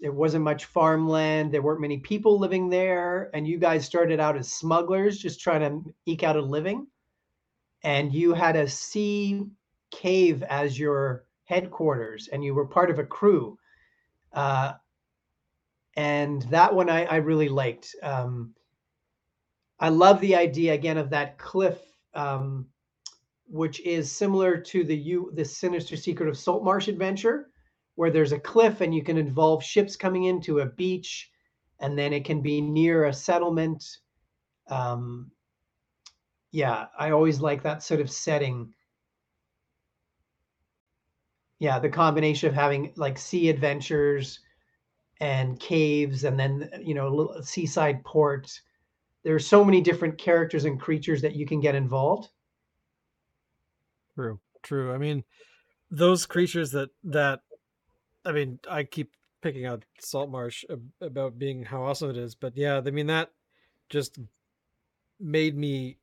there 0.00 0.12
wasn't 0.12 0.44
much 0.44 0.66
farmland 0.66 1.52
there 1.52 1.62
weren't 1.62 1.80
many 1.80 1.98
people 1.98 2.38
living 2.38 2.68
there 2.68 3.30
and 3.34 3.46
you 3.46 3.58
guys 3.58 3.84
started 3.84 4.20
out 4.20 4.36
as 4.36 4.52
smugglers 4.52 5.18
just 5.18 5.40
trying 5.40 5.60
to 5.60 5.94
eke 6.04 6.22
out 6.22 6.36
a 6.36 6.40
living 6.40 6.86
and 7.82 8.12
you 8.12 8.34
had 8.34 8.56
a 8.56 8.68
sea 8.68 9.44
cave 9.90 10.42
as 10.44 10.78
your 10.78 11.24
headquarters 11.44 12.28
and 12.28 12.44
you 12.44 12.54
were 12.54 12.66
part 12.66 12.90
of 12.90 12.98
a 12.98 13.04
crew. 13.04 13.58
Uh, 14.32 14.72
and 15.96 16.42
that 16.42 16.74
one 16.74 16.90
I, 16.90 17.04
I 17.04 17.16
really 17.16 17.48
liked. 17.48 17.94
Um, 18.02 18.54
i 19.78 19.90
love 19.90 20.20
the 20.20 20.34
idea 20.34 20.72
again 20.72 20.96
of 20.96 21.10
that 21.10 21.38
cliff 21.38 21.78
um, 22.14 22.66
which 23.46 23.80
is 23.80 24.10
similar 24.10 24.56
to 24.56 24.82
the 24.84 24.96
you 24.96 25.30
the 25.34 25.44
sinister 25.44 25.96
secret 25.96 26.28
of 26.28 26.36
saltmarsh 26.36 26.88
adventure 26.88 27.50
where 27.94 28.10
there's 28.10 28.32
a 28.32 28.38
cliff 28.38 28.80
and 28.80 28.94
you 28.94 29.02
can 29.02 29.18
involve 29.18 29.62
ships 29.62 29.96
coming 29.96 30.24
into 30.24 30.60
a 30.60 30.66
beach 30.66 31.30
and 31.80 31.98
then 31.98 32.12
it 32.12 32.24
can 32.24 32.40
be 32.40 32.60
near 32.60 33.04
a 33.04 33.12
settlement. 33.12 33.84
Um, 34.68 35.30
yeah 36.52 36.86
i 36.98 37.10
always 37.10 37.40
like 37.40 37.62
that 37.62 37.82
sort 37.82 38.00
of 38.00 38.10
setting 38.10 38.72
yeah 41.58 41.78
the 41.78 41.88
combination 41.88 42.48
of 42.48 42.54
having 42.54 42.92
like 42.96 43.18
sea 43.18 43.48
adventures 43.48 44.40
and 45.20 45.58
caves 45.60 46.24
and 46.24 46.38
then 46.38 46.68
you 46.82 46.94
know 46.94 47.08
a 47.08 47.14
little 47.14 47.42
seaside 47.42 48.04
port 48.04 48.60
there's 49.24 49.46
so 49.46 49.64
many 49.64 49.80
different 49.80 50.18
characters 50.18 50.64
and 50.64 50.80
creatures 50.80 51.22
that 51.22 51.34
you 51.34 51.46
can 51.46 51.58
get 51.58 51.74
involved. 51.74 52.28
True 54.14 54.40
true. 54.62 54.92
I 54.92 54.98
mean 54.98 55.24
those 55.90 56.26
creatures 56.26 56.72
that 56.72 56.90
that 57.04 57.40
I 58.26 58.32
mean, 58.32 58.58
I 58.68 58.82
keep 58.82 59.12
picking 59.40 59.66
out 59.66 59.84
Saltmarsh 60.00 60.64
about 61.00 61.38
being 61.38 61.64
how 61.64 61.84
awesome 61.84 62.10
it 62.10 62.16
is, 62.16 62.34
but 62.34 62.56
yeah, 62.56 62.82
I 62.84 62.90
mean 62.90 63.06
that 63.06 63.30
just 63.88 64.18
made 65.20 65.56
me 65.56 65.98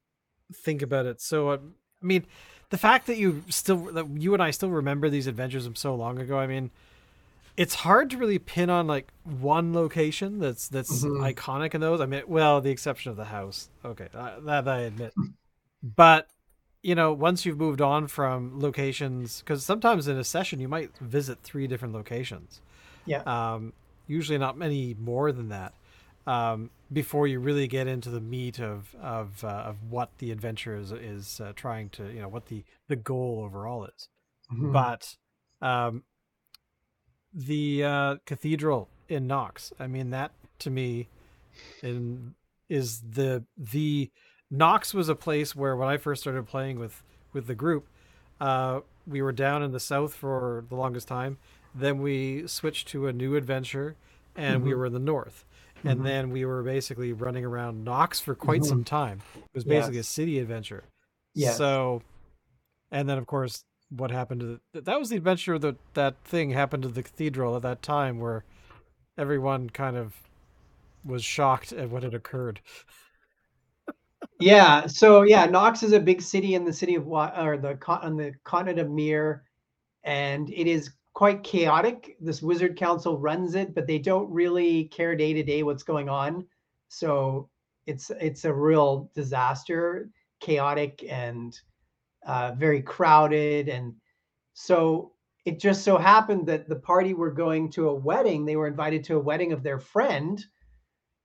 think 0.53 0.81
about 0.81 1.05
it. 1.05 1.19
So, 1.19 1.49
uh, 1.49 1.57
I 2.01 2.05
mean, 2.05 2.25
the 2.73 2.79
fact 2.79 3.05
that 3.05 3.17
you 3.17 3.43
still 3.49 3.77
that 3.93 4.09
you 4.19 4.33
and 4.33 4.41
I 4.41 4.49
still 4.49 4.71
remember 4.71 5.07
these 5.07 5.27
adventures 5.27 5.65
from 5.65 5.75
so 5.75 5.93
long 5.93 6.17
ago. 6.17 6.39
I 6.39 6.47
mean, 6.47 6.71
it's 7.55 7.75
hard 7.75 8.09
to 8.09 8.17
really 8.17 8.39
pin 8.39 8.71
on 8.71 8.87
like 8.87 9.13
one 9.23 9.75
location 9.75 10.39
that's 10.39 10.69
that's 10.69 11.05
mm-hmm. 11.05 11.23
iconic 11.23 11.75
in 11.75 11.81
those. 11.81 12.01
I 12.01 12.07
mean, 12.07 12.23
well, 12.25 12.61
the 12.61 12.71
exception 12.71 13.11
of 13.11 13.15
the 13.15 13.25
house. 13.25 13.69
Okay, 13.85 14.07
uh, 14.15 14.39
that 14.39 14.67
I 14.67 14.79
admit, 14.79 15.13
but 15.83 16.29
you 16.81 16.95
know, 16.95 17.13
once 17.13 17.45
you've 17.45 17.59
moved 17.59 17.79
on 17.79 18.07
from 18.07 18.59
locations, 18.59 19.41
because 19.41 19.63
sometimes 19.63 20.07
in 20.07 20.17
a 20.17 20.23
session 20.23 20.59
you 20.59 20.67
might 20.67 20.97
visit 20.97 21.43
three 21.43 21.67
different 21.67 21.93
locations. 21.93 22.59
Yeah. 23.05 23.21
Um, 23.27 23.73
usually 24.07 24.39
not 24.39 24.57
many 24.57 24.95
more 24.99 25.31
than 25.31 25.49
that 25.49 25.75
um, 26.25 26.69
before 26.93 27.27
you 27.27 27.39
really 27.39 27.67
get 27.67 27.87
into 27.87 28.09
the 28.09 28.21
meat 28.21 28.59
of 28.59 28.95
of, 29.01 29.43
uh, 29.43 29.47
of 29.47 29.77
what 29.89 30.09
the 30.19 30.31
adventure 30.31 30.75
is 30.75 30.91
is 30.91 31.41
uh, 31.41 31.51
trying 31.55 31.89
to 31.89 32.11
you 32.11 32.21
know 32.21 32.29
what 32.29 32.47
the 32.47 32.63
the 32.87 32.95
goal 32.95 33.41
overall 33.45 33.85
is. 33.85 34.09
Mm-hmm. 34.51 34.71
But 34.71 35.15
um, 35.61 36.03
the 37.33 37.83
uh, 37.83 38.15
cathedral 38.25 38.89
in 39.09 39.27
Knox 39.27 39.73
I 39.79 39.87
mean 39.87 40.11
that 40.11 40.31
to 40.59 40.69
me, 40.69 41.07
in 41.81 42.35
is 42.69 43.01
the 43.01 43.43
the 43.57 44.11
Knox 44.49 44.93
was 44.93 45.09
a 45.09 45.15
place 45.15 45.55
where 45.55 45.75
when 45.75 45.87
I 45.87 45.97
first 45.97 46.21
started 46.21 46.47
playing 46.47 46.79
with 46.79 47.01
with 47.33 47.47
the 47.47 47.55
group, 47.55 47.87
uh, 48.39 48.81
we 49.07 49.21
were 49.21 49.31
down 49.31 49.63
in 49.63 49.71
the 49.71 49.79
south 49.79 50.13
for 50.13 50.65
the 50.69 50.75
longest 50.75 51.07
time. 51.07 51.37
Then 51.73 52.01
we 52.01 52.45
switched 52.47 52.87
to 52.89 53.07
a 53.07 53.13
new 53.13 53.35
adventure, 53.35 53.95
and 54.35 54.57
mm-hmm. 54.57 54.67
we 54.67 54.75
were 54.75 54.85
in 54.85 54.93
the 54.93 54.99
north 54.99 55.43
and 55.83 55.99
mm-hmm. 55.99 56.07
then 56.07 56.29
we 56.31 56.45
were 56.45 56.63
basically 56.63 57.13
running 57.13 57.45
around 57.45 57.83
Knox 57.83 58.19
for 58.19 58.35
quite 58.35 58.61
mm-hmm. 58.61 58.69
some 58.69 58.83
time. 58.83 59.21
It 59.35 59.43
was 59.53 59.63
basically 59.63 59.97
yes. 59.97 60.09
a 60.09 60.11
city 60.11 60.39
adventure. 60.39 60.83
Yeah. 61.35 61.51
So, 61.51 62.01
and 62.91 63.09
then 63.09 63.17
of 63.17 63.27
course, 63.27 63.63
what 63.89 64.11
happened 64.11 64.41
to 64.41 64.59
the, 64.73 64.81
that 64.81 64.99
was 64.99 65.09
the 65.09 65.17
adventure 65.17 65.59
that 65.59 65.75
that 65.93 66.15
thing 66.23 66.51
happened 66.51 66.83
to 66.83 66.89
the 66.89 67.03
cathedral 67.03 67.55
at 67.55 67.61
that 67.63 67.81
time 67.81 68.19
where 68.19 68.43
everyone 69.17 69.69
kind 69.69 69.97
of 69.97 70.13
was 71.05 71.23
shocked 71.23 71.71
at 71.73 71.89
what 71.89 72.03
had 72.03 72.13
occurred. 72.13 72.59
yeah. 74.39 74.87
So 74.87 75.23
yeah, 75.23 75.45
Knox 75.45 75.83
is 75.83 75.91
a 75.91 75.99
big 75.99 76.21
city 76.21 76.55
in 76.55 76.63
the 76.63 76.73
city 76.73 76.95
of 76.95 77.05
what, 77.05 77.37
or 77.37 77.57
the 77.57 77.77
on 77.87 78.15
the 78.15 78.33
continent 78.43 78.79
of 78.79 78.89
Mir, 78.89 79.43
and 80.03 80.49
it 80.49 80.67
is 80.67 80.91
quite 81.13 81.43
chaotic. 81.43 82.17
This 82.19 82.41
wizard 82.41 82.75
council 82.75 83.19
runs 83.19 83.55
it, 83.55 83.75
but 83.75 83.87
they 83.87 83.99
don't 83.99 84.29
really 84.31 84.85
care 84.85 85.15
day 85.15 85.33
to 85.33 85.43
day 85.43 85.63
what's 85.63 85.83
going 85.83 86.09
on. 86.09 86.45
So 86.89 87.49
it's 87.85 88.11
it's 88.19 88.45
a 88.45 88.53
real 88.53 89.11
disaster, 89.13 90.09
chaotic 90.39 91.03
and 91.09 91.57
uh, 92.25 92.53
very 92.57 92.81
crowded. 92.81 93.69
And 93.69 93.93
so 94.53 95.13
it 95.45 95.59
just 95.59 95.83
so 95.83 95.97
happened 95.97 96.47
that 96.47 96.69
the 96.69 96.75
party 96.75 97.13
were 97.13 97.31
going 97.31 97.69
to 97.71 97.89
a 97.89 97.95
wedding. 97.95 98.45
They 98.45 98.55
were 98.55 98.67
invited 98.67 99.03
to 99.05 99.15
a 99.15 99.19
wedding 99.19 99.51
of 99.51 99.61
their 99.61 99.79
friend 99.79 100.43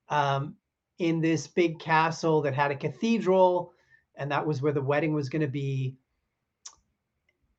um, 0.09 0.57
in 0.99 1.20
this 1.20 1.47
big 1.47 1.78
castle 1.78 2.43
that 2.43 2.55
had 2.55 2.72
a 2.72 2.76
cathedral, 2.76 3.72
and 4.16 4.30
that 4.32 4.47
was 4.47 4.61
where 4.61 4.72
the 4.72 4.82
wedding 4.82 5.14
was 5.14 5.28
going 5.28 5.43
to 5.43 5.49
be. 5.49 5.97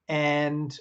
And 0.09 0.77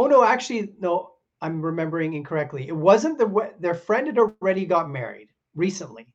Oh 0.00 0.06
no, 0.06 0.24
actually, 0.24 0.72
no, 0.80 1.10
I'm 1.42 1.60
remembering 1.60 2.14
incorrectly. 2.14 2.66
It 2.66 2.74
wasn't 2.74 3.18
the 3.18 3.52
their 3.58 3.74
friend 3.74 4.06
had 4.06 4.16
already 4.16 4.64
got 4.64 4.88
married 4.88 5.28
recently. 5.54 6.06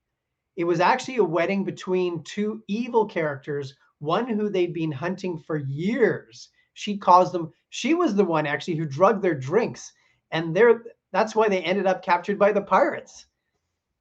It 0.55 0.63
was 0.63 0.79
actually 0.79 1.17
a 1.17 1.23
wedding 1.23 1.63
between 1.63 2.23
two 2.23 2.63
evil 2.67 3.05
characters, 3.05 3.75
one 3.99 4.27
who 4.27 4.49
they'd 4.49 4.73
been 4.73 4.91
hunting 4.91 5.37
for 5.37 5.57
years. 5.57 6.49
She 6.73 6.97
caused 6.97 7.31
them. 7.31 7.53
She 7.69 7.93
was 7.93 8.15
the 8.15 8.25
one 8.25 8.47
actually 8.47 8.75
who 8.75 8.87
drugged 8.87 9.21
their 9.21 9.35
drinks, 9.35 9.93
and 10.31 10.55
they're 10.55 10.81
that's 11.11 11.35
why 11.35 11.47
they 11.47 11.61
ended 11.61 11.85
up 11.85 12.03
captured 12.03 12.39
by 12.39 12.53
the 12.53 12.63
pirates. 12.63 13.27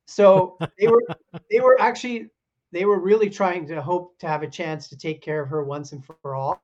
So 0.07 0.57
they 0.81 0.89
were 0.89 1.03
they 1.51 1.61
were 1.61 1.79
actually 1.79 2.31
they 2.73 2.87
were 2.87 3.01
really 3.01 3.29
trying 3.29 3.67
to 3.67 3.83
hope 3.83 4.19
to 4.21 4.29
have 4.29 4.43
a 4.43 4.49
chance 4.49 4.89
to 4.89 4.97
take 4.97 5.21
care 5.21 5.43
of 5.43 5.51
her 5.51 5.63
once 5.63 5.93
and 5.93 6.03
for 6.03 6.35
all 6.35 6.63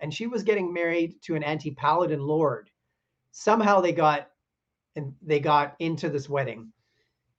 and 0.00 0.12
she 0.12 0.26
was 0.26 0.42
getting 0.42 0.72
married 0.72 1.20
to 1.22 1.34
an 1.34 1.42
anti-paladin 1.42 2.20
lord. 2.20 2.70
Somehow 3.32 3.80
they 3.80 3.92
got 3.92 4.28
and 4.96 5.14
they 5.22 5.40
got 5.40 5.76
into 5.78 6.08
this 6.08 6.28
wedding. 6.28 6.72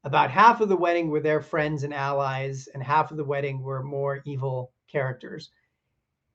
About 0.04 0.32
half 0.32 0.62
of 0.62 0.70
the 0.70 0.78
wedding 0.78 1.10
were 1.10 1.20
their 1.20 1.42
friends 1.42 1.84
and 1.84 1.94
allies, 1.94 2.68
and 2.74 2.82
half 2.82 3.12
of 3.12 3.18
the 3.18 3.24
wedding 3.24 3.62
were 3.62 3.84
more 3.84 4.22
evil 4.26 4.72
characters. 4.88 5.52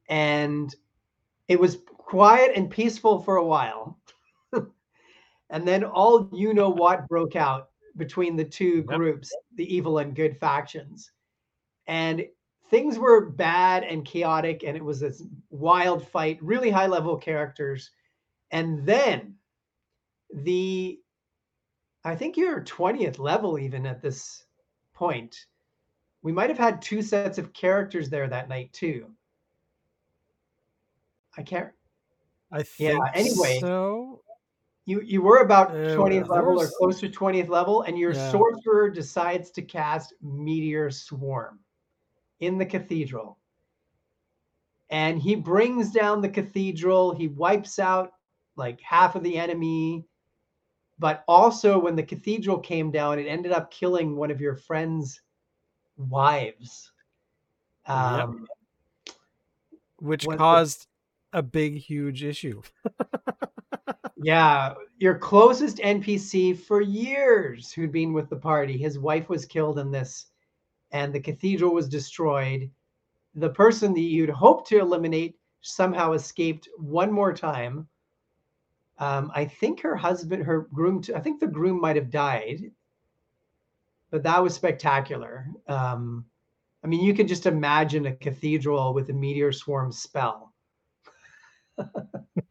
And 0.08 0.74
it 1.48 1.58
was 1.58 1.78
quiet 1.86 2.52
and 2.54 2.70
peaceful 2.70 3.22
for 3.22 3.36
a 3.36 3.44
while. 3.44 3.98
and 5.50 5.66
then 5.66 5.84
all 5.84 6.28
you 6.32 6.54
know 6.54 6.70
what 6.70 7.08
broke 7.08 7.34
out 7.34 7.70
between 7.96 8.36
the 8.36 8.44
two 8.44 8.84
yep. 8.88 8.98
groups, 8.98 9.34
the 9.56 9.74
evil 9.74 9.98
and 9.98 10.14
good 10.14 10.36
factions. 10.38 11.10
And 11.88 12.26
things 12.70 12.98
were 12.98 13.30
bad 13.30 13.84
and 13.84 14.04
chaotic 14.04 14.64
and 14.64 14.76
it 14.76 14.84
was 14.84 15.00
this 15.00 15.22
wild 15.50 16.06
fight 16.06 16.38
really 16.42 16.70
high 16.70 16.86
level 16.86 17.16
characters. 17.16 17.90
And 18.50 18.86
then 18.86 19.34
the 20.34 20.98
i 22.04 22.14
think 22.14 22.36
you're 22.36 22.62
20th 22.62 23.18
level 23.18 23.58
even 23.58 23.86
at 23.86 24.02
this 24.02 24.44
point. 24.94 25.46
We 26.22 26.32
might 26.32 26.50
have 26.50 26.58
had 26.58 26.82
two 26.82 27.02
sets 27.02 27.38
of 27.38 27.52
characters 27.52 28.10
there 28.10 28.28
that 28.28 28.48
night 28.48 28.72
too. 28.72 29.10
I 31.36 31.42
can't 31.42 31.70
i 32.52 32.62
think 32.62 32.92
yeah 32.92 33.10
anyway. 33.14 33.58
so. 33.60 34.22
You 34.88 35.00
you 35.00 35.20
were 35.20 35.38
about 35.38 35.72
uh, 35.72 35.96
20th 35.96 36.28
level 36.28 36.54
was... 36.54 36.70
or 36.70 36.72
close 36.78 37.00
to 37.00 37.08
20th 37.08 37.48
level 37.48 37.82
and 37.82 37.98
your 37.98 38.12
yeah. 38.12 38.30
sorcerer 38.30 38.88
decides 38.88 39.50
to 39.50 39.62
cast 39.62 40.14
meteor 40.22 40.92
swarm 40.92 41.58
in 42.40 42.58
the 42.58 42.66
cathedral. 42.66 43.38
And 44.90 45.20
he 45.20 45.34
brings 45.34 45.90
down 45.90 46.20
the 46.20 46.28
cathedral, 46.28 47.14
he 47.14 47.28
wipes 47.28 47.78
out 47.78 48.12
like 48.56 48.80
half 48.80 49.14
of 49.14 49.22
the 49.22 49.36
enemy. 49.36 50.06
But 50.98 51.24
also, 51.28 51.78
when 51.78 51.94
the 51.96 52.02
cathedral 52.02 52.58
came 52.58 52.90
down, 52.90 53.18
it 53.18 53.26
ended 53.26 53.52
up 53.52 53.70
killing 53.70 54.16
one 54.16 54.30
of 54.30 54.40
your 54.40 54.54
friend's 54.54 55.20
wives. 55.98 56.90
Um, 57.86 58.46
yep. 59.06 59.16
Which 59.98 60.26
caused 60.26 60.86
the... 61.32 61.40
a 61.40 61.42
big, 61.42 61.76
huge 61.76 62.24
issue. 62.24 62.62
yeah, 64.16 64.74
your 64.98 65.18
closest 65.18 65.78
NPC 65.78 66.58
for 66.58 66.80
years 66.80 67.72
who'd 67.72 67.92
been 67.92 68.14
with 68.14 68.30
the 68.30 68.36
party, 68.36 68.78
his 68.78 68.98
wife 68.98 69.28
was 69.28 69.44
killed 69.44 69.78
in 69.78 69.90
this 69.90 70.26
and 70.92 71.12
the 71.14 71.20
cathedral 71.20 71.74
was 71.74 71.88
destroyed. 71.88 72.70
The 73.34 73.50
person 73.50 73.94
that 73.94 74.00
you'd 74.00 74.30
hoped 74.30 74.68
to 74.68 74.80
eliminate 74.80 75.38
somehow 75.62 76.12
escaped 76.12 76.68
one 76.78 77.12
more 77.12 77.32
time. 77.34 77.88
Um, 78.98 79.30
I 79.34 79.46
think 79.46 79.80
her 79.80 79.96
husband, 79.96 80.44
her 80.44 80.68
groom, 80.72 81.02
I 81.14 81.20
think 81.20 81.40
the 81.40 81.46
groom 81.46 81.80
might 81.80 81.96
have 81.96 82.10
died, 82.10 82.72
but 84.10 84.22
that 84.24 84.42
was 84.42 84.54
spectacular. 84.54 85.46
Um, 85.68 86.26
I 86.84 86.88
mean, 86.88 87.04
you 87.04 87.14
can 87.14 87.26
just 87.28 87.46
imagine 87.46 88.06
a 88.06 88.16
cathedral 88.16 88.94
with 88.94 89.10
a 89.10 89.14
meteor 89.14 89.52
swarm 89.52 89.92
spell. 89.92 90.54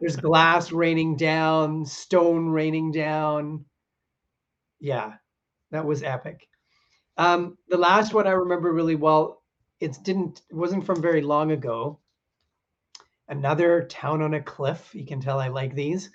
There's 0.00 0.16
glass 0.16 0.70
raining 0.72 1.16
down, 1.16 1.86
stone 1.86 2.48
raining 2.50 2.92
down. 2.92 3.64
Yeah, 4.80 5.14
that 5.70 5.84
was 5.86 6.02
epic. 6.02 6.48
Um, 7.16 7.58
the 7.68 7.76
last 7.76 8.14
one 8.14 8.26
I 8.26 8.32
remember 8.32 8.72
really 8.72 8.94
well, 8.94 9.42
it 9.80 9.98
didn't 10.02 10.42
it 10.50 10.56
wasn't 10.56 10.86
from 10.86 11.02
very 11.02 11.20
long 11.20 11.52
ago. 11.52 11.98
Another 13.28 13.84
town 13.84 14.22
on 14.22 14.34
a 14.34 14.42
cliff. 14.42 14.90
You 14.94 15.06
can 15.06 15.20
tell 15.20 15.40
I 15.40 15.48
like 15.48 15.74
these. 15.74 16.10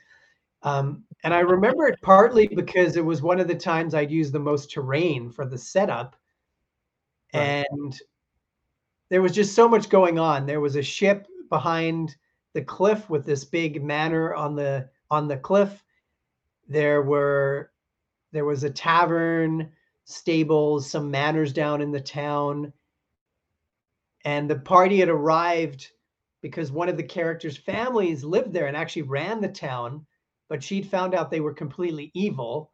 Um, 0.63 1.03
and 1.23 1.33
I 1.33 1.39
remember 1.39 1.87
it 1.87 2.01
partly 2.01 2.47
because 2.47 2.97
it 2.97 3.05
was 3.05 3.21
one 3.21 3.39
of 3.39 3.47
the 3.47 3.55
times 3.55 3.93
I'd 3.93 4.11
use 4.11 4.31
the 4.31 4.39
most 4.39 4.71
terrain 4.71 5.31
for 5.31 5.45
the 5.45 5.57
setup. 5.57 6.15
Right. 7.33 7.65
And 7.71 7.99
there 9.09 9.21
was 9.21 9.31
just 9.31 9.55
so 9.55 9.67
much 9.67 9.89
going 9.89 10.19
on. 10.19 10.45
There 10.45 10.61
was 10.61 10.75
a 10.75 10.81
ship 10.81 11.27
behind 11.49 12.15
the 12.53 12.63
cliff 12.63 13.09
with 13.09 13.25
this 13.25 13.45
big 13.45 13.83
manor 13.83 14.33
on 14.33 14.55
the 14.55 14.89
on 15.09 15.27
the 15.27 15.37
cliff. 15.37 15.83
There 16.67 17.01
were 17.01 17.71
there 18.31 18.45
was 18.45 18.63
a 18.63 18.69
tavern 18.69 19.71
stables, 20.07 20.89
some 20.89 21.11
manors 21.11 21.53
down 21.53 21.81
in 21.81 21.91
the 21.91 22.01
town. 22.01 22.71
And 24.25 24.49
the 24.49 24.59
party 24.59 24.99
had 24.99 25.09
arrived 25.09 25.91
because 26.41 26.71
one 26.71 26.89
of 26.89 26.97
the 26.97 27.03
characters' 27.03 27.57
families 27.57 28.23
lived 28.23 28.53
there 28.53 28.67
and 28.67 28.77
actually 28.77 29.01
ran 29.03 29.41
the 29.41 29.49
town, 29.49 30.05
but 30.49 30.63
she'd 30.63 30.89
found 30.89 31.13
out 31.13 31.29
they 31.29 31.41
were 31.41 31.53
completely 31.53 32.09
evil 32.13 32.71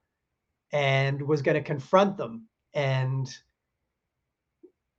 and 0.72 1.22
was 1.22 1.42
going 1.42 1.56
to 1.56 1.64
confront 1.64 2.18
them. 2.18 2.48
And 2.76 3.34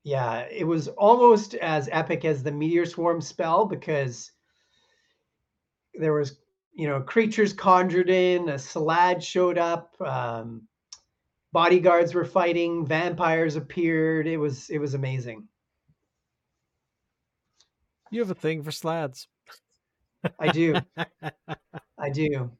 yeah, 0.03 0.47
it 0.51 0.65
was 0.65 0.89
almost 0.89 1.55
as 1.55 1.89
epic 1.93 2.25
as 2.25 2.43
the 2.43 2.53
meteor 2.53 2.85
swarm 2.85 3.21
spell 3.21 3.65
because 3.65 4.33
there 5.95 6.13
was, 6.13 6.39
you 6.75 6.89
know, 6.89 7.01
creatures 7.01 7.53
conjured 7.53 8.11
in, 8.11 8.49
a 8.49 8.55
Slaad 8.55 9.23
showed 9.23 9.57
up, 9.57 9.95
um, 10.01 10.67
bodyguards 11.55 12.13
were 12.13 12.25
fighting, 12.25 12.85
vampires 12.85 13.55
appeared. 13.55 14.27
It 14.27 14.37
was 14.37 14.69
it 14.69 14.79
was 14.79 14.93
amazing. 14.93 15.49
You 18.11 18.21
have 18.21 18.31
a 18.31 18.35
thing 18.35 18.63
for 18.63 18.71
slaads. 18.71 19.29
I 20.39 20.49
do. 20.49 20.75
I 21.99 22.11
do. 22.13 22.51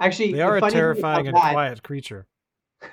Actually, 0.00 0.32
they 0.32 0.38
the 0.38 0.42
are 0.44 0.56
a 0.56 0.70
terrifying 0.70 1.26
and 1.26 1.36
that- 1.36 1.52
quiet 1.52 1.82
creature. 1.82 2.26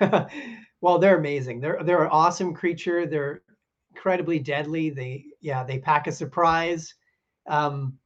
well, 0.80 0.98
they're 0.98 1.18
amazing. 1.18 1.60
They're 1.60 1.80
they're 1.84 2.04
an 2.04 2.10
awesome 2.10 2.54
creature. 2.54 3.06
They're 3.06 3.42
incredibly 3.94 4.40
deadly. 4.40 4.90
They 4.90 5.24
yeah, 5.40 5.62
they 5.62 5.78
pack 5.78 6.06
a 6.06 6.12
surprise. 6.12 6.94
Um, 7.46 7.98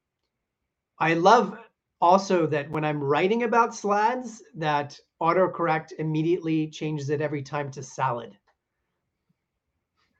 I 0.98 1.14
love 1.14 1.56
also 2.00 2.46
that 2.48 2.70
when 2.70 2.84
I'm 2.84 3.02
writing 3.02 3.44
about 3.44 3.70
slaads, 3.70 4.40
that 4.56 4.98
autocorrect 5.20 5.92
immediately 5.98 6.68
changes 6.68 7.10
it 7.10 7.20
every 7.20 7.42
time 7.42 7.70
to 7.72 7.82
salad. 7.82 8.36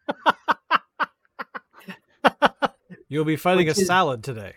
You'll 3.08 3.24
be 3.24 3.36
fighting 3.36 3.66
Which 3.66 3.78
a 3.78 3.80
is- 3.82 3.86
salad 3.86 4.22
today. 4.24 4.54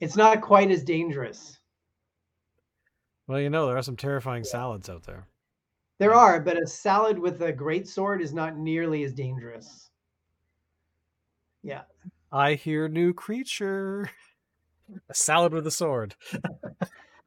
It's 0.00 0.16
not 0.16 0.42
quite 0.42 0.70
as 0.70 0.82
dangerous. 0.82 1.58
Well, 3.26 3.40
you 3.40 3.48
know 3.50 3.66
there 3.66 3.76
are 3.78 3.82
some 3.82 3.96
terrifying 3.96 4.44
salads 4.44 4.88
out 4.90 5.04
there. 5.04 5.26
There 5.98 6.14
are, 6.14 6.40
but 6.40 6.62
a 6.62 6.66
salad 6.66 7.18
with 7.18 7.40
a 7.40 7.50
great 7.52 7.88
sword 7.88 8.20
is 8.20 8.34
not 8.34 8.58
nearly 8.58 9.02
as 9.04 9.14
dangerous. 9.14 9.88
Yeah. 11.62 11.82
I 12.30 12.54
hear 12.54 12.86
new 12.88 13.14
creature. 13.14 14.10
A 15.08 15.14
salad 15.14 15.52
with 15.54 15.66
a 15.66 15.70
sword. 15.70 16.14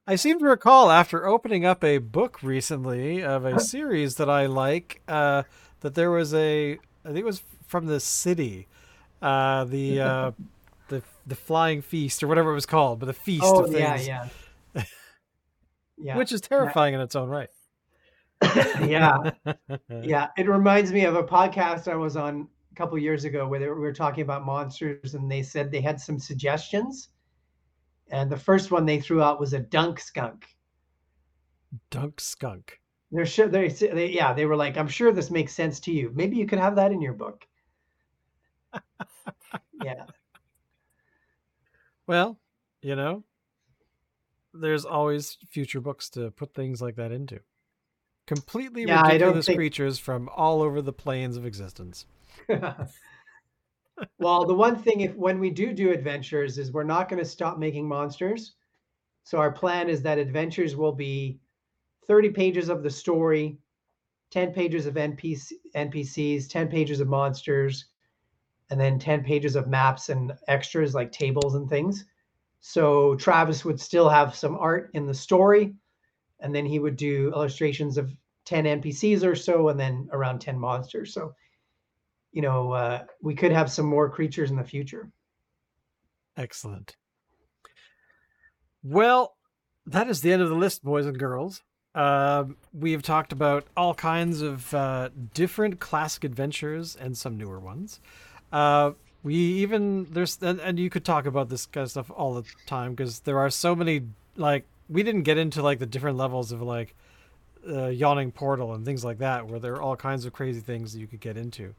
I 0.09 0.15
seem 0.15 0.39
to 0.39 0.45
recall 0.45 0.89
after 0.89 1.27
opening 1.27 1.65
up 1.65 1.83
a 1.83 1.99
book 1.99 2.41
recently 2.41 3.23
of 3.23 3.45
a 3.45 3.59
series 3.59 4.15
that 4.15 4.27
I 4.27 4.47
like, 4.47 5.03
uh, 5.07 5.43
that 5.81 5.93
there 5.93 6.09
was 6.09 6.33
a 6.33 6.79
I 7.05 7.07
think 7.09 7.19
it 7.19 7.25
was 7.25 7.43
from 7.67 7.85
the 7.85 7.99
city, 7.99 8.67
uh, 9.21 9.65
the 9.65 10.01
uh, 10.01 10.31
the 10.87 11.03
the 11.27 11.35
flying 11.35 11.83
feast 11.83 12.23
or 12.23 12.27
whatever 12.27 12.49
it 12.49 12.55
was 12.55 12.65
called, 12.65 12.99
but 12.99 13.05
the 13.05 13.13
feast 13.13 13.43
Oh 13.45 13.65
of 13.65 13.71
yeah, 13.71 13.97
things, 13.97 14.07
yeah. 14.07 14.27
Yeah. 15.99 16.17
which 16.17 16.31
is 16.31 16.41
terrifying 16.41 16.95
in 16.95 17.01
its 17.01 17.15
own 17.15 17.29
right. 17.29 17.49
yeah. 18.83 19.29
Yeah. 20.01 20.29
It 20.39 20.47
reminds 20.47 20.91
me 20.91 21.05
of 21.05 21.17
a 21.17 21.23
podcast 21.23 21.87
I 21.87 21.95
was 21.95 22.15
on 22.15 22.47
a 22.71 22.75
couple 22.75 22.97
years 22.97 23.25
ago 23.25 23.47
where 23.47 23.59
they 23.59 23.67
we 23.67 23.75
were 23.75 23.93
talking 23.93 24.23
about 24.23 24.43
monsters 24.43 25.13
and 25.13 25.29
they 25.29 25.43
said 25.43 25.71
they 25.71 25.81
had 25.81 26.01
some 26.01 26.17
suggestions. 26.17 27.09
And 28.11 28.29
the 28.29 28.37
first 28.37 28.71
one 28.71 28.85
they 28.85 28.99
threw 28.99 29.21
out 29.21 29.39
was 29.39 29.53
a 29.53 29.59
dunk 29.59 29.99
skunk. 29.99 30.45
Dunk 31.91 32.19
skunk. 32.19 32.79
They're 33.11 33.25
sure 33.25 33.47
they, 33.47 33.67
they 33.69 34.09
yeah, 34.09 34.33
they 34.33 34.45
were 34.45 34.55
like, 34.55 34.77
I'm 34.77 34.87
sure 34.87 35.11
this 35.11 35.31
makes 35.31 35.53
sense 35.53 35.79
to 35.81 35.91
you. 35.91 36.11
Maybe 36.13 36.35
you 36.37 36.45
could 36.45 36.59
have 36.59 36.75
that 36.75 36.91
in 36.91 37.01
your 37.01 37.13
book. 37.13 37.45
yeah. 39.83 40.05
Well, 42.07 42.39
you 42.81 42.95
know, 42.95 43.23
there's 44.53 44.85
always 44.85 45.37
future 45.49 45.81
books 45.81 46.09
to 46.11 46.31
put 46.31 46.53
things 46.53 46.81
like 46.81 46.95
that 46.95 47.11
into. 47.11 47.39
Completely 48.27 48.83
Yeah, 48.83 49.01
ridiculous 49.03 49.45
think- 49.47 49.57
creatures 49.57 49.97
from 49.99 50.29
all 50.35 50.61
over 50.61 50.81
the 50.81 50.93
planes 50.93 51.37
of 51.37 51.45
existence. 51.45 52.05
well, 54.19 54.45
the 54.45 54.53
one 54.53 54.75
thing 54.75 55.01
if 55.01 55.15
when 55.15 55.39
we 55.39 55.49
do 55.49 55.73
do 55.73 55.91
adventures 55.91 56.57
is 56.57 56.71
we're 56.71 56.83
not 56.83 57.09
going 57.09 57.21
to 57.21 57.29
stop 57.29 57.57
making 57.57 57.87
monsters. 57.87 58.53
So 59.23 59.37
our 59.37 59.51
plan 59.51 59.89
is 59.89 60.01
that 60.03 60.17
adventures 60.17 60.75
will 60.75 60.91
be 60.91 61.39
30 62.07 62.29
pages 62.29 62.69
of 62.69 62.83
the 62.83 62.89
story, 62.89 63.57
10 64.31 64.53
pages 64.53 64.85
of 64.85 64.95
NPC, 64.95 65.51
NPCs, 65.75 66.49
10 66.49 66.67
pages 66.67 66.99
of 66.99 67.07
monsters, 67.07 67.85
and 68.69 68.79
then 68.79 68.99
10 68.99 69.23
pages 69.23 69.55
of 69.55 69.67
maps 69.67 70.09
and 70.09 70.33
extras 70.47 70.93
like 70.95 71.11
tables 71.11 71.55
and 71.55 71.69
things. 71.69 72.05
So 72.61 73.15
Travis 73.15 73.63
would 73.63 73.79
still 73.79 74.09
have 74.09 74.35
some 74.35 74.55
art 74.57 74.91
in 74.93 75.05
the 75.05 75.13
story, 75.13 75.73
and 76.39 76.53
then 76.53 76.65
he 76.65 76.79
would 76.79 76.95
do 76.95 77.31
illustrations 77.33 77.97
of 77.97 78.15
10 78.45 78.65
NPCs 78.65 79.23
or 79.23 79.35
so, 79.35 79.69
and 79.69 79.79
then 79.79 80.09
around 80.11 80.39
10 80.39 80.59
monsters. 80.59 81.13
So 81.13 81.33
you 82.31 82.41
know, 82.41 82.71
uh, 82.71 83.03
we 83.21 83.35
could 83.35 83.51
have 83.51 83.71
some 83.71 83.85
more 83.85 84.09
creatures 84.09 84.51
in 84.51 84.55
the 84.55 84.63
future. 84.63 85.09
Excellent. 86.37 86.95
Well, 88.83 89.35
that 89.85 90.07
is 90.07 90.21
the 90.21 90.31
end 90.31 90.41
of 90.41 90.49
the 90.49 90.55
list, 90.55 90.83
boys 90.83 91.05
and 91.05 91.17
girls. 91.17 91.63
Um, 91.95 92.57
we 92.71 92.91
have 92.91 93.01
talked 93.01 93.33
about 93.33 93.65
all 93.75 93.93
kinds 93.93 94.41
of 94.41 94.73
uh, 94.73 95.09
different 95.33 95.79
classic 95.79 96.23
adventures 96.23 96.95
and 96.95 97.17
some 97.17 97.37
newer 97.37 97.59
ones. 97.59 97.99
Uh, 98.51 98.91
we 99.23 99.35
even 99.35 100.07
there's 100.11 100.37
and, 100.41 100.59
and 100.59 100.79
you 100.79 100.89
could 100.89 101.03
talk 101.03 101.25
about 101.25 101.49
this 101.49 101.65
kind 101.65 101.83
of 101.83 101.91
stuff 101.91 102.11
all 102.11 102.33
the 102.35 102.43
time 102.65 102.91
because 102.91 103.21
there 103.21 103.39
are 103.39 103.49
so 103.49 103.75
many 103.75 104.03
like 104.37 104.65
we 104.87 105.03
didn't 105.03 105.23
get 105.23 105.37
into 105.37 105.61
like 105.61 105.79
the 105.79 105.85
different 105.85 106.17
levels 106.17 106.51
of 106.51 106.61
like 106.61 106.95
uh, 107.67 107.87
yawning 107.87 108.31
portal 108.31 108.73
and 108.73 108.85
things 108.85 109.03
like 109.03 109.17
that 109.17 109.47
where 109.47 109.59
there 109.59 109.73
are 109.73 109.81
all 109.81 109.95
kinds 109.95 110.25
of 110.25 110.33
crazy 110.33 110.59
things 110.61 110.93
that 110.93 110.99
you 110.99 111.07
could 111.07 111.19
get 111.19 111.37
into. 111.37 111.73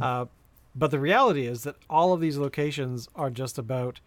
Uh, 0.00 0.26
but 0.74 0.90
the 0.90 0.98
reality 0.98 1.46
is 1.46 1.62
that 1.64 1.76
all 1.88 2.12
of 2.12 2.20
these 2.20 2.38
locations 2.38 3.08
are 3.14 3.30
just 3.30 3.58
about 3.58 4.00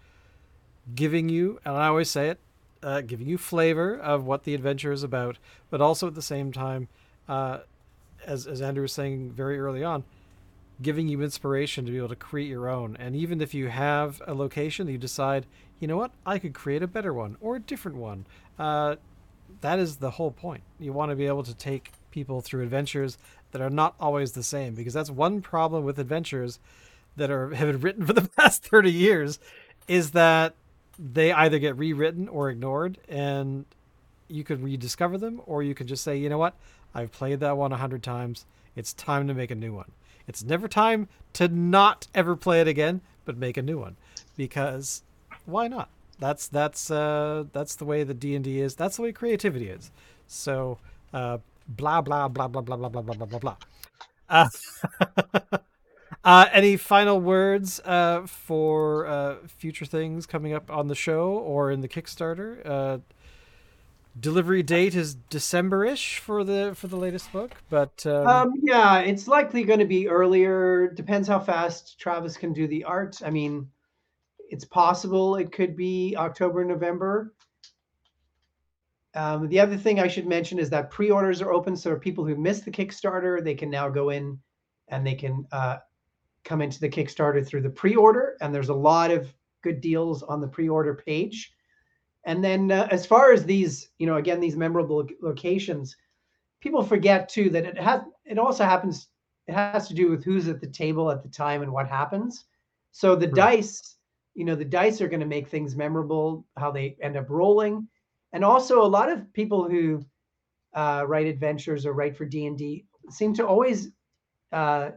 giving 0.95 1.29
you, 1.29 1.59
and 1.65 1.75
I 1.75 1.87
always 1.87 2.09
say 2.09 2.29
it, 2.29 2.39
uh, 2.81 3.01
giving 3.01 3.27
you 3.27 3.37
flavor 3.37 3.97
of 3.97 4.25
what 4.25 4.43
the 4.43 4.53
adventure 4.53 4.91
is 4.91 5.03
about, 5.03 5.37
but 5.69 5.81
also 5.81 6.07
at 6.07 6.15
the 6.15 6.21
same 6.21 6.51
time, 6.51 6.87
uh, 7.29 7.59
as, 8.25 8.47
as 8.47 8.61
Andrew 8.61 8.83
was 8.83 8.91
saying 8.91 9.31
very 9.31 9.59
early 9.59 9.83
on, 9.83 10.03
giving 10.81 11.07
you 11.07 11.21
inspiration 11.21 11.85
to 11.85 11.91
be 11.91 11.97
able 11.97 12.09
to 12.09 12.15
create 12.15 12.49
your 12.49 12.67
own. 12.67 12.97
And 12.97 13.15
even 13.15 13.41
if 13.41 13.53
you 13.53 13.69
have 13.69 14.21
a 14.27 14.33
location 14.33 14.85
that 14.87 14.91
you 14.91 14.97
decide, 14.97 15.45
you 15.79 15.87
know 15.87 15.97
what, 15.97 16.11
I 16.25 16.39
could 16.39 16.53
create 16.53 16.83
a 16.83 16.87
better 16.87 17.13
one 17.13 17.37
or 17.39 17.55
a 17.55 17.59
different 17.59 17.97
one, 17.97 18.25
uh, 18.59 18.95
that 19.63 19.79
is 19.79 19.95
the 19.95 20.11
whole 20.11 20.31
point. 20.31 20.61
You 20.77 20.91
want 20.91 21.11
to 21.11 21.15
be 21.15 21.25
able 21.25 21.43
to 21.43 21.55
take 21.55 21.93
people 22.11 22.41
through 22.41 22.63
adventures 22.63 23.17
that 23.51 23.61
are 23.61 23.69
not 23.69 23.95
always 23.97 24.33
the 24.33 24.43
same 24.43 24.75
because 24.75 24.93
that's 24.93 25.09
one 25.09 25.41
problem 25.41 25.85
with 25.85 25.97
adventures 25.97 26.59
that 27.15 27.31
are 27.31 27.53
have 27.53 27.69
been 27.69 27.79
written 27.79 28.05
for 28.05 28.11
the 28.11 28.29
past 28.37 28.65
30 28.65 28.91
years 28.91 29.39
is 29.87 30.11
that 30.11 30.53
they 30.99 31.31
either 31.31 31.59
get 31.59 31.77
rewritten 31.77 32.27
or 32.27 32.49
ignored 32.49 32.97
and 33.07 33.65
you 34.27 34.43
could 34.43 34.61
rediscover 34.61 35.17
them 35.17 35.41
or 35.45 35.63
you 35.63 35.73
could 35.73 35.87
just 35.87 36.03
say 36.03 36.17
you 36.17 36.27
know 36.27 36.37
what? 36.37 36.55
I've 36.93 37.13
played 37.13 37.39
that 37.39 37.57
one 37.57 37.71
a 37.71 37.77
hundred 37.77 38.03
times. 38.03 38.45
It's 38.75 38.93
time 38.93 39.27
to 39.27 39.33
make 39.33 39.49
a 39.49 39.55
new 39.55 39.73
one. 39.73 39.91
It's 40.27 40.43
never 40.43 40.67
time 40.67 41.07
to 41.33 41.47
not 41.47 42.07
ever 42.13 42.35
play 42.35 42.59
it 42.59 42.67
again 42.67 42.99
but 43.23 43.37
make 43.37 43.55
a 43.55 43.61
new 43.61 43.79
one 43.79 43.95
because 44.35 45.03
why 45.45 45.69
not 45.69 45.89
that's 46.23 46.47
that's 46.47 46.89
uh 46.89 47.43
that's 47.51 47.75
the 47.75 47.85
way 47.85 48.03
the 48.03 48.13
d&d 48.13 48.59
is 48.59 48.75
that's 48.75 48.95
the 48.95 49.01
way 49.01 49.11
creativity 49.11 49.67
is 49.67 49.91
so 50.25 50.77
uh 51.13 51.37
blah 51.67 52.01
blah 52.01 52.29
blah 52.29 52.47
blah 52.47 52.61
blah 52.61 52.77
blah 52.77 52.89
blah 52.89 53.01
blah 53.01 53.15
blah 53.15 53.25
blah 53.25 53.39
blah 53.39 53.55
uh, 54.29 54.47
uh 56.23 56.45
any 56.53 56.77
final 56.77 57.19
words 57.19 57.81
uh 57.81 58.21
for 58.25 59.05
uh 59.05 59.35
future 59.47 59.85
things 59.85 60.25
coming 60.25 60.53
up 60.53 60.71
on 60.71 60.87
the 60.87 60.95
show 60.95 61.31
or 61.31 61.69
in 61.71 61.81
the 61.81 61.89
kickstarter 61.89 62.65
uh 62.65 62.97
delivery 64.19 64.61
date 64.63 64.95
is 64.95 65.15
december-ish 65.29 66.19
for 66.19 66.43
the 66.43 66.71
for 66.75 66.87
the 66.87 66.95
latest 66.95 67.31
book 67.33 67.51
but 67.69 68.05
um, 68.05 68.27
Um, 68.27 68.53
yeah, 68.61 68.99
it's 68.99 69.27
likely 69.27 69.63
going 69.63 69.79
to 69.79 69.85
be 69.85 70.07
earlier. 70.07 70.87
Depends 70.87 71.27
how 71.27 71.39
fast 71.39 71.99
Travis 71.99 72.37
can 72.37 72.53
do 72.53 72.67
the 72.67 72.83
art. 72.83 73.21
I 73.25 73.31
mean, 73.31 73.69
it's 74.53 74.65
possible 74.65 75.35
it 75.35 75.51
could 75.51 75.75
be 75.75 76.15
October, 76.15 76.63
November. 76.63 77.33
Um, 79.15 79.49
the 79.49 79.59
other 79.59 79.77
thing 79.77 79.99
I 79.99 80.07
should 80.07 80.27
mention 80.27 80.59
is 80.59 80.69
that 80.69 80.91
pre-orders 80.91 81.41
are 81.41 81.51
open, 81.51 81.75
so 81.75 81.95
people 81.95 82.23
who 82.23 82.35
missed 82.35 82.63
the 82.63 82.71
Kickstarter, 82.71 83.43
they 83.43 83.55
can 83.55 83.71
now 83.71 83.89
go 83.89 84.11
in 84.11 84.39
and 84.89 85.05
they 85.05 85.15
can 85.15 85.47
uh, 85.51 85.77
come 86.43 86.61
into 86.61 86.79
the 86.79 86.89
Kickstarter 86.89 87.45
through 87.45 87.63
the 87.63 87.69
pre-order, 87.69 88.37
and 88.41 88.53
there's 88.53 88.69
a 88.69 88.75
lot 88.75 89.09
of 89.09 89.33
good 89.63 89.81
deals 89.81 90.21
on 90.21 90.39
the 90.39 90.47
pre-order 90.47 90.93
page. 90.93 91.51
And 92.25 92.43
then, 92.43 92.71
uh, 92.71 92.87
as 92.91 93.07
far 93.07 93.31
as 93.33 93.43
these, 93.43 93.89
you 93.97 94.05
know, 94.05 94.17
again, 94.17 94.39
these 94.39 94.55
memorable 94.55 95.07
locations, 95.19 95.97
people 96.61 96.83
forget 96.83 97.27
too 97.27 97.49
that 97.49 97.65
it 97.65 97.79
has. 97.79 98.01
It 98.23 98.37
also 98.37 98.65
happens. 98.65 99.07
It 99.47 99.55
has 99.55 99.87
to 99.87 99.95
do 99.95 100.11
with 100.11 100.23
who's 100.23 100.47
at 100.47 100.61
the 100.61 100.67
table 100.67 101.09
at 101.09 101.23
the 101.23 101.29
time 101.29 101.63
and 101.63 101.73
what 101.73 101.87
happens. 101.87 102.45
So 102.91 103.15
the 103.15 103.25
True. 103.27 103.35
dice, 103.35 103.97
you 104.35 104.45
know, 104.45 104.55
the 104.55 104.65
dice 104.65 105.01
are 105.01 105.07
going 105.07 105.19
to 105.19 105.25
make 105.25 105.47
things 105.47 105.75
memorable. 105.75 106.45
How 106.57 106.71
they 106.71 106.97
end 107.01 107.17
up 107.17 107.29
rolling, 107.29 107.87
and 108.31 108.43
also 108.43 108.81
a 108.81 108.87
lot 108.87 109.11
of 109.11 109.31
people 109.33 109.69
who 109.69 110.03
uh, 110.73 111.05
write 111.07 111.27
adventures 111.27 111.85
or 111.85 111.93
write 111.93 112.17
for 112.17 112.25
D 112.25 112.45
and 112.45 112.57
D 112.57 112.85
seem 113.09 113.33
to 113.35 113.45
always, 113.45 113.89
uh, 114.51 114.91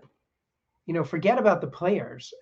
you 0.87 0.95
know, 0.95 1.05
forget 1.05 1.39
about 1.39 1.61
the 1.61 1.67
players. 1.67 2.33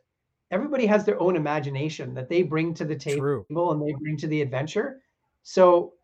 Everybody 0.51 0.86
has 0.86 1.05
their 1.05 1.20
own 1.20 1.36
imagination 1.36 2.14
that 2.14 2.28
they 2.28 2.42
bring 2.42 2.74
to 2.74 2.84
the 2.84 2.95
table 2.95 3.45
True. 3.49 3.70
and 3.70 3.82
they 3.82 3.95
bring 4.01 4.16
to 4.18 4.28
the 4.28 4.42
adventure. 4.42 5.01
So 5.42 5.95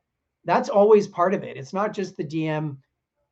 that's 0.44 0.68
always 0.68 1.06
part 1.06 1.34
of 1.34 1.44
it. 1.44 1.56
It's 1.56 1.72
not 1.72 1.92
just 1.92 2.16
the 2.16 2.24
DM, 2.24 2.76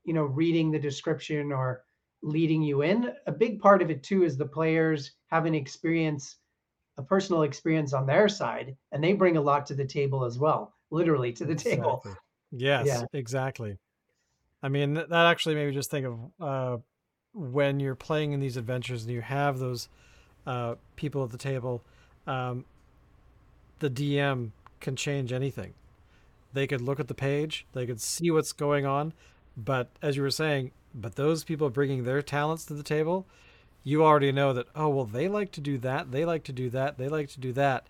you 0.05 0.15
know, 0.15 0.25
reading 0.25 0.71
the 0.71 0.79
description 0.79 1.53
or 1.53 1.85
leading 2.23 2.63
you 2.63 2.83
in. 2.83 3.13
A 3.27 3.33
big 3.33 3.61
part 3.61 3.83
of 3.83 3.91
it 3.91 4.03
too 4.03 4.25
is 4.25 4.37
the 4.37 4.47
players 4.47 5.13
having 5.29 5.55
experience, 5.55 6.37
a 6.99 7.03
personal 7.03 7.43
experience 7.43 7.93
on 7.93 8.07
their 8.07 8.29
side, 8.29 8.77
and 8.93 9.03
they 9.03 9.13
bring 9.13 9.37
a 9.37 9.41
lot 9.41 9.67
to 9.67 9.75
the 9.75 9.85
table 9.85 10.25
as 10.25 10.39
well, 10.39 10.75
literally 10.91 11.33
to 11.33 11.45
the 11.45 11.55
table. 11.55 12.03
Exactly. 12.05 12.13
Yes, 12.51 12.87
Yeah. 12.87 13.05
exactly. 13.13 13.79
I 14.63 14.69
mean, 14.69 14.95
that 14.95 15.13
actually 15.13 15.55
made 15.55 15.69
me 15.69 15.73
just 15.73 15.91
think 15.91 16.07
of 16.07 16.19
uh, 16.41 16.77
when 17.33 17.79
you're 17.79 17.95
playing 17.95 18.33
in 18.33 18.41
these 18.41 18.57
adventures 18.57 19.05
and 19.05 19.13
you 19.13 19.21
have 19.21 19.59
those 19.59 19.89
uh, 20.47 20.75
people 20.97 21.23
at 21.23 21.31
the 21.31 21.39
table. 21.39 21.85
Um, 22.27 22.65
the 23.79 23.89
DM 23.89 24.51
can 24.81 24.97
change 24.97 25.33
anything. 25.33 25.75
They 26.53 26.67
could 26.67 26.81
look 26.81 26.99
at 26.99 27.07
the 27.09 27.15
page, 27.15 27.67
they 27.73 27.87
could 27.87 28.01
see 28.01 28.31
what's 28.31 28.53
going 28.53 28.87
on, 28.87 29.13
but 29.57 29.91
as 30.03 30.17
you 30.17 30.23
were 30.23 30.31
saying, 30.31 30.73
but 30.95 31.15
those 31.15 31.45
people 31.45 31.69
bringing 31.71 32.05
their 32.05 32.23
talents 32.23 32.65
to 32.67 32.75
the 32.75 32.83
table, 32.83 33.27
you 33.89 34.05
already 34.05 34.33
know 34.33 34.53
that. 34.53 34.67
Oh 34.75 34.89
well, 34.89 35.05
they 35.07 35.29
like 35.29 35.51
to 35.53 35.61
do 35.61 35.79
that. 35.79 36.11
They 36.13 36.25
like 36.25 36.45
to 36.45 36.53
do 36.53 36.69
that. 36.71 36.99
They 36.99 37.09
like 37.09 37.29
to 37.31 37.41
do 37.41 37.53
that. 37.55 37.87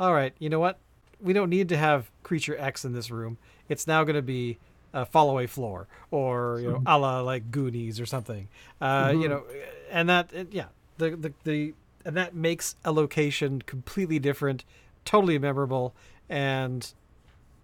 All 0.00 0.14
right, 0.14 0.32
you 0.38 0.48
know 0.48 0.60
what? 0.60 0.78
We 1.20 1.32
don't 1.32 1.50
need 1.50 1.68
to 1.68 1.76
have 1.76 2.10
creature 2.22 2.56
X 2.58 2.84
in 2.84 2.92
this 2.94 3.10
room. 3.10 3.36
It's 3.68 3.86
now 3.86 4.02
going 4.04 4.16
to 4.16 4.22
be 4.22 4.58
a 4.94 5.06
fall 5.06 5.30
away 5.30 5.46
floor 5.46 5.86
or 6.10 6.60
you 6.60 6.68
know 6.68 6.82
a 6.84 6.98
la 6.98 7.20
like 7.22 7.50
goonies 7.50 7.98
or 7.98 8.04
something 8.04 8.46
uh 8.82 9.10
you 9.16 9.26
Mhm. 9.26 9.30
know 9.30 9.42
and 9.90 10.06
that 10.10 10.30
yeah 10.50 10.66
the, 10.98 11.16
the 11.16 11.32
the 11.44 11.72
and 12.04 12.14
that 12.14 12.34
makes 12.34 12.76
a 12.84 12.92
location 12.92 13.62
completely 13.62 14.18
different 14.18 14.64
totally 15.06 15.38
memorable 15.38 15.94
and 16.28 16.92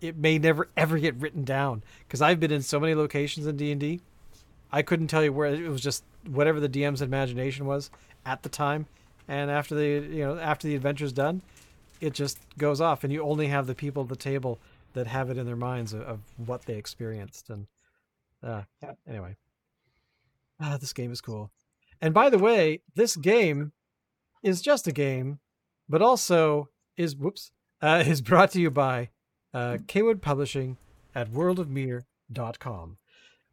it 0.00 0.16
may 0.16 0.38
never 0.38 0.68
ever 0.74 0.96
get 0.98 1.14
written 1.16 1.44
down 1.44 1.82
because 2.06 2.22
i've 2.22 2.40
been 2.40 2.50
in 2.50 2.62
so 2.62 2.80
many 2.80 2.94
locations 2.94 3.46
in 3.46 3.58
d&d 3.58 4.00
i 4.72 4.82
couldn't 4.82 5.08
tell 5.08 5.24
you 5.24 5.32
where 5.32 5.52
it 5.54 5.68
was 5.68 5.80
just 5.80 6.04
whatever 6.26 6.60
the 6.60 6.68
dm's 6.68 7.02
imagination 7.02 7.66
was 7.66 7.90
at 8.26 8.42
the 8.42 8.48
time. 8.48 8.86
And 9.26 9.50
after 9.50 9.74
the 9.74 10.06
you 10.14 10.24
know 10.24 10.38
after 10.38 10.66
the 10.68 10.74
adventure's 10.74 11.12
done 11.12 11.42
it 12.00 12.12
just 12.14 12.38
goes 12.56 12.80
off. 12.80 13.02
And 13.04 13.12
you 13.12 13.22
only 13.22 13.48
have 13.48 13.66
the 13.66 13.74
people 13.74 14.02
at 14.04 14.08
the 14.08 14.16
table 14.16 14.58
that 14.92 15.06
have 15.06 15.30
it 15.30 15.36
in 15.36 15.46
their 15.46 15.56
minds 15.56 15.92
of, 15.92 16.02
of 16.02 16.20
what 16.36 16.62
they 16.66 16.74
experienced. 16.76 17.50
And 17.50 17.66
uh 18.42 18.62
Yeah. 18.82 18.92
anyway. 19.06 19.36
Ah 20.60 20.76
this 20.78 20.92
game 20.92 21.12
is 21.12 21.20
cool. 21.20 21.50
And 22.00 22.14
by 22.14 22.30
the 22.30 22.38
way 22.38 22.80
this 22.94 23.16
game 23.16 23.72
is 24.42 24.62
just 24.62 24.86
a 24.86 24.92
game 24.92 25.38
but 25.88 26.02
also 26.02 26.68
is 26.96 27.16
whoops 27.16 27.50
uh, 27.80 28.02
is 28.06 28.20
brought 28.20 28.50
to 28.52 28.60
you 28.60 28.70
by 28.70 29.08
uh, 29.54 29.78
Kwood 29.86 30.20
Publishing 30.20 30.76
at 31.14 31.30
worldofmir.com. 31.30 32.98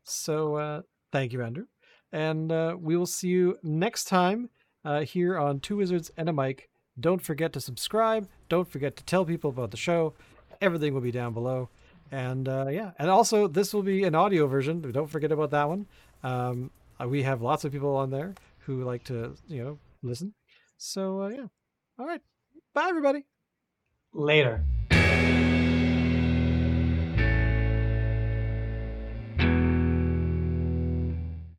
So 0.04 0.56
uh, 0.56 0.82
thank 1.16 1.32
you, 1.32 1.42
Andrew. 1.42 1.64
And 2.12 2.52
uh, 2.52 2.76
we 2.78 2.98
will 2.98 3.06
see 3.06 3.30
you 3.30 3.58
next 3.64 4.04
time 4.04 4.50
uh, 4.84 5.02
here 5.02 5.38
on 5.38 5.62
Two 5.62 5.78
Wizards 5.78 6.12
and 6.18 6.28
a 6.28 6.34
Mic. 6.34 6.70
Don't 7.00 7.22
forget 7.22 7.54
to 7.54 7.62
subscribe. 7.62 8.28
Don't 8.50 8.68
forget 8.68 8.98
to 8.98 9.04
tell 9.06 9.24
people 9.24 9.50
about 9.50 9.72
the 9.72 9.78
show. 9.78 10.14
Everything 10.60 10.94
will 10.94 11.00
be 11.00 11.12
down 11.12 11.34
below. 11.34 11.70
And 12.12 12.50
uh, 12.50 12.68
yeah, 12.70 12.92
and 13.00 13.10
also 13.10 13.48
this 13.48 13.74
will 13.74 13.82
be 13.82 14.04
an 14.04 14.14
audio 14.14 14.46
version. 14.46 14.82
Don't 14.92 15.10
forget 15.10 15.32
about 15.32 15.52
that 15.52 15.70
one. 15.70 15.88
Um, 16.22 16.70
uh, 17.02 17.08
we 17.08 17.24
have 17.24 17.42
lots 17.42 17.64
of 17.64 17.72
people 17.72 17.96
on 17.96 18.10
there 18.10 18.36
who 18.66 18.84
like 18.84 19.06
to, 19.06 19.36
you 19.48 19.64
know, 19.64 19.80
listen. 20.04 20.34
So 20.78 21.22
uh, 21.22 21.30
yeah. 21.30 21.48
All 21.98 22.06
right. 22.06 22.22
Bye, 22.74 22.88
everybody. 22.90 23.24
Later. 24.14 24.66